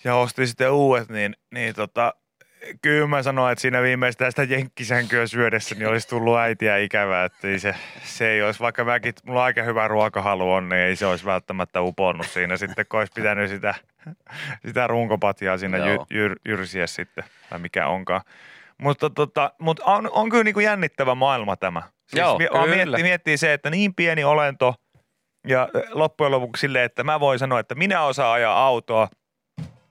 Ja 0.04 0.16
ostin 0.16 0.48
sitten 0.48 0.72
uudet, 0.72 1.10
niin, 1.10 1.36
niin 1.52 1.76
tota, 1.76 2.14
kyllä 2.82 3.08
mä 3.08 3.24
sanoin, 3.24 3.52
että 3.52 3.62
siinä 3.62 3.82
viimeistä 3.82 4.30
sitä 4.30 4.44
jenkkisänkyä 4.44 5.28
syödessä 5.28 5.76
niin 5.76 5.88
olisi 5.88 6.08
tullut 6.08 6.38
äitiä 6.38 6.78
ikävää, 6.78 7.26
että 7.26 7.48
ei 7.48 7.60
se, 7.60 7.76
se 8.04 8.30
ei 8.30 8.42
olisi, 8.42 8.60
vaikka 8.60 8.84
mäkin, 8.84 9.14
mulla 9.24 9.44
aika 9.44 9.64
hyvä 9.64 9.88
ruokahalu 9.88 10.52
on, 10.52 10.70
niin 10.70 10.82
ei 10.82 10.96
se 10.96 11.06
olisi 11.06 11.26
välttämättä 11.26 11.82
uponnut 11.82 12.28
siinä 12.28 12.58
sitten, 12.58 12.86
kun 12.90 13.00
olisi 13.00 13.14
pitänyt 13.16 13.50
sitä, 13.50 13.76
sitä 14.66 14.88
runkopatjaa 14.88 15.58
siinä 15.58 15.78
jy, 15.78 15.98
jyr, 16.10 16.36
jyrsiä 16.46 16.88
sitten, 16.88 17.24
tai 17.50 17.60
mikä 17.60 17.88
onkaan. 17.88 18.22
Mutta, 18.78 19.10
tota, 19.10 19.52
mutta 19.60 19.84
on, 19.86 20.10
on 20.12 20.30
kyllä 20.30 20.44
niin 20.44 20.54
kuin 20.54 20.64
jännittävä 20.64 21.16
maailma 21.16 21.56
tämä. 21.56 21.82
Siis 22.08 22.20
Joo, 22.20 22.38
miettii, 22.68 23.04
miettii 23.04 23.38
se, 23.38 23.54
että 23.54 23.70
niin 23.70 23.96
pieni 23.96 24.24
olento 24.24 24.76
ja 25.48 25.70
loppujen 25.92 26.32
lopuksi 26.32 26.62
silleen, 26.62 26.86
että 26.86 27.04
mä 27.04 27.20
voin 27.20 27.40
sanoa, 27.40 27.60
että 27.60 27.76
minä 27.76 28.04
osaan 28.04 28.34
ajaa 28.34 28.66
autoa– 28.66 29.08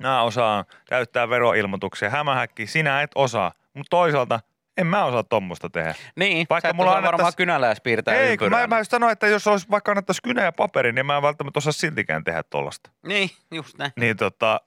Mä 0.04 0.22
osaan 0.22 0.64
täyttää 0.88 1.28
veroilmoituksia. 1.28 2.10
Hämähäkki, 2.10 2.66
sinä 2.66 3.02
et 3.02 3.10
osaa. 3.14 3.52
Mutta 3.74 3.90
toisaalta 3.90 4.40
en 4.76 4.86
mä 4.86 5.04
osaa 5.04 5.22
tuommoista 5.22 5.70
tehdä. 5.70 5.94
Niin, 6.16 6.46
vaikka 6.50 6.72
mulla 6.72 6.96
on 6.96 7.02
varmaan 7.02 7.32
kynäläis 7.36 7.80
piirtää 7.80 8.14
Ei, 8.14 8.36
mä, 8.50 8.66
mä 8.66 8.78
just 8.78 8.90
sanoin, 8.90 9.12
että 9.12 9.26
jos 9.26 9.46
olisi 9.46 9.66
vaikka 9.70 9.92
annettaisiin 9.92 10.22
kynä 10.22 10.42
ja 10.42 10.52
paperi, 10.52 10.92
niin 10.92 11.06
mä 11.06 11.16
en 11.16 11.22
välttämättä 11.22 11.58
osaa 11.58 11.72
siltikään 11.72 12.24
tehdä 12.24 12.42
tuollaista. 12.42 12.90
Niin, 13.06 13.30
just 13.50 13.78
näin. 13.78 13.92
Niin 13.96 14.16
tota, 14.16 14.60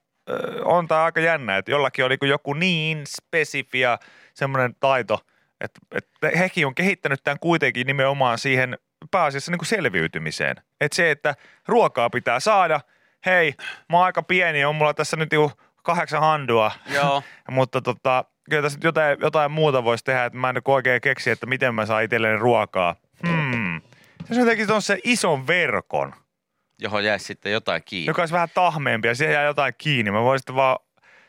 on 0.63 0.87
tää 0.87 1.03
aika 1.03 1.19
jännä, 1.19 1.57
että 1.57 1.71
jollakin 1.71 2.05
oli 2.05 2.17
joku 2.21 2.53
niin 2.53 3.03
spesifia 3.07 3.97
semmoinen 4.33 4.75
taito, 4.79 5.19
että, 5.61 5.79
että 5.91 6.37
hekin 6.37 6.67
on 6.67 6.75
kehittänyt 6.75 7.23
tämän 7.23 7.39
kuitenkin 7.39 7.87
nimenomaan 7.87 8.37
siihen 8.37 8.77
pääasiassa 9.11 9.51
niin 9.51 9.59
kuin 9.59 9.67
selviytymiseen. 9.67 10.55
Että 10.81 10.95
se, 10.95 11.11
että 11.11 11.35
ruokaa 11.67 12.09
pitää 12.09 12.39
saada– 12.39 12.81
hei, 13.27 13.53
mä 13.89 13.97
oon 13.97 14.05
aika 14.05 14.23
pieni, 14.23 14.65
on 14.65 14.75
mulla 14.75 14.93
tässä 14.93 15.17
nyt 15.17 15.33
jo 15.33 15.51
kahdeksan 15.83 16.21
handua. 16.21 16.71
Joo. 16.93 17.23
Mutta 17.51 17.81
tota, 17.81 18.25
kyllä 18.49 18.61
tässä 18.61 18.77
nyt 18.77 18.83
jotain, 18.83 19.17
jotain 19.21 19.51
muuta 19.51 19.83
voisi 19.83 20.03
tehdä, 20.03 20.25
että 20.25 20.39
mä 20.39 20.49
en 20.49 20.61
oikein 20.65 21.01
keksi, 21.01 21.29
että 21.29 21.45
miten 21.45 21.75
mä 21.75 21.85
saan 21.85 22.03
itselleni 22.03 22.37
ruokaa. 22.37 22.95
Hmm. 23.27 23.81
Se 24.31 24.39
jotenkin 24.39 24.71
on 24.71 24.81
se 24.81 24.99
ison 25.03 25.47
verkon. 25.47 26.13
Johon 26.79 27.03
jäisi 27.03 27.25
sitten 27.25 27.51
jotain 27.51 27.81
kiinni. 27.85 28.07
Joka 28.07 28.21
olisi 28.21 28.33
vähän 28.33 28.49
tahmeempi 28.53 29.07
ja 29.07 29.15
siihen 29.15 29.33
jää 29.33 29.43
jotain 29.43 29.73
kiinni. 29.77 30.11
Mä 30.11 30.23
voisin 30.23 30.39
sitten 30.39 30.55
vaan 30.55 30.77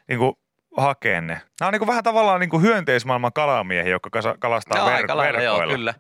niin 0.08 0.18
kuin, 0.18 0.32
hakea 0.76 1.20
ne. 1.20 1.40
Nämä 1.60 1.68
on 1.68 1.72
niin 1.72 1.78
kuin, 1.78 1.88
vähän 1.88 2.04
tavallaan 2.04 2.40
niin 2.40 2.50
kuin 2.50 2.62
hyönteismaailman 2.62 3.32
kalamiehiä, 3.32 3.90
jotka 3.90 4.10
kalastaa 4.38 4.88
ver- 4.88 5.16
verkoilla. 5.16 5.42
Joo, 5.42 5.68
kyllä 5.68 5.94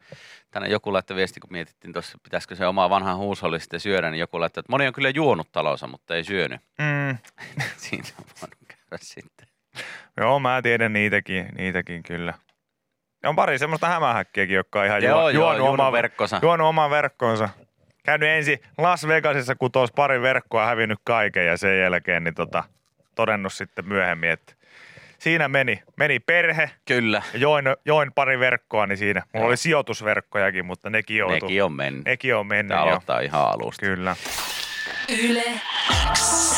tänne 0.50 0.68
joku 0.68 0.92
laittoi 0.92 1.16
viesti, 1.16 1.40
kun 1.40 1.52
mietittiin 1.52 1.92
tuossa, 1.92 2.18
pitäisikö 2.22 2.56
se 2.56 2.66
oma 2.66 2.90
vanha 2.90 3.14
huusholli 3.14 3.60
sitten 3.60 3.80
syödä, 3.80 4.10
niin 4.10 4.20
joku 4.20 4.40
laittoi, 4.40 4.60
että 4.60 4.72
moni 4.72 4.86
on 4.86 4.92
kyllä 4.92 5.10
juonut 5.10 5.52
talonsa, 5.52 5.86
mutta 5.86 6.14
ei 6.16 6.24
syönyt. 6.24 6.60
Mm. 6.78 7.18
Siinä 7.76 8.08
on 8.18 8.24
voinut 8.40 8.58
käydä 8.68 8.98
sitten. 9.00 9.48
Joo, 10.16 10.38
mä 10.40 10.62
tiedän 10.62 10.92
niitäkin, 10.92 11.48
niitäkin 11.58 12.02
kyllä. 12.02 12.34
on 13.24 13.36
pari 13.36 13.58
semmoista 13.58 13.88
hämähäkkiäkin, 13.88 14.56
jotka 14.56 14.80
on 14.80 14.86
ihan 14.86 15.02
Joo, 15.02 15.12
juo, 15.12 15.20
joo, 15.20 15.30
juonut, 15.30 15.58
juonut 15.58 15.80
oman, 15.80 15.92
verkkonsa. 15.92 16.38
juonut 16.42 16.66
oman 16.66 16.90
verkkonsa. 16.90 17.48
Käynyt 18.04 18.28
ensin 18.28 18.58
Las 18.78 19.08
Vegasissa, 19.08 19.54
kun 19.54 19.72
tuossa 19.72 19.94
pari 19.94 20.22
verkkoa 20.22 20.66
hävinnyt 20.66 20.98
kaiken 21.04 21.46
ja 21.46 21.56
sen 21.56 21.78
jälkeen 21.80 22.24
niin 22.24 22.34
tota, 22.34 22.64
todennut 23.14 23.52
sitten 23.52 23.88
myöhemmin, 23.88 24.30
että 24.30 24.54
siinä 25.18 25.48
meni. 25.48 25.82
Meni 25.96 26.20
perhe 26.20 26.70
Kyllä, 26.84 27.22
ja 27.32 27.38
join, 27.38 27.64
join 27.84 28.12
pari 28.14 28.38
verkkoa, 28.38 28.86
niin 28.86 28.98
siinä. 28.98 29.22
Mulla 29.32 29.44
Joo. 29.44 29.48
oli 29.48 29.56
sijoitusverkkojakin, 29.56 30.66
mutta 30.66 30.90
nekin 30.90 31.16
joutu. 31.16 31.34
nekin 31.46 31.64
on 31.64 31.72
mennyt. 31.72 32.04
Nekin 32.04 32.36
on 32.36 32.46
mennyt 32.46 32.68
Tämä 32.68 32.80
jo. 32.80 32.86
aloittaa 32.88 33.20
ihan 33.20 33.46
alusta. 33.50 33.86
Kyllä. 33.86 34.16
Yle 35.22 35.42
X. 36.14 36.57